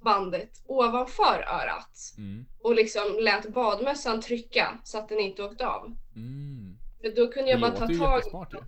bandet 0.03 0.49
ovanför 0.67 1.45
örat 1.47 2.13
Mm. 2.17 2.45
och 2.63 2.75
liksom 2.75 3.19
lät 3.19 3.53
badmössan 3.53 4.21
trycka 4.21 4.79
så 4.83 4.97
att 4.97 5.09
den 5.09 5.19
inte 5.19 5.43
åkte 5.43 5.67
av. 5.67 5.85
Mm. 6.15 6.77
För 7.01 7.09
då 7.15 7.27
kunde 7.27 7.43
Det 7.47 7.51
jag 7.51 7.61
bara 7.61 7.71
ta 7.71 7.87
tag. 7.87 8.21
ju. 8.53 8.59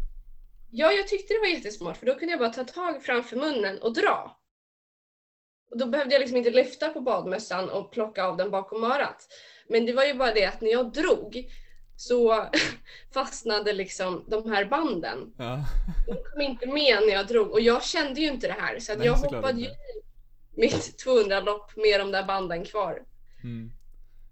Ja, 0.72 0.91
jag 0.91 1.08
tyckte 1.08 1.34
det 1.34 1.39
var 1.39 1.48
jättesmart 1.48 1.98
för 1.98 2.06
då 2.06 2.15
kunde 2.15 2.32
jag 2.32 2.39
bara 2.39 2.50
ta 2.54 2.63
tag 2.63 3.04
framför 3.04 3.36
munnen 3.38 3.82
och 3.82 3.93
dra. 3.93 4.38
Och 5.72 5.78
då 5.78 5.86
behövde 5.86 6.13
jag 6.15 6.20
liksom 6.20 6.38
inte 6.38 6.52
lyfta 6.52 6.89
på 6.89 7.02
badmössan 7.02 7.70
och 7.70 7.91
plocka 7.91 8.26
av 8.26 8.38
den 8.38 8.52
bakom 8.52 8.84
örat. 8.84 9.28
Men 9.70 9.86
det 9.86 9.93
var 9.93 10.04
ju 10.06 10.13
bara 10.13 10.34
det 10.34 10.46
att 10.46 10.62
när 10.62 10.72
jag 10.72 10.91
drog 10.93 11.46
så 11.97 12.45
fastnade 13.13 13.73
liksom 13.73 14.23
de 14.27 14.51
här 14.51 14.65
banden. 14.65 15.33
Ja. 15.38 15.65
De 16.07 16.13
kom 16.13 16.41
inte 16.41 16.67
med 16.67 16.99
när 17.07 17.13
jag 17.13 17.27
drog 17.27 17.51
och 17.51 17.62
jag 17.62 17.83
kände 17.83 18.21
ju 18.21 18.27
inte 18.27 18.47
det 18.47 18.55
här 18.60 18.79
så 18.79 18.91
att 18.91 18.97
Nej, 18.97 19.07
jag 19.07 19.13
hoppade 19.13 19.62
ju 19.62 19.69
mitt 20.55 21.03
200-lopp 21.05 21.75
med 21.75 21.99
de 21.99 22.12
där 22.12 22.23
banden 22.23 22.65
kvar. 22.65 23.03
Mm. 23.43 23.71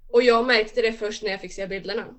Och 0.09 0.23
jag 0.23 0.45
märkte 0.45 0.81
det 0.81 0.93
först 0.93 1.23
när 1.23 1.31
jag 1.31 1.41
fick 1.41 1.53
se 1.53 1.67
bilderna. 1.67 2.05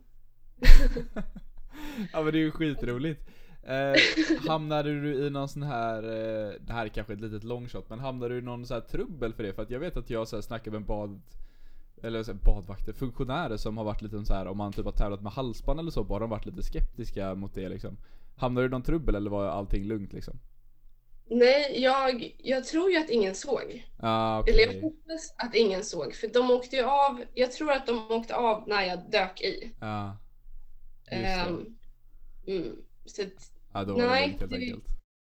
ja 2.13 2.23
men 2.23 2.33
det 2.33 2.39
är 2.39 2.43
ju 2.43 2.51
skitroligt. 2.51 3.21
Eh, 3.63 4.49
hamnade 4.49 5.01
du 5.01 5.27
i 5.27 5.31
någon 5.31 5.49
sån 5.49 5.63
här, 5.63 6.03
eh, 6.03 6.53
det 6.61 6.73
här 6.73 6.85
är 6.85 6.89
kanske 6.89 7.13
ett 7.13 7.21
litet 7.21 7.45
longshot, 7.45 7.91
men 7.91 7.99
hamnade 7.99 8.35
du 8.35 8.39
i 8.39 8.43
någon 8.43 8.67
sån 8.67 8.75
här 8.75 8.81
trubbel 8.81 9.35
för 9.35 9.43
det? 9.43 9.53
För 9.53 9.63
att 9.63 9.71
jag 9.71 9.81
vet 9.81 9.97
att 9.97 10.11
jag 10.11 10.29
så 10.29 10.37
här 10.37 10.43
snackar 10.43 10.71
med 10.71 10.83
bad, 10.83 11.21
eller 12.03 12.23
så 12.23 12.33
här, 12.33 12.39
badvakter, 12.45 12.93
funktionärer 12.93 13.57
som 13.57 13.77
har 13.77 13.85
varit 13.85 14.03
lite 14.03 14.25
så 14.25 14.35
här 14.35 14.47
om 14.47 14.57
man 14.57 14.73
typ 14.73 14.85
har 14.85 14.93
tävlat 14.93 15.23
med 15.23 15.33
halsband 15.33 15.81
eller 15.81 15.91
så, 15.91 16.05
bara 16.05 16.19
de 16.21 16.31
varit 16.31 16.47
lite 16.47 16.63
skeptiska 16.63 17.35
mot 17.35 17.55
det 17.55 17.69
liksom. 17.69 17.97
Hamnade 18.37 18.65
du 18.67 18.69
i 18.69 18.71
någon 18.71 18.83
trubbel 18.83 19.15
eller 19.15 19.31
var 19.31 19.47
allting 19.47 19.85
lugnt 19.85 20.13
liksom? 20.13 20.39
Nej, 21.31 21.83
jag, 21.83 22.35
jag 22.39 22.65
tror 22.65 22.91
ju 22.91 22.97
att 22.99 23.11
ingen 23.11 23.35
såg. 23.35 23.87
Ah, 23.99 24.43
Eller 24.47 24.67
okej. 24.67 24.75
jag 24.77 24.83
hoppas 24.83 25.35
att 25.39 25.55
ingen 25.55 25.85
såg 25.85 26.15
för 26.15 26.29
de 26.29 26.51
åkte 26.51 26.77
ju 26.77 26.83
av, 26.83 27.25
jag 27.35 27.53
tror 27.53 27.73
att 27.73 27.87
de 27.87 28.11
åkte 28.11 28.37
av 28.37 28.69
när 28.69 28.83
jag 28.83 29.11
dök 29.11 29.41
i. 29.41 29.73
Det. 29.81 30.17
Ehm, 31.17 31.77
mm, 32.47 32.77
så 33.07 33.23
att, 33.23 33.53
Ja, 33.73 33.85
då 33.85 33.93
var 33.95 34.01
det 34.03 34.09
nej, 34.09 34.27
lugnt 34.27 34.41
helt 34.41 34.51
det- 34.53 34.57
enkelt. 34.59 34.85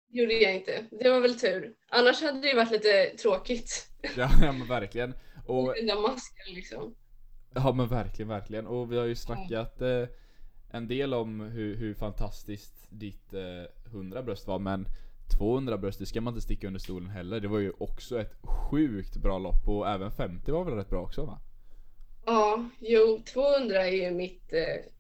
gjorde 0.10 0.34
jag 0.34 0.56
inte. 0.56 0.84
Det 0.91 1.10
var 1.10 1.19
väl 1.19 1.39
tur. 1.39 1.73
Annars 1.89 2.21
hade 2.21 2.41
det 2.41 2.47
ju 2.47 2.56
varit 2.56 2.71
lite 2.71 3.06
tråkigt. 3.21 3.88
Ja, 4.17 4.30
ja 4.41 4.51
men 4.51 4.67
verkligen. 4.67 5.13
Och 5.47 5.73
Den 5.75 5.86
där 5.86 6.01
masken 6.01 6.53
liksom. 6.55 6.95
Ja 7.53 7.73
men 7.73 7.88
verkligen, 7.88 8.29
verkligen. 8.29 8.67
Och 8.67 8.91
vi 8.91 8.97
har 8.97 9.05
ju 9.05 9.15
snackat 9.15 9.81
eh, 9.81 10.03
en 10.71 10.88
del 10.88 11.13
om 11.13 11.39
hur, 11.41 11.75
hur 11.75 11.93
fantastiskt 11.93 12.73
ditt 12.89 13.33
eh, 13.33 13.91
100 13.91 14.23
bröst 14.23 14.47
var 14.47 14.60
men 14.60 14.88
200 15.38 15.77
bröst, 15.77 15.99
det 15.99 16.05
ska 16.05 16.21
man 16.21 16.33
inte 16.33 16.41
sticka 16.45 16.67
under 16.67 16.79
stolen 16.79 17.10
heller. 17.10 17.39
Det 17.39 17.47
var 17.47 17.60
ju 17.60 17.71
också 17.77 18.19
ett 18.21 18.33
sjukt 18.43 19.17
bra 19.17 19.38
lopp 19.38 19.67
och 19.67 19.89
även 19.89 20.12
50 20.12 20.51
var 20.51 20.63
väl 20.63 20.73
rätt 20.73 20.89
bra 20.89 21.01
också 21.01 21.25
va? 21.25 21.39
Ja, 22.25 22.69
jo, 22.79 23.21
200 23.33 23.88
är 23.88 23.91
ju 23.91 24.12
mitt... 24.12 24.53
Eh, 24.53 24.60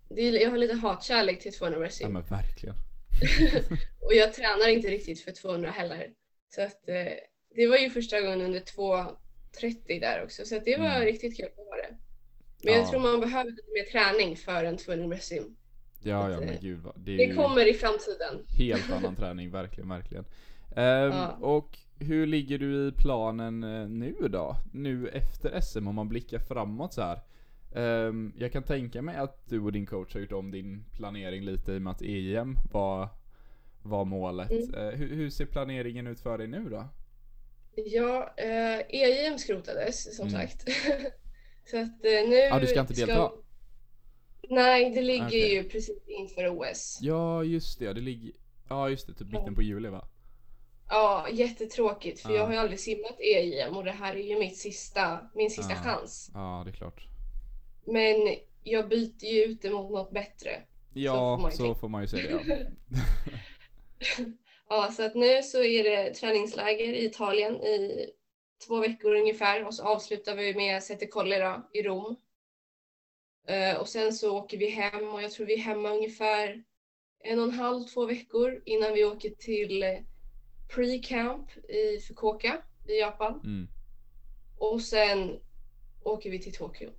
det 0.09 0.21
är, 0.21 0.41
jag 0.41 0.49
har 0.49 0.57
lite 0.57 0.73
hatkärlek 0.73 1.39
till 1.41 1.53
200 1.53 1.77
Ja 1.77 1.79
wrestling. 1.79 2.13
men 2.13 2.23
verkligen. 2.23 2.75
Och 4.01 4.13
jag 4.13 4.33
tränar 4.33 4.69
inte 4.69 4.87
riktigt 4.87 5.21
för 5.21 5.31
200 5.31 5.69
heller. 5.71 6.07
Så 6.55 6.61
att 6.61 6.89
eh, 6.89 7.13
det 7.55 7.67
var 7.67 7.77
ju 7.77 7.89
första 7.89 8.21
gången 8.21 8.41
under 8.41 8.59
2.30 9.61 9.99
där 9.99 10.23
också. 10.23 10.45
Så 10.45 10.59
det 10.65 10.77
var 10.77 10.85
Mm. 10.85 11.01
riktigt 11.05 11.37
kul 11.37 11.45
att 11.45 11.57
vara 11.57 11.77
det. 11.81 11.95
Men 12.63 12.73
Ja. 12.73 12.79
jag 12.79 12.89
tror 12.89 12.99
man 12.99 13.19
behöver 13.19 13.51
lite 13.51 13.71
mer 13.73 13.83
träning 13.91 14.35
för 14.37 14.63
en 14.63 14.77
200 14.77 15.07
wrestling. 15.07 15.55
Ja 16.03 16.29
ja 16.29 16.35
Att, 16.35 16.39
men 16.39 16.49
eh, 16.49 16.61
gud 16.61 16.79
det 16.95 17.17
Det 17.17 17.35
kommer 17.35 17.65
i 17.69 17.73
framtiden. 17.73 18.45
helt 18.57 18.91
annan 18.91 19.15
träning, 19.21 19.51
verkligen, 19.51 19.89
verkligen. 19.89 20.25
Ehm, 20.75 21.11
Ja. 21.11 21.37
Och 21.41 21.77
hur 21.99 22.25
ligger 22.27 22.57
du 22.59 22.87
i 22.87 22.91
planen 22.91 23.63
eh, 23.63 23.87
nu 23.89 24.13
då? 24.29 24.55
Nu 24.73 25.07
efter 25.07 25.61
SM 25.61 25.87
om 25.87 25.95
man 25.95 26.09
blickar 26.09 26.39
framåt 26.39 26.93
så 26.93 27.01
här. 27.01 27.19
Ehm, 27.75 28.33
jag 28.37 28.51
kan 28.51 28.63
tänka 28.63 29.01
mig 29.01 29.15
att 29.15 29.49
du 29.49 29.59
och 29.59 29.71
din 29.71 29.85
coach 29.85 30.13
har 30.13 30.21
gjort 30.21 30.31
om 30.31 30.51
din 30.51 30.83
planering 30.93 31.43
lite 31.43 31.71
i 31.73 31.77
och 31.77 31.81
med 31.81 31.91
att 31.91 32.01
EM 32.01 32.55
var, 32.71 33.09
var 33.83 34.05
målet. 34.05 34.51
Mm. 34.51 34.73
Eh, 34.73 34.89
hur, 34.99 35.15
hur 35.15 35.29
ser 35.29 35.45
planeringen 35.45 36.07
ut 36.07 36.19
för 36.19 36.37
dig 36.37 36.47
nu 36.47 36.69
då? 36.69 36.85
Ja, 37.85 38.33
eh, 38.37 38.79
EIM 38.89 39.37
skrotades 39.37 40.15
som 40.17 40.27
Mm. 40.27 40.41
sagt. 40.41 40.63
Så 41.71 41.77
att 41.77 42.05
eh, 42.05 42.29
nu... 42.29 42.35
Ja, 42.35 42.59
du 42.59 42.67
ska 42.67 42.79
inte 42.79 42.93
delta? 42.93 43.31
Nej, 44.49 44.89
det 44.91 45.01
ligger 45.01 45.27
Okej. 45.27 45.53
ju 45.53 45.63
precis 45.63 45.97
inför 46.07 46.47
OS. 46.49 46.99
Ja 47.01 47.43
just 47.43 47.79
det, 47.79 47.93
det 47.93 48.01
ligger... 48.01 48.31
Ja 48.69 48.89
just 48.89 49.07
det, 49.07 49.13
typ 49.13 49.27
mitten 49.31 49.55
på 49.55 49.61
juli 49.61 49.89
va? 49.89 50.07
Ja, 50.89 51.27
jättetråkigt 51.31 52.19
för 52.19 52.29
Ja. 52.29 52.35
jag 52.35 52.45
har 52.45 52.51
ju 52.53 52.57
aldrig 52.59 52.79
simmat 52.79 53.19
EIM 53.19 53.77
och 53.77 53.83
det 53.83 53.91
här 53.91 54.15
är 54.15 54.23
ju 54.23 54.39
mitt 54.39 54.57
sista, 54.57 55.19
min 55.35 55.49
sista 55.51 55.73
Ja. 55.73 55.79
chans. 55.83 56.31
Ja 56.33 56.61
det 56.65 56.71
är 56.71 56.73
klart. 56.73 57.07
Men 57.85 58.15
jag 58.63 58.89
byter 58.89 59.25
ju 59.25 59.43
ut 59.43 59.61
det 59.61 59.69
mot 59.69 59.91
något 59.91 60.11
bättre. 60.11 60.61
Ja, 60.93 61.35
får 61.37 61.41
man 61.41 61.51
ju 61.51 61.57
så 61.57 61.75
får 61.75 61.89
man 61.89 62.01
ju 62.01 62.07
säga. 62.07 62.39
Ja. 62.47 62.55
Ja, 64.69 64.91
så 64.91 65.05
att 65.05 65.15
nu 65.15 65.43
så 65.43 65.63
är 65.63 65.83
det 65.83 66.13
träningsläger 66.13 66.93
i 66.93 67.05
Italien 67.05 67.55
i 67.55 68.09
två 68.67 68.79
veckor 68.79 69.15
ungefär 69.15 69.65
och 69.65 69.73
så 69.73 69.83
avslutar 69.83 70.35
vi 70.35 70.55
med 70.55 70.83
Sette 70.83 71.07
Colli 71.07 71.35
då, 71.39 71.69
i 71.73 71.81
Rom. 71.81 72.15
Eh, 73.47 73.77
och 73.79 73.87
sen 73.87 74.13
så 74.13 74.37
åker 74.37 74.57
vi 74.57 74.69
hem 74.69 75.07
och 75.13 75.21
jag 75.21 75.31
tror 75.31 75.45
vi 75.45 75.53
är 75.53 75.57
hemma 75.57 75.89
ungefär 75.89 76.63
en 77.19 77.39
och 77.39 77.45
en 77.45 77.51
halv, 77.51 77.83
två 77.83 78.05
veckor 78.05 78.61
innan 78.65 78.93
vi 78.93 79.05
åker 79.05 79.29
till 79.29 79.83
eh, 79.83 79.99
pre-camp 80.69 81.57
i 81.69 81.99
Fukuoka 81.99 82.61
i 82.87 82.99
Japan. 82.99 83.41
Mm. 83.43 83.67
Och 84.57 84.81
sen 84.81 85.39
åker 86.03 86.31
vi 86.31 86.39
till 86.39 86.53
Tokyo. 86.53 86.89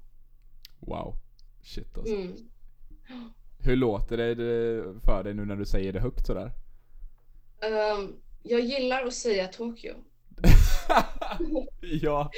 Wow. 0.80 1.14
Shit 1.62 1.98
alltså. 1.98 2.14
Mm. 2.14 2.36
Hur 3.64 3.76
låter 3.76 4.16
det 4.16 4.34
det 4.34 4.84
för 5.04 5.24
dig 5.24 5.34
nu 5.34 5.44
när 5.44 5.56
du 5.56 5.66
säger 5.66 5.92
det 5.92 6.00
högt 6.00 6.26
sådär? 6.26 6.52
Ehm, 7.60 8.16
jag 8.42 8.60
gillar 8.60 9.04
att 9.06 9.14
säga 9.14 9.46
Tokyo. 9.46 9.94
ja, 11.80 12.30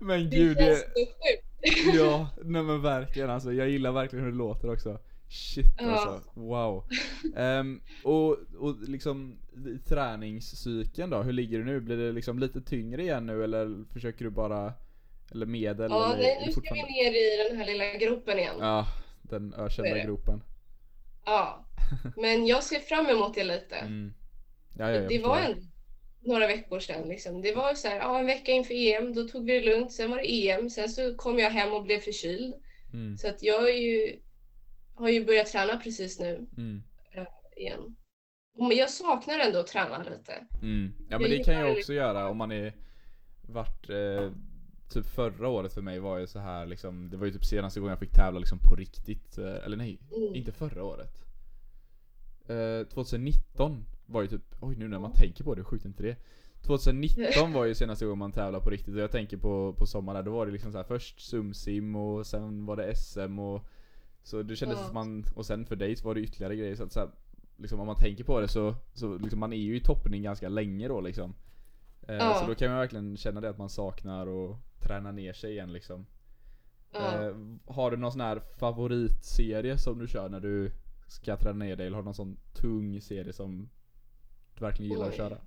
men 0.00 0.30
Det 0.30 0.36
gud. 0.36 0.56
känns 0.56 0.68
Det, 0.68 0.76
så 0.76 1.06
sjukt. 1.06 1.96
ja, 1.96 2.28
nej 2.44 2.62
men 2.62 2.82
verkligen 2.82 3.30
alltså. 3.30 3.52
Jag 3.52 3.68
gillar 3.68 3.92
verkligen 3.92 4.24
hur 4.24 4.32
det 4.32 4.38
låter 4.38 4.70
också. 4.72 4.98
Shit 5.28 5.66
Ja. 5.78 5.90
alltså, 5.90 6.30
wow. 6.40 6.84
Ehm, 7.36 7.80
och, 8.04 8.36
och 8.58 8.76
liksom 8.88 9.38
träningscykeln 9.88 11.10
då, 11.10 11.22
hur 11.22 11.32
ligger 11.32 11.58
du 11.58 11.64
nu? 11.64 11.80
Blir 11.80 11.96
det 11.96 12.12
liksom 12.12 12.38
lite 12.38 12.60
tyngre 12.60 13.02
igen 13.02 13.26
nu 13.26 13.44
eller 13.44 13.92
försöker 13.92 14.24
du 14.24 14.30
bara 14.30 14.72
Eller 15.30 15.46
medel? 15.46 15.90
Ja, 15.90 16.12
eller 16.12 16.22
nej, 16.22 16.42
nu 16.46 16.52
ska 16.52 16.74
vi 16.74 16.82
ner 16.82 17.12
i 17.12 17.48
den 17.48 17.58
här 17.58 17.66
lilla 17.66 17.92
gropen 17.94 18.38
igen. 18.38 18.54
Ja, 18.60 18.86
den 19.22 19.54
ökända 19.54 19.98
gropen. 20.04 20.42
Ja. 21.24 21.64
Men 22.16 22.46
jag 22.46 22.62
ser 22.62 22.78
fram 22.80 23.06
emot 23.06 23.34
det 23.34 23.44
lite. 23.44 23.76
Mm. 23.76 24.14
Ja, 24.78 24.90
ja, 24.90 25.08
det 25.08 25.18
var 25.18 25.38
en, 25.40 25.54
några 26.20 26.46
veckor 26.46 26.80
sedan. 26.80 27.08
Liksom. 27.08 27.42
Det 27.42 27.54
var 27.54 27.74
så 27.74 27.88
här, 27.88 27.96
ja, 27.96 28.18
en 28.18 28.26
vecka 28.26 28.52
inför 28.52 28.74
EM, 28.74 29.14
då 29.14 29.28
tog 29.28 29.44
vi 29.46 29.60
det 29.60 29.66
lugnt. 29.74 29.92
Sen 29.92 30.10
var 30.10 30.16
det 30.16 30.48
EM, 30.48 30.70
sen 30.70 30.88
så 30.88 31.14
kom 31.16 31.38
jag 31.38 31.50
hem 31.50 31.72
och 31.72 31.82
blev 31.84 31.98
förkyld. 32.00 32.54
Mm. 32.92 33.16
Så 33.16 33.28
att 33.28 33.42
jag 33.42 33.68
är 33.70 33.74
ju, 33.76 34.20
har 34.94 35.08
ju 35.08 35.24
börjat 35.24 35.46
träna 35.46 35.76
precis 35.76 36.20
nu 36.20 36.46
Mm. 36.56 36.82
igen. 37.56 37.96
Men 38.58 38.76
jag 38.76 38.90
saknar 38.90 39.38
ändå 39.38 39.58
att 39.58 39.66
träna 39.66 39.98
lite. 40.02 40.46
Mm. 40.62 40.92
Ja 41.10 41.18
men 41.18 41.30
det 41.30 41.44
kan 41.44 41.54
jag 41.54 41.72
också 41.78 41.92
göra 41.92 42.28
om 42.28 42.36
man 42.36 42.52
är 42.52 42.72
vart 43.48 43.90
eh, 43.90 44.32
Typ 44.92 45.06
förra 45.06 45.48
året 45.48 45.74
för 45.74 45.82
mig 45.82 45.98
var 45.98 46.18
ju 46.18 46.26
så 46.26 46.38
här 46.38 46.66
liksom 46.66 47.10
Det 47.10 47.16
var 47.16 47.26
ju 47.26 47.32
typ 47.32 47.44
senaste 47.44 47.80
gången 47.80 47.90
jag 47.90 47.98
fick 48.00 48.12
tävla 48.12 48.38
liksom 48.38 48.58
på 48.58 48.76
riktigt 48.76 49.38
eh, 49.38 49.64
Eller 49.64 49.76
nej, 49.76 49.98
Mm. 50.16 50.34
inte 50.34 50.52
förra 50.52 50.84
året 50.84 51.24
eh, 52.48 52.86
2019 52.88 53.84
var 54.06 54.22
ju 54.22 54.28
typ 54.28 54.42
Oj 54.60 54.76
nu 54.76 54.88
när 54.88 54.98
man 54.98 55.12
tänker 55.12 55.44
på 55.44 55.54
det, 55.54 55.64
sjukt 55.64 55.84
inte 55.84 56.02
det 56.02 56.16
2019 56.62 57.52
var 57.52 57.64
ju 57.64 57.74
senaste 57.74 58.04
gången 58.04 58.18
man 58.18 58.32
tävlade 58.32 58.64
på 58.64 58.70
riktigt 58.70 58.94
och 58.94 59.00
jag 59.00 59.10
tänker 59.10 59.36
på, 59.36 59.72
på 59.72 59.86
sommaren 59.86 60.24
då 60.24 60.30
var 60.30 60.46
det 60.46 60.52
liksom 60.52 60.72
så 60.72 60.78
här 60.78 60.84
först 60.84 61.20
sumsim 61.20 61.96
och 61.96 62.26
sen 62.26 62.66
var 62.66 62.76
det 62.76 62.96
SM 62.96 63.38
och 63.38 63.62
Så 64.22 64.42
det 64.42 64.56
kändes 64.56 64.78
Ja. 64.78 64.84
som 64.84 64.94
man, 64.94 65.24
och 65.34 65.46
sen 65.46 65.66
för 65.66 65.76
dig 65.76 65.96
så 65.96 66.06
var 66.06 66.14
det 66.14 66.20
ytterligare 66.20 66.56
grejer 66.56 66.76
så 66.76 66.82
att 66.84 66.92
så 66.92 67.00
här, 67.00 67.08
liksom 67.56 67.80
om 67.80 67.86
man 67.86 67.96
tänker 67.96 68.24
på 68.24 68.40
det 68.40 68.48
så, 68.48 68.74
så 68.94 69.18
liksom 69.18 69.40
man 69.40 69.52
är 69.52 69.56
ju 69.56 69.76
i 69.76 69.80
toppning 69.80 70.22
ganska 70.22 70.48
länge 70.48 70.88
då 70.88 71.00
liksom 71.00 71.34
eh, 72.08 72.16
Ja. 72.16 72.34
Så 72.40 72.46
då 72.46 72.54
kan 72.54 72.68
man 72.70 72.78
verkligen 72.78 73.16
känna 73.16 73.40
det 73.40 73.50
att 73.50 73.58
man 73.58 73.68
saknar 73.70 74.26
och 74.26 74.56
träna 74.80 75.12
ner 75.12 75.32
sig 75.32 75.50
igen 75.52 75.72
liksom 75.72 76.06
Ja. 76.92 77.22
eh, 77.28 77.34
Har 77.66 77.90
du 77.90 77.96
någon 77.96 78.12
sån 78.12 78.20
här 78.20 78.42
favoritserie 78.58 79.78
som 79.78 79.98
du 79.98 80.08
kör 80.08 80.28
när 80.28 80.40
du 80.40 80.70
ska 81.06 81.36
träna 81.36 81.64
ner 81.64 81.76
dig 81.76 81.86
eller 81.86 81.94
har 81.96 82.02
du 82.02 82.04
någon 82.04 82.14
sån 82.14 82.36
tung 82.54 83.00
serie 83.00 83.32
som 83.32 83.68
du 84.58 84.64
verkligen 84.64 84.90
gillar 84.92 85.06
att 85.06 85.10
Oj. 85.12 85.16
köra? 85.16 85.38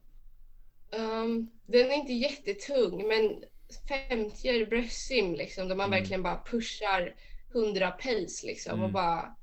Um, 0.92 1.52
den 1.66 1.92
är 1.92 1.96
inte 1.96 2.14
jättetung, 2.14 3.08
men 3.08 3.44
50 3.88 4.66
bröstsim 4.66 5.36
liksom, 5.36 5.68
där 5.68 5.76
man 5.76 5.88
Mm. 5.88 6.00
verkligen 6.00 6.24
bara 6.24 6.44
pushar 6.46 7.16
100 7.54 7.92
pace 7.92 8.46
liksom 8.48 8.74
Mm. 8.74 8.86
och 8.86 8.92
bara 8.92 9.36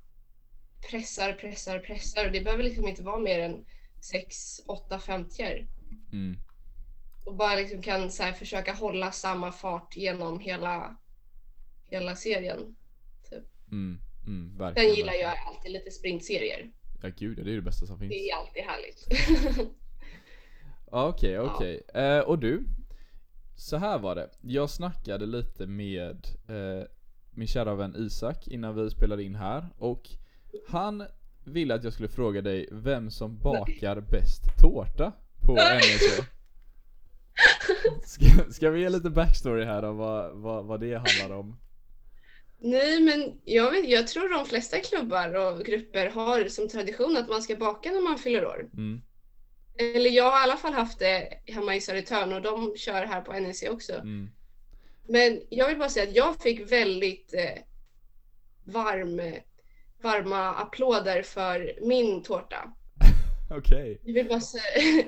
pressar, 0.90 1.32
pressar, 1.32 1.78
pressar. 1.78 2.26
Och 2.26 2.32
det 2.32 2.40
behöver 2.40 2.64
liksom 2.64 2.88
inte 2.88 3.02
vara 3.02 3.18
mer 3.18 3.38
än 3.40 3.64
6-8 4.00 4.98
50 4.98 5.66
Mm. 6.12 6.36
och 7.24 7.34
bara 7.36 7.54
liksom 7.56 7.82
kan 7.82 8.10
så 8.10 8.22
här 8.22 8.32
försöka 8.32 8.72
hålla 8.72 9.12
samma 9.12 9.52
fart 9.52 9.96
genom 9.96 10.40
hela, 10.40 10.96
hela 11.90 12.16
serien. 12.16 12.76
Mm, 13.72 13.98
mm, 14.26 14.48
Sen 14.50 14.58
verkligen. 14.58 14.94
gillar 14.94 15.06
verkligen. 15.12 15.30
jag 15.30 15.38
alltid 15.48 15.72
lite 15.72 15.90
sprintserier. 15.90 16.70
Ja 17.00 17.08
gud, 17.16 17.38
ja, 17.38 17.44
det 17.44 17.50
är 17.50 17.54
det 17.56 17.62
bästa 17.62 17.86
som 17.86 17.98
finns. 17.98 18.10
Det 18.10 18.30
är 18.30 18.36
alltid 18.36 18.62
härligt. 18.62 19.06
Ja, 20.90 21.08
Okej, 21.08 21.38
okej. 21.38 21.82
Eh, 21.94 22.18
och 22.20 22.38
du? 22.38 22.64
Så 23.56 23.76
här 23.76 23.98
var 23.98 24.14
det. 24.14 24.30
Jag 24.40 24.70
snackade 24.70 25.26
lite 25.26 25.66
med 25.66 26.26
eh, 26.48 26.86
min 27.30 27.48
kära 27.48 27.74
vän 27.74 27.94
Isak 27.96 28.48
innan 28.48 28.74
vi 28.74 28.90
spelade 28.90 29.22
in 29.22 29.34
här 29.34 29.68
och 29.78 30.08
han 30.68 31.06
ville 31.44 31.74
att 31.74 31.84
jag 31.84 31.92
skulle 31.92 32.08
fråga 32.08 32.42
dig 32.42 32.68
vem 32.72 33.10
som 33.10 33.38
bakar 33.38 34.00
bäst 34.00 34.42
tårta 34.60 35.12
på 35.40 35.54
NEC. 35.54 36.20
Ska, 38.04 38.52
ska 38.52 38.70
vi 38.70 38.80
ge 38.80 38.88
lite 38.88 39.10
backstory 39.10 39.64
här 39.64 39.82
om 39.82 39.96
vad, 39.96 40.36
vad, 40.36 40.64
vad 40.64 40.80
det 40.80 40.94
handlar 40.94 41.36
om? 41.36 41.56
Nej, 42.58 43.00
men 43.00 43.40
jag, 43.44 43.70
vet, 43.70 43.88
jag 43.88 44.08
tror 44.08 44.28
de 44.28 44.46
flesta 44.46 44.80
klubbar 44.80 45.34
och 45.34 45.64
grupper 45.64 46.10
har 46.10 46.48
som 46.48 46.68
tradition 46.68 47.16
att 47.16 47.28
man 47.28 47.42
ska 47.42 47.56
baka 47.56 47.92
när 47.92 48.00
man 48.00 48.18
fyller 48.18 48.46
år. 48.46 48.68
Mm. 48.72 49.02
Eller 49.78 50.10
jag 50.10 50.30
har 50.30 50.40
i 50.40 50.42
alla 50.42 50.56
fall 50.56 50.72
haft 50.72 50.98
det 50.98 51.40
hemma 51.46 51.76
i 51.76 51.80
Södertörn 51.80 52.32
och 52.32 52.42
de 52.42 52.76
kör 52.76 53.06
här 53.06 53.20
på 53.20 53.32
NEC 53.32 53.62
också. 53.62 53.92
Mm. 53.92 54.30
Men 55.08 55.42
jag 55.50 55.68
vill 55.68 55.78
bara 55.78 55.88
säga 55.88 56.08
att 56.08 56.16
jag 56.16 56.42
fick 56.42 56.72
väldigt 56.72 57.34
eh, 57.34 57.62
varm, 58.64 59.20
varma 60.02 60.54
applåder 60.54 61.22
för 61.22 61.78
min 61.82 62.22
tårta. 62.22 62.72
Okej, 63.56 64.00
Jag 64.04 64.14
vill 64.14 64.28
bara 64.28 64.40
säga, 64.40 64.62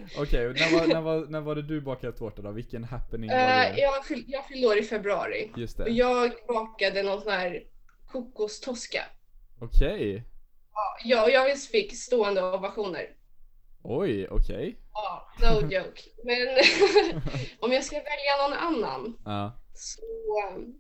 okej. 0.19 0.47
och 0.47 0.55
När, 0.55 0.79
var, 0.81 0.87
när, 0.87 1.01
var, 1.01 1.27
när 1.27 1.41
var 1.41 1.55
det 1.55 1.63
du 1.63 1.81
bakade 1.81 2.13
tårta 2.13 2.43
då? 2.43 2.51
Vilken 2.53 2.85
happening 2.85 3.31
var 3.31 3.37
Eh, 3.37 3.45
det? 3.75 3.81
jag, 3.81 4.07
fyll, 4.07 4.25
jag 4.27 4.47
fyllde 4.47 4.67
år 4.67 4.79
i 4.79 4.83
februari 4.83 5.51
Just 5.57 5.79
och 5.79 5.85
det. 5.85 5.91
jag 5.91 6.33
bakade 6.49 7.03
någon 7.03 7.21
sån 7.21 7.33
här 7.33 7.63
kokostoska. 8.07 9.03
Okej. 9.61 10.25
Ja, 11.05 11.25
och 11.25 11.31
jag 11.31 11.59
fick 11.61 11.97
stående 11.97 12.43
ovationer. 12.43 13.07
Oj, 13.83 14.29
okej. 14.29 14.79
Ja, 14.93 15.29
no 15.41 15.61
joke. 15.73 16.03
Men 16.25 16.39
om 17.61 17.73
jag 17.73 17.85
ska 17.85 17.97
välja 17.97 18.49
någon 18.49 18.59
annan 18.59 19.17
Ja, 19.25 19.61
så 19.75 20.01
um, 20.57 20.75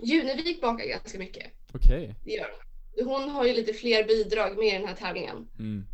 Junevik 0.00 0.60
bakar 0.60 0.84
ganska 0.86 1.18
mycket. 1.18 1.46
okej. 1.74 2.14
Det 2.24 2.30
gör 2.30 2.50
hon. 2.50 2.64
Hon 3.06 3.28
har 3.30 3.44
ju 3.44 3.52
lite 3.52 3.72
fler 3.72 4.04
bidrag 4.04 4.56
med 4.58 4.66
i 4.66 4.72
den 4.78 4.88
här 4.88 4.94
tävlingen. 4.94 5.48
Mm. 5.58 5.86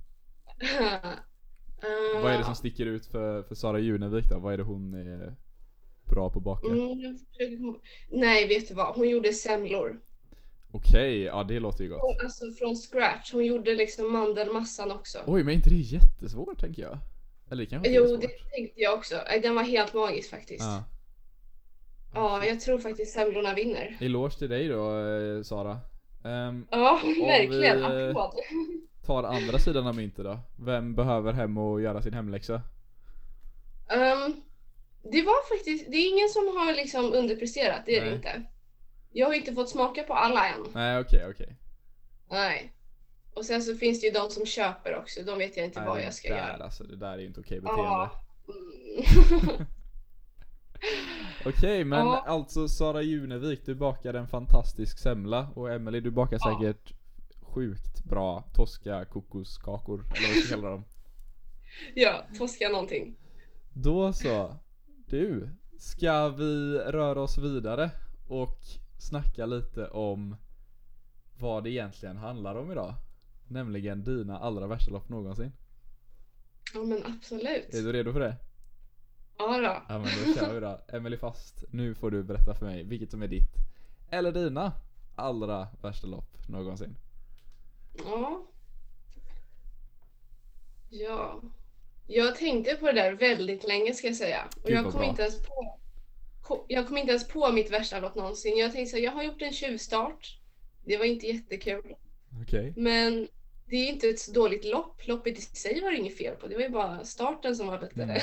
Uh, 0.62 2.22
Vad 2.22 2.32
är 2.32 2.38
det 2.38 2.44
som 2.44 2.54
sticker 2.54 2.86
ut 2.86 3.06
för, 3.06 3.42
för 3.42 3.54
Sara 3.54 3.78
Junevik 3.78 4.28
då? 4.30 4.38
Vad 4.38 4.52
är 4.52 4.56
det 4.58 4.62
hon 4.64 4.94
är 4.94 5.34
bra 6.04 6.30
på 6.30 6.38
att 6.38 6.44
baka? 6.44 6.66
Mm, 6.66 7.18
Nej, 8.10 8.48
vet 8.48 8.68
du 8.68 8.74
vad? 8.74 8.94
Hon 8.94 9.08
gjorde 9.08 9.32
semlor. 9.32 10.00
Okej, 10.72 11.22
ja 11.22 11.44
det 11.44 11.60
låter 11.60 11.84
ju 11.84 11.90
gott. 11.90 12.00
Hon, 12.02 12.24
alltså 12.24 12.44
från 12.58 12.76
scratch. 12.76 13.32
Hon 13.32 13.44
gjorde 13.44 13.74
liksom 13.74 14.12
mandelmassan 14.12 14.90
också. 14.92 15.18
Oj, 15.26 15.42
men 15.42 15.48
är 15.52 15.56
inte 15.56 15.70
det 15.70 15.76
jättesvårt 15.76 16.60
tänker 16.60 16.82
jag? 16.82 16.98
Eller 17.50 17.62
det 17.64 17.70
kanske 17.70 17.92
jo, 17.92 18.06
svårt? 18.08 18.20
det 18.20 18.28
tänkte 18.56 18.80
jag 18.80 18.94
också. 18.94 19.14
Nej, 19.28 19.40
Den 19.40 19.54
var 19.54 19.62
helt 19.62 19.94
magisk 19.94 20.30
faktiskt. 20.30 20.64
Ja. 20.64 20.84
Ja, 22.14 22.46
jag 22.46 22.60
tror 22.60 22.78
faktiskt 22.78 23.12
semlorna 23.12 23.54
vinner. 23.54 23.96
Eloge 24.00 24.38
till 24.38 24.48
dig 24.48 24.68
då 24.68 24.98
eh, 25.06 25.42
Sara. 25.42 25.78
Ehm, 26.24 26.66
Ja, 26.70 27.00
verkligen. 27.26 27.78
vi, 27.78 27.84
Applåd. 27.84 28.34
tar 29.04 29.22
andra 29.24 29.58
sidan 29.58 29.86
av 29.86 29.94
myntet 29.96 30.24
då. 30.24 30.38
Vem 30.56 30.94
behöver 30.94 31.32
hem 31.32 31.58
och 31.58 31.80
göra 31.82 32.02
sin 32.02 32.14
hemläxa? 32.14 32.62
Ehm, 33.88 34.40
det 35.02 35.22
var 35.22 35.48
faktiskt, 35.56 35.90
det 35.90 35.96
är 35.96 36.08
ingen 36.12 36.28
som 36.28 36.56
har 36.56 36.74
liksom 36.74 37.12
underpresterat, 37.12 37.82
det 37.86 37.96
är 37.96 38.00
Nej. 38.00 38.10
det 38.10 38.16
inte. 38.16 38.42
Jag 39.12 39.26
har 39.26 39.34
inte 39.34 39.54
fått 39.54 39.68
smaka 39.70 40.02
på 40.02 40.14
alla 40.14 40.48
än. 40.48 40.60
Nej 40.74 41.00
okej 41.00 41.26
okej. 41.30 41.56
Nej. 42.30 42.72
Och 43.34 43.44
sen 43.44 43.62
så 43.62 43.74
finns 43.76 44.00
det 44.00 44.06
ju 44.06 44.12
de 44.12 44.30
som 44.30 44.46
köper 44.46 44.96
också, 44.96 45.22
de 45.22 45.38
vet 45.38 45.56
jag 45.56 45.66
inte 45.66 45.80
Nej, 45.80 45.88
vad 45.88 46.02
jag 46.02 46.14
ska 46.14 46.28
där, 46.28 46.36
göra. 46.36 46.64
Alltså, 46.64 46.84
det 46.84 46.96
där 46.96 47.12
är 47.12 47.18
ju 47.18 47.26
inte 47.26 47.40
okej 47.40 47.60
beteende. 47.60 47.82
Ja. 47.84 48.10
Mm. 49.36 49.66
Okej 51.46 51.84
men 51.84 51.98
Ja. 51.98 52.24
alltså 52.26 52.68
Sara 52.68 53.02
Junevik, 53.02 53.66
du 53.66 53.74
bakar 53.74 54.14
en 54.14 54.28
fantastisk 54.28 54.98
semla 54.98 55.48
och 55.54 55.72
Emily 55.72 56.00
du 56.00 56.10
bakar 56.10 56.38
Ja. 56.40 56.58
säkert 56.60 56.92
sjukt 57.54 58.04
bra 58.04 58.44
toska 58.54 59.04
kokoskakor 59.04 60.04
eller 60.10 60.28
vad 60.28 60.36
vi 60.36 60.42
ska 60.42 60.56
kalla 60.56 60.70
dem. 60.70 60.84
ja, 61.94 62.24
Tosca 62.38 62.68
någonting. 62.68 63.16
Då 63.72 64.12
så. 64.12 64.56
Du, 65.06 65.48
ska 65.78 66.28
vi 66.28 66.78
röra 66.78 67.20
oss 67.20 67.38
vidare 67.38 67.90
och 68.28 68.58
snacka 68.98 69.46
lite 69.46 69.88
om 69.88 70.36
vad 71.38 71.64
det 71.64 71.70
egentligen 71.70 72.16
handlar 72.16 72.54
om 72.54 72.72
idag? 72.72 72.94
Nämligen 73.48 74.04
dina 74.04 74.38
allra 74.38 74.66
värsta 74.66 74.90
lopp 74.90 75.08
någonsin. 75.08 75.52
Ja 76.74 76.82
men 76.82 77.02
absolut. 77.06 77.74
Är 77.74 77.82
du 77.82 77.92
redo 77.92 78.12
för 78.12 78.20
det? 78.20 78.36
Ja 79.38 79.58
då. 79.58 79.82
Ja 79.94 79.98
men 79.98 80.02
då 80.02 80.34
kör 80.34 80.54
vi 80.54 80.60
då. 80.60 80.80
Emily 80.96 81.16
Fast, 81.16 81.64
nu 81.70 81.94
får 81.94 82.10
du 82.10 82.22
berätta 82.22 82.54
för 82.54 82.66
mig 82.66 82.84
vilket 82.84 83.10
som 83.10 83.22
är 83.22 83.28
ditt, 83.28 83.54
eller 84.10 84.32
dina, 84.32 84.72
allra 85.14 85.68
värsta 85.82 86.06
lopp 86.06 86.48
någonsin. 86.48 86.96
Ja. 87.98 88.46
Ja. 90.90 91.42
Jag 92.06 92.36
tänkte 92.36 92.74
på 92.76 92.86
det 92.86 92.92
där 92.92 93.12
väldigt 93.12 93.64
länge 93.68 93.94
ska 93.94 94.06
jag 94.06 94.16
säga. 94.16 94.48
Och 94.56 94.68
Gud, 94.68 94.76
jag 94.76 94.84
kom 94.84 94.92
bra. 94.92 95.04
inte 95.04 95.22
ens 95.22 95.38
på 95.46 95.80
jag 96.68 96.88
kom 96.88 96.96
inte 96.98 97.10
ens 97.10 97.28
på 97.28 97.52
mitt 97.52 97.70
värsta 97.70 98.00
lopp 98.00 98.14
någonsin. 98.14 98.56
Jag 98.58 98.72
tänkte 98.72 98.90
så 98.90 98.96
här, 98.96 99.04
jag 99.04 99.12
har 99.12 99.22
gjort 99.22 99.42
en 99.42 99.52
tjuvstart. 99.52 100.38
Det 100.84 100.96
var 100.96 101.04
inte 101.04 101.26
jättekul. 101.26 101.94
Okej. 102.42 102.72
Men 102.76 103.28
det 103.66 103.76
är 103.76 103.88
inte 103.88 104.08
ett 104.08 104.18
så 104.20 104.32
dåligt 104.32 104.64
lopp. 104.64 105.06
Loppet 105.06 105.38
i 105.38 105.40
sig 105.40 105.80
var 105.80 105.90
det 105.90 105.96
inget 105.96 106.18
fel 106.18 106.36
på. 106.36 106.46
Det 106.46 106.54
var 106.54 106.62
ju 106.62 106.68
bara 106.68 107.04
starten 107.04 107.56
som 107.56 107.66
var 107.66 107.80
lite, 107.80 108.02
Mm. 108.02 108.20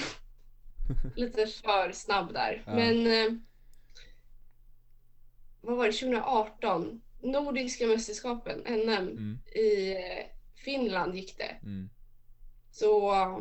lite 1.16 1.48
för 1.48 1.92
snabb 1.92 2.34
där. 2.34 2.64
Ja. 2.66 2.76
Men 2.76 3.08
eh, 3.08 3.34
vad 5.62 5.78
var 5.78 5.86
det, 5.86 5.92
2018? 5.94 7.02
Nordiska 7.24 7.88
mästerskapen, 7.88 8.60
NM, 8.60 8.90
Mm, 9.10 9.40
i 9.56 9.92
eh, 9.92 10.26
Finland 10.56 11.16
gick 11.16 11.38
det. 11.38 11.58
mm. 11.64 11.90
Så 12.72 13.12
eh, 13.14 13.40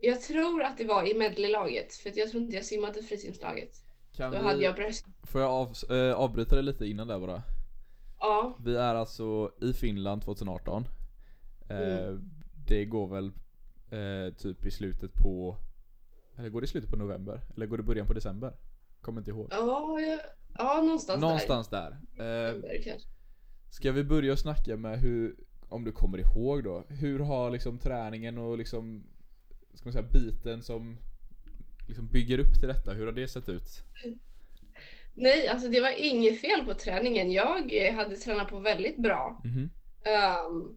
jag 0.00 0.20
tror 0.20 0.62
att 0.62 0.78
det 0.78 0.84
var 0.84 1.10
i 1.10 1.18
medleylaget, 1.18 1.94
för 1.94 2.12
jag 2.18 2.30
tror 2.30 2.42
inte 2.42 2.56
jag 2.56 2.64
simmade 2.64 3.02
frisimslaget. 3.02 3.70
Kan 4.16 4.32
Då 4.32 4.38
vi, 4.38 4.44
hade 4.44 4.62
jag 4.64 4.74
bröst. 4.74 5.06
Får 5.22 5.40
jag 5.40 5.50
av, 5.50 5.74
eh, 5.90 6.12
avbryta 6.14 6.56
det 6.56 6.62
lite 6.62 6.86
innan 6.86 7.08
där 7.08 7.18
bara? 7.18 7.42
Ja, 8.20 8.56
Vi 8.64 8.76
är 8.76 8.94
alltså 8.94 9.52
i 9.60 9.72
Finland 9.72 10.22
2018. 10.22 10.84
Eh, 11.70 11.78
Mm. 11.78 12.30
Det 12.66 12.84
går 12.84 13.08
väl 13.08 13.26
eh, 13.90 14.34
typ 14.34 14.66
i 14.66 14.70
slutet 14.70 15.12
på, 15.14 15.56
eller 16.38 16.48
går 16.48 16.60
det 16.60 16.64
i 16.64 16.68
slutet 16.68 16.90
på 16.90 16.96
november? 16.96 17.40
Eller 17.56 17.66
går 17.66 17.76
det 17.76 17.80
i 17.82 17.86
början 17.86 18.06
på 18.06 18.12
december? 18.12 18.52
Kommer 19.00 19.20
inte 19.20 19.30
ihåg. 19.30 19.48
ja, 19.50 20.00
ja, 20.00 20.18
ja 20.58 20.82
någonstans, 20.82 21.20
Någonstans 21.20 21.68
där. 21.68 21.96
där. 22.16 22.48
Eh, 22.48 22.54
Där 22.60 22.80
kanske. 22.84 23.08
ska 23.70 23.92
vi 23.92 24.04
börja 24.04 24.36
snacka 24.36 24.76
med 24.76 24.98
hur, 25.00 25.36
om 25.68 25.84
du 25.84 25.92
kommer 25.92 26.18
ihåg 26.18 26.64
då, 26.64 26.84
hur 26.88 27.18
har 27.18 27.50
liksom 27.50 27.78
träningen 27.78 28.38
och 28.38 28.58
liksom, 28.58 29.04
ska 29.74 29.84
man 29.86 29.92
säga 29.92 30.06
biten 30.12 30.62
som 30.62 30.98
liksom 31.88 32.06
bygger 32.08 32.38
upp 32.38 32.54
till 32.60 32.68
detta, 32.68 32.92
hur 32.92 33.06
har 33.06 33.12
det 33.12 33.28
sett 33.28 33.48
ut? 33.48 33.82
Nej, 35.14 35.48
alltså 35.48 35.68
det 35.68 35.80
var 35.80 35.94
inget 35.98 36.40
fel 36.40 36.64
på 36.64 36.74
träningen. 36.74 37.32
Jag 37.32 37.86
eh, 37.86 37.94
hade 37.94 38.16
tränat 38.16 38.48
på 38.48 38.58
väldigt 38.58 38.96
bra. 38.96 39.40
Mhm. 39.44 39.70
Ehm, 40.04 40.76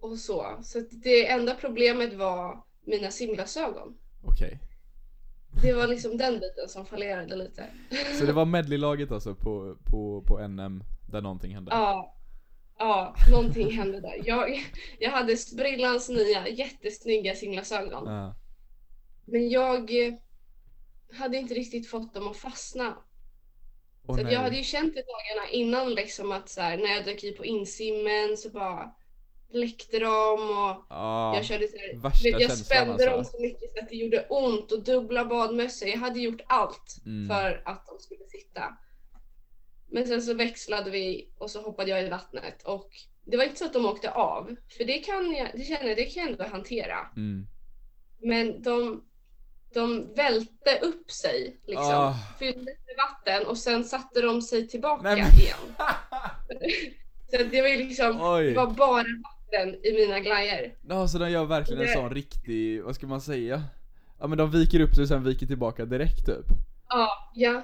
och 0.00 0.18
så. 0.18 0.58
Så 0.62 0.80
det 0.90 1.28
enda 1.30 1.54
problemet 1.54 2.14
var 2.14 2.64
mina 2.84 3.10
simglasögon. 3.10 3.96
Okej. 4.24 4.58
Det 5.62 5.72
var 5.72 5.86
liksom 5.86 6.16
den 6.16 6.34
biten 6.34 6.68
som 6.68 6.86
fallerade 6.86 7.36
lite. 7.36 7.66
Så 8.18 8.24
det 8.24 8.32
var 8.32 8.44
medleylaget 8.44 9.12
alltså 9.12 9.34
på, 9.34 9.76
på, 9.90 10.22
på 10.26 10.48
NM 10.48 10.84
där 11.10 11.20
någonting 11.20 11.54
hände? 11.54 11.70
Ja, 11.74 12.14
ja, 12.78 13.14
någonting 13.30 13.70
hände 13.70 14.00
där. 14.00 14.22
Jag, 14.24 14.64
jag 14.98 15.10
hade 15.10 15.36
sprillans 15.36 16.08
nya 16.08 16.48
jättesnygga 16.48 17.34
simglasögon. 17.34 18.06
Ja. 18.06 18.34
Men 19.24 19.48
jag 19.48 20.06
eh, 20.06 20.14
hade 21.12 21.36
inte 21.36 21.54
riktigt 21.54 21.90
fått 21.90 22.14
dem 22.14 22.28
att 22.28 22.36
fastna. 22.36 22.96
Åh, 24.06 24.16
så 24.16 24.26
att 24.26 24.32
jag 24.32 24.40
hade 24.40 24.56
ju 24.56 24.64
känt 24.64 24.96
i 24.96 25.02
dagarna 25.02 25.50
innan 25.50 25.94
liksom 25.94 26.32
att 26.32 26.48
så 26.48 26.60
här, 26.60 26.76
när 26.76 26.94
jag 26.94 27.04
dök 27.04 27.24
i 27.24 27.32
på 27.32 27.44
insimmen 27.44 28.36
så 28.36 28.50
bara 28.50 28.94
läckte 29.52 29.98
de 29.98 30.40
och 30.40 30.84
Ja, 30.90 31.34
jag 31.36 31.44
körde 31.44 31.68
så 31.68 31.76
här, 31.76 31.96
värsta 32.02 32.30
vet, 32.30 32.40
jag 32.40 32.52
spände 32.58 32.92
alltså. 32.92 33.10
dem 33.10 33.24
så 33.24 33.40
mycket 33.40 33.72
så 33.72 33.78
att 33.82 33.88
det 33.88 33.96
gjorde 33.96 34.26
ont 34.28 34.72
och 34.72 34.84
dubbla 34.84 35.24
badmössor. 35.24 35.88
Jag 35.88 35.98
hade 35.98 36.20
gjort 36.20 36.40
allt 36.46 36.96
Mm. 37.06 37.28
för 37.28 37.62
att 37.64 37.86
de 37.86 37.98
skulle 37.98 38.24
sitta. 38.28 38.62
Men 39.90 40.06
sen 40.06 40.22
så 40.22 40.34
växlade 40.34 40.90
vi 40.90 41.28
och 41.38 41.50
så 41.50 41.62
hoppade 41.62 41.90
jag 41.90 42.02
i 42.02 42.08
vattnet 42.08 42.62
och 42.62 42.90
det 43.24 43.36
var 43.36 43.44
inte 43.44 43.56
så 43.58 43.64
att 43.64 43.72
de 43.72 43.86
åkte 43.86 44.10
av. 44.10 44.56
För 44.76 44.84
det 44.84 44.98
kan 44.98 45.32
jag, 45.32 45.48
det 45.54 45.64
känner 45.64 45.88
jag, 45.88 45.96
det 45.96 46.04
kan 46.04 46.22
jag 46.22 46.30
ändå 46.32 46.44
hantera. 46.44 46.98
Mm. 47.16 47.46
Men 48.20 48.62
de, 48.62 49.04
de 49.74 50.14
välte 50.14 50.78
upp 50.82 51.10
sig 51.10 51.56
liksom. 51.66 51.84
Ah. 51.94 52.14
Fyllde 52.38 52.64
med 52.64 52.96
vatten 52.96 53.46
och 53.46 53.58
sen 53.58 53.84
satte 53.84 54.20
de 54.20 54.42
sig 54.42 54.68
tillbaka 54.68 55.02
Nej, 55.02 55.22
men- 55.22 55.40
igen. 55.40 55.58
Så 57.30 57.36
det 57.50 57.60
var 57.62 57.68
ju 57.68 57.76
liksom, 57.76 58.18
Oj. 58.22 58.44
det 58.46 58.54
var 58.56 58.66
bara 58.66 59.04
vatten 59.52 59.74
i 59.84 59.92
mina 59.92 60.20
glajjor. 60.20 60.72
Ja, 60.88 61.08
så 61.08 61.18
de 61.18 61.30
gör 61.30 61.44
verkligen 61.44 61.82
en 61.82 61.88
sån 61.94 62.10
riktig, 62.10 62.82
vad 62.82 62.94
ska 62.94 63.06
man 63.06 63.20
säga? 63.20 63.62
Ja 64.20 64.26
men 64.26 64.38
de 64.38 64.50
viker 64.50 64.80
upp 64.80 64.94
sig 64.94 65.02
och 65.02 65.08
sen 65.08 65.24
viker 65.24 65.46
tillbaka 65.46 65.84
direkt 65.84 66.26
typ. 66.26 66.46
Ja, 66.88 67.08
ja. 67.34 67.62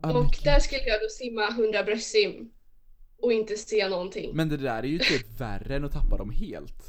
Ah, 0.00 0.10
Och 0.18 0.38
där 0.44 0.58
skulle 0.60 0.82
jag 0.82 1.00
då 1.00 1.08
simma 1.08 1.48
100 1.48 1.82
bröstsim 1.84 2.50
och 3.22 3.32
inte 3.32 3.56
se 3.56 3.88
någonting. 3.88 4.30
men 4.36 4.48
det 4.48 4.56
där 4.56 4.78
är 4.82 4.86
ju 4.86 4.98
typ 4.98 5.26
värre 5.40 5.76
än 5.76 5.84
att 5.84 5.92
tappa 5.92 6.16
dem 6.16 6.30
helt. 6.30 6.82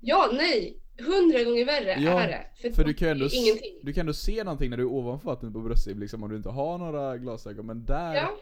Ja, 0.00 0.30
nej! 0.32 0.82
100 0.98 1.44
gånger 1.44 1.64
värre 1.64 1.96
Ja, 2.00 2.20
är 2.20 2.28
det. 2.62 2.72
För 2.74 2.84
det 2.84 2.90
du 2.90 2.94
kan 2.94 3.08
ändå, 3.08 3.28
ingenting. 3.32 3.80
du 3.82 3.92
kan 3.92 4.00
ändå 4.00 4.12
se 4.12 4.44
någonting 4.44 4.70
när 4.70 4.76
du 4.76 4.82
är 4.82 4.86
ovanför 4.88 5.26
vattnet 5.30 5.52
på 5.52 5.58
bröstsim 5.60 5.98
liksom 5.98 6.22
om 6.22 6.30
du 6.30 6.36
inte 6.36 6.48
har 6.48 6.78
några 6.78 7.16
glasögon. 7.18 7.66
Men 7.66 7.84
där, 7.84 8.14
Ja, 8.14 8.36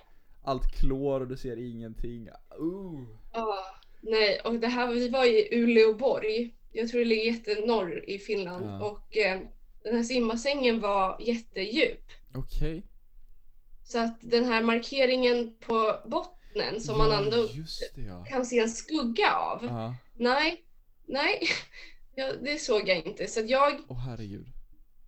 allt 0.45 0.73
klor 0.79 1.21
och 1.21 1.29
du 1.29 1.37
ser 1.37 1.57
ingenting. 1.71 2.29
Uh. 2.61 3.05
ja, 3.33 3.57
nej. 4.11 4.41
Och 4.45 4.55
det 4.55 4.69
här, 4.69 4.93
vi 4.93 5.09
var 5.09 5.25
i 5.25 5.49
Uleåborg. 5.53 6.55
Jag 6.73 6.89
tror 6.89 6.99
det 7.01 7.07
ligger 7.07 7.33
jättenorr 7.33 8.11
i 8.11 8.19
Finland. 8.19 8.67
Ja. 8.67 8.87
Och 8.87 9.17
eh, 9.17 9.41
den 9.85 9.97
här 9.97 10.03
simbassängen 10.03 10.81
var 10.81 11.17
jättedjup. 11.21 12.11
Okej. 12.35 12.83
Så 13.85 13.99
att 13.99 14.19
den 14.21 14.45
här 14.45 14.63
markeringen 14.63 15.55
på 15.61 15.97
bottnen 16.07 16.81
som 16.81 16.99
man 16.99 17.13
ändå 17.13 17.49
det 17.95 18.03
ja. 18.03 18.25
kan 18.25 18.47
se 18.47 18.59
en 18.59 18.71
skugga 18.71 19.35
av. 19.35 19.65
Ja, 19.65 19.95
Nej, 20.15 20.65
nej. 21.07 21.41
Ja, 22.17 22.33
det 22.43 22.59
såg 22.59 22.89
jag 22.89 23.07
inte. 23.07 23.27
Så 23.27 23.41
att 23.41 23.51
jag 23.51 23.81
åh 23.89 23.99
herregud. 23.99 24.47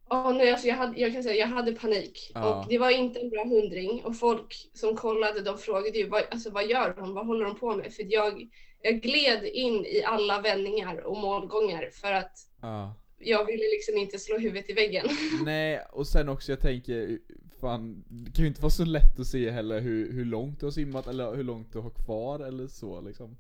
Ja, 0.09 0.33
nej, 0.33 0.51
alltså 0.51 0.67
jag, 0.67 0.75
hade, 0.75 1.01
jag 1.01 1.13
kan 1.13 1.23
säga 1.23 1.35
jag 1.35 1.47
hade 1.47 1.73
panik. 1.73 2.31
Ja. 2.35 2.55
Och 2.55 2.69
det 2.69 2.79
var 2.79 2.91
inte 2.91 3.21
en 3.21 3.31
bra 3.31 3.45
hundring. 3.45 4.05
Och 4.05 4.19
folk 4.19 4.71
som 4.75 4.97
kollade 4.97 5.41
de 5.41 5.59
frågade 5.59 5.99
ju 5.99 6.09
vad, 6.09 6.23
alltså, 6.31 6.51
vad 6.51 6.67
gör 6.67 6.95
hon? 6.99 7.15
Vad 7.15 7.27
håller 7.27 7.45
hon 7.45 7.59
på 7.59 7.75
med? 7.75 7.95
För 7.95 8.05
jag, 8.09 8.49
jag 8.83 9.01
gled 9.03 9.45
in 9.45 9.87
i 9.87 10.03
alla 10.03 10.41
vändningar 10.41 10.97
och 11.07 11.17
målgångar 11.17 11.91
för 11.93 12.13
att 12.13 12.39
Ja. 12.63 12.95
jag 13.19 13.45
ville 13.45 13.63
liksom 13.65 13.97
inte 13.97 14.19
slå 14.19 14.39
huvudet 14.39 14.71
i 14.71 14.73
väggen. 14.73 15.07
Nej, 15.45 15.81
och 15.93 16.07
sen 16.07 16.29
också 16.29 16.53
jag 16.53 16.61
tänker, 16.61 17.19
fan, 17.61 18.05
det 18.09 18.33
kan 18.33 18.45
ju 18.45 18.49
inte 18.49 18.61
vara 18.63 18.71
så 18.71 18.85
lätt 18.85 19.21
att 19.21 19.27
se 19.27 19.51
heller 19.51 19.81
hur, 19.81 20.13
hur 20.13 20.25
långt 20.25 20.61
du 20.61 20.67
har 20.67 20.71
simmat 20.71 21.07
eller 21.07 21.35
hur 21.37 21.45
långt 21.45 21.73
du 21.73 21.79
har 21.79 21.91
kvar 21.91 22.41
eller 22.41 22.67
så 22.67 23.01
liksom. 23.01 23.37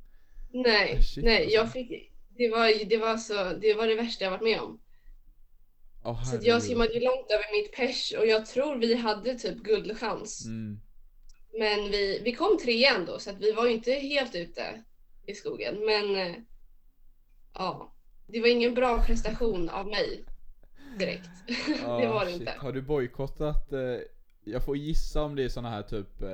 nej, 0.53 1.03
Shit, 1.03 1.24
nej, 1.24 1.37
alltså. 1.43 1.55
jag 1.57 1.72
fick, 1.72 2.12
det 2.37 2.49
var, 2.49 2.84
det 2.89 2.97
var 2.97 3.16
så, 3.16 3.34
det 3.61 3.74
var 3.74 3.87
det 3.87 3.95
värsta 3.95 4.24
jag 4.24 4.30
varit 4.30 4.43
med 4.43 4.61
om. 4.61 4.80
Åh, 6.05 6.24
Så 6.24 6.39
jag 6.43 6.62
simmade 6.62 6.95
ju 6.95 7.01
långt 7.01 7.30
över 7.30 7.62
mitt 7.62 7.72
pers 7.76 8.14
och 8.18 8.26
jag 8.26 8.47
tror 8.47 8.76
vi 8.76 8.95
hade 8.95 9.34
typ 9.39 9.57
guldchans. 9.57 10.47
Mm. 10.47 10.80
Men 11.59 11.91
vi, 11.91 12.20
vi 12.24 12.32
kom 12.32 12.59
tre 12.62 12.84
ändå 12.84 13.18
så 13.18 13.30
att 13.30 13.41
vi 13.41 13.53
var 13.53 13.66
ju 13.66 13.72
inte 13.72 13.93
helt 13.93 14.34
ute 14.34 14.82
i 15.27 15.35
skogen. 15.35 15.74
Men 15.87 16.16
eh, 16.16 16.35
ja, 17.55 17.93
det 18.27 18.41
var 18.41 18.49
ingen 18.49 18.74
bra 18.74 19.03
prestation 19.03 19.68
av 19.68 19.87
mig 19.87 20.24
direkt. 20.99 21.29
det 21.66 21.85
Ah, 21.87 22.12
var 22.12 22.24
det 22.24 22.31
shit. 22.31 22.41
inte. 22.41 22.55
Har 22.59 22.72
du 22.72 22.83
bojkottat, 22.83 23.72
eh, 23.72 23.99
jag 24.45 24.64
får 24.64 24.77
gissa 24.77 25.22
om 25.22 25.35
det 25.37 25.45
är 25.45 25.49
såna 25.49 25.70
här 25.70 25.83
typ, 25.83 26.22
eh, 26.22 26.29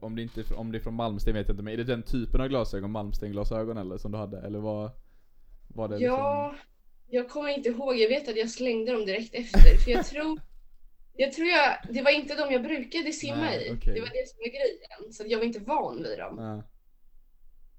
om 0.00 0.16
det 0.16 0.22
inte 0.22 0.44
om 0.54 0.72
det 0.72 0.78
är 0.78 0.80
från 0.80 0.94
Malmsten 0.94 1.34
vet 1.34 1.48
jag 1.48 1.54
inte 1.54 1.62
men 1.62 1.72
är 1.72 1.76
det 1.76 1.84
den 1.84 2.02
typen 2.02 2.40
av 2.40 2.48
glasögon, 2.48 2.90
Malmsten-glasögon 2.90 3.76
eller 3.78 3.98
som 3.98 4.12
du 4.12 4.18
hade? 4.18 4.40
Eller 4.40 4.58
vad 4.58 4.90
var 5.68 5.88
det 5.88 5.98
liksom? 5.98 6.18
Ja, 6.18 6.54
jag 7.08 7.28
kommer 7.30 7.48
inte 7.48 7.68
ihåg. 7.68 7.96
Jag 7.96 8.08
vet 8.08 8.28
att 8.28 8.36
jag 8.36 8.50
slängde 8.50 8.92
dem 8.92 9.06
direkt 9.06 9.34
efter. 9.34 9.76
För 9.76 9.90
jag 9.90 10.06
tror, 10.06 10.40
jag 11.16 11.32
tror 11.32 11.48
jag, 11.48 11.76
det 11.90 12.02
var 12.02 12.10
inte 12.10 12.34
de 12.34 12.52
jag 12.52 12.62
brukade 12.62 13.12
simma 13.12 13.36
Nej, 13.36 13.66
i. 13.68 13.72
okej. 13.76 13.94
Det 13.94 14.00
var 14.00 14.08
det 14.08 14.28
som 14.28 14.38
var 14.38 14.48
grejen. 14.48 15.12
Så 15.12 15.24
jag 15.26 15.38
var 15.38 15.44
inte 15.44 15.60
van 15.60 16.02
vid 16.02 16.18
dem. 16.18 16.36
Ja. 16.38 16.62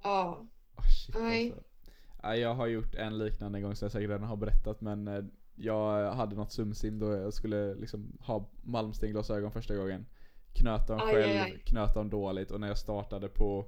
Ja, 0.03 0.47
Ah, 0.75 0.83
shit, 0.83 1.15
Nej. 1.19 1.51
Alltså. 1.51 1.63
Ja, 2.21 2.35
jag 2.35 2.55
har 2.55 2.67
gjort 2.67 2.95
en 2.95 3.17
liknande 3.17 3.61
gång 3.61 3.75
som 3.75 3.85
jag 3.85 3.91
säkert 3.91 4.09
redan 4.09 4.27
har 4.27 4.35
berättat 4.35 4.81
men 4.81 5.07
eh, 5.07 5.23
jag 5.55 6.11
hade 6.11 6.35
något 6.35 6.51
sumsim 6.51 6.99
då 6.99 7.11
jag 7.11 7.33
skulle 7.33 7.75
liksom 7.75 8.17
ha 8.19 8.49
Malmsten-glasögon 8.61 9.51
första 9.51 9.75
gången. 9.75 10.05
Knöt 10.53 10.87
dem 10.87 10.99
Aj, 11.03 11.13
själv, 11.13 11.31
aj, 11.31 11.37
aj. 11.39 11.61
knöt 11.65 11.93
dem 11.93 12.09
dåligt 12.09 12.51
och 12.51 12.59
när 12.59 12.67
jag 12.67 12.77
startade 12.77 13.29
på, 13.29 13.65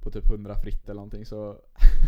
på 0.00 0.10
typ 0.10 0.30
100 0.30 0.54
fritt 0.62 0.84
eller 0.84 0.94
någonting 0.94 1.26
så 1.26 1.60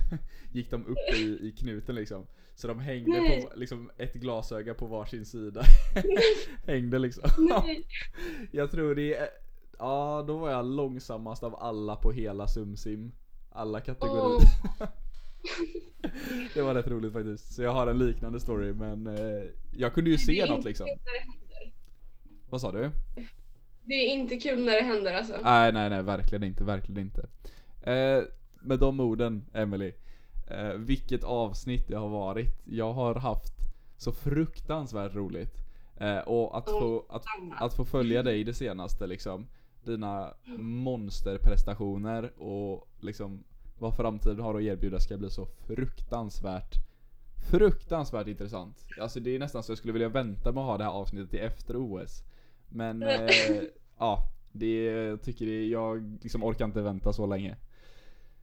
gick 0.53 0.71
de 0.71 0.87
upp 0.87 1.15
i, 1.15 1.49
i 1.49 1.53
knuten 1.59 1.95
liksom. 1.95 2.27
Så 2.55 2.69
de 2.69 2.79
hängde 2.81 3.11
Nej. 3.11 3.43
på 3.43 3.59
liksom 3.59 3.91
ett 3.99 4.15
glasöga 4.15 4.75
på 4.75 4.87
varsin 4.87 5.27
sida. 5.27 5.63
hängde 6.67 6.99
liksom. 6.99 7.31
nej. 7.39 7.87
Jag 8.51 8.71
tror 8.71 8.95
det 8.95 9.15
är, 9.15 9.29
ja 9.79 10.25
då 10.27 10.39
var 10.39 10.51
jag 10.51 10.67
långsammast 10.67 11.43
av 11.43 11.57
alla 11.57 11.97
på 11.97 12.13
hela 12.13 12.49
sumsim. 12.49 13.13
Alla 13.53 13.81
kategorier. 13.81 14.49
Åh. 14.81 14.89
det 16.55 16.63
var 16.63 16.75
rätt 16.75 16.89
roligt 16.89 17.13
faktiskt. 17.13 17.55
Så 17.55 17.63
jag 17.63 17.73
har 17.73 17.87
en 17.87 17.99
liknande 17.99 18.41
story 18.41 18.73
men 18.73 19.07
eh, 19.07 19.45
jag 19.71 19.95
kunde 19.95 20.11
ju 20.11 20.17
Det 20.17 20.23
se 20.23 20.47
något 20.47 20.65
liksom. 20.65 20.87
Vad 22.51 22.61
sa 22.61 22.73
du? 22.73 22.91
Det 23.85 23.95
är 23.95 24.15
inte 24.15 24.37
kul 24.37 24.65
när 24.65 24.73
det 24.73 24.83
händer 24.83 25.15
alltså. 25.15 25.37
Nej 25.45 25.73
nej 25.73 25.91
nej 25.91 26.03
verkligen 26.03 26.45
inte, 26.45 26.65
verkligen 26.65 27.01
inte. 27.01 27.29
Eh, 27.83 28.23
med 28.61 28.79
de 28.79 29.01
orden 29.01 29.45
Emily 29.53 29.93
eh, 30.51 30.73
vilket 30.73 31.25
avsnitt 31.25 31.89
det 31.89 31.97
har 31.97 32.09
varit. 32.09 32.63
Jag 32.65 32.93
har 32.93 33.15
haft 33.15 33.53
så 33.97 34.13
fruktansvärt 34.13 35.15
roligt. 35.15 35.57
Eh, 35.97 36.19
och 36.19 36.59
att 36.59 36.71
få, 36.71 37.05
att, 37.09 37.25
att 37.61 37.75
få 37.75 37.85
följa 37.85 38.23
dig 38.23 38.45
det 38.45 38.55
senaste 38.55 39.07
liksom. 39.07 39.47
Dina 39.85 40.35
monsterprestationer 40.59 42.41
och 42.43 42.89
liksom 43.01 43.45
vad 43.79 43.97
framtiden 43.97 44.41
har 44.41 44.55
att 44.55 44.63
erbjuda 44.63 45.01
ska 45.01 45.17
bli 45.17 45.31
så 45.31 45.47
fruktansvärt 45.47 46.75
Fruktansvärt 47.51 48.27
intressant. 48.27 48.87
Alltså 49.01 49.21
det 49.21 49.35
är 49.35 49.39
nästan 49.39 49.63
så 49.63 49.71
jag 49.71 49.79
skulle 49.79 49.93
vilja 49.93 50.09
vänta 50.09 50.53
med 50.53 50.61
att 50.61 50.67
ha 50.67 50.79
det 50.79 50.85
här 50.85 50.91
avsnittet 50.91 51.31
till 51.31 51.41
efter 51.41 51.77
OS. 51.77 52.25
Men 52.69 53.03
eh, 53.03 53.29
ja, 53.99 54.29
det, 54.53 54.85
jag 54.85 55.23
tycker 55.23 55.47
det, 55.47 55.67
jag 55.67 56.19
liksom 56.23 56.45
orkar 56.45 56.65
inte 56.65 56.83
vänta 56.83 57.13
så 57.13 57.27
länge. 57.27 57.57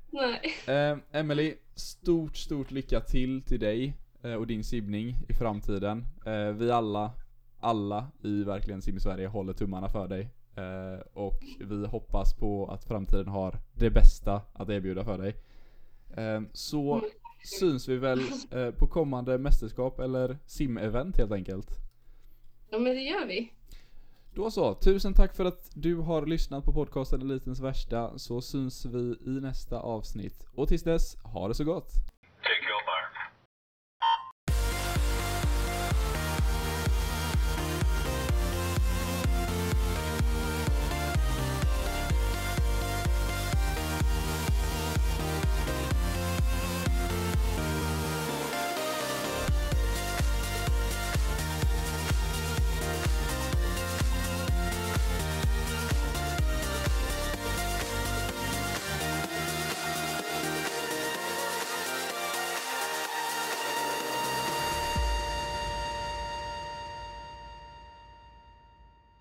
Nej. 0.09 0.41
Eh, 0.67 0.97
Emily, 1.11 1.55
stort, 1.75 2.37
stort 2.37 2.71
lycka 2.71 2.99
till 2.99 3.41
till 3.41 3.59
dig 3.59 3.93
eh, 4.21 4.33
och 4.33 4.47
din 4.47 4.63
simning 4.63 5.15
i 5.29 5.33
framtiden. 5.33 6.05
Eh, 6.25 6.49
vi 6.49 6.71
alla 6.71 7.11
alla 7.59 8.07
i 8.23 8.43
verkligen 8.43 8.81
Sim-Sverige 8.81 9.27
håller 9.27 9.53
tummarna 9.53 9.89
för 9.89 10.07
dig. 10.07 10.29
Eh, 10.59 10.99
och 11.13 11.43
vi 11.59 11.87
hoppas 11.87 12.33
på 12.33 12.67
att 12.67 12.83
framtiden 12.83 13.27
har 13.27 13.59
det 13.73 13.89
bästa 13.89 14.41
att 14.53 14.69
erbjuda 14.69 15.03
för 15.03 15.17
dig. 15.17 15.35
Eh, 16.17 16.41
så 16.53 16.93
Mm. 16.93 17.09
syns 17.59 17.87
vi 17.89 17.97
väl 17.97 18.19
eh, 18.51 18.71
på 18.71 18.87
kommande 18.87 19.37
mästerskap 19.37 19.99
eller 19.99 20.37
sim-event 20.47 21.17
helt 21.17 21.31
enkelt. 21.31 21.69
Ja 22.69 22.79
men 22.79 22.95
det 22.95 23.01
gör 23.01 23.27
vi. 23.27 23.53
Då 24.33 24.51
så, 24.51 24.73
tusen 24.73 25.13
tack 25.13 25.35
för 25.35 25.45
att 25.45 25.69
du 25.73 25.95
har 25.95 26.25
lyssnat 26.25 26.65
på 26.65 26.73
podcasten 26.73 27.21
Elitens 27.21 27.59
värsta, 27.59 28.17
så 28.17 28.41
syns 28.41 28.85
vi 28.85 29.15
i 29.25 29.29
nästa 29.41 29.79
avsnitt. 29.79 30.45
Och 30.55 30.67
tills 30.67 30.83
dess, 30.83 31.15
ha 31.23 31.47
det 31.47 31.53
så 31.53 31.63
gott! 31.63 31.91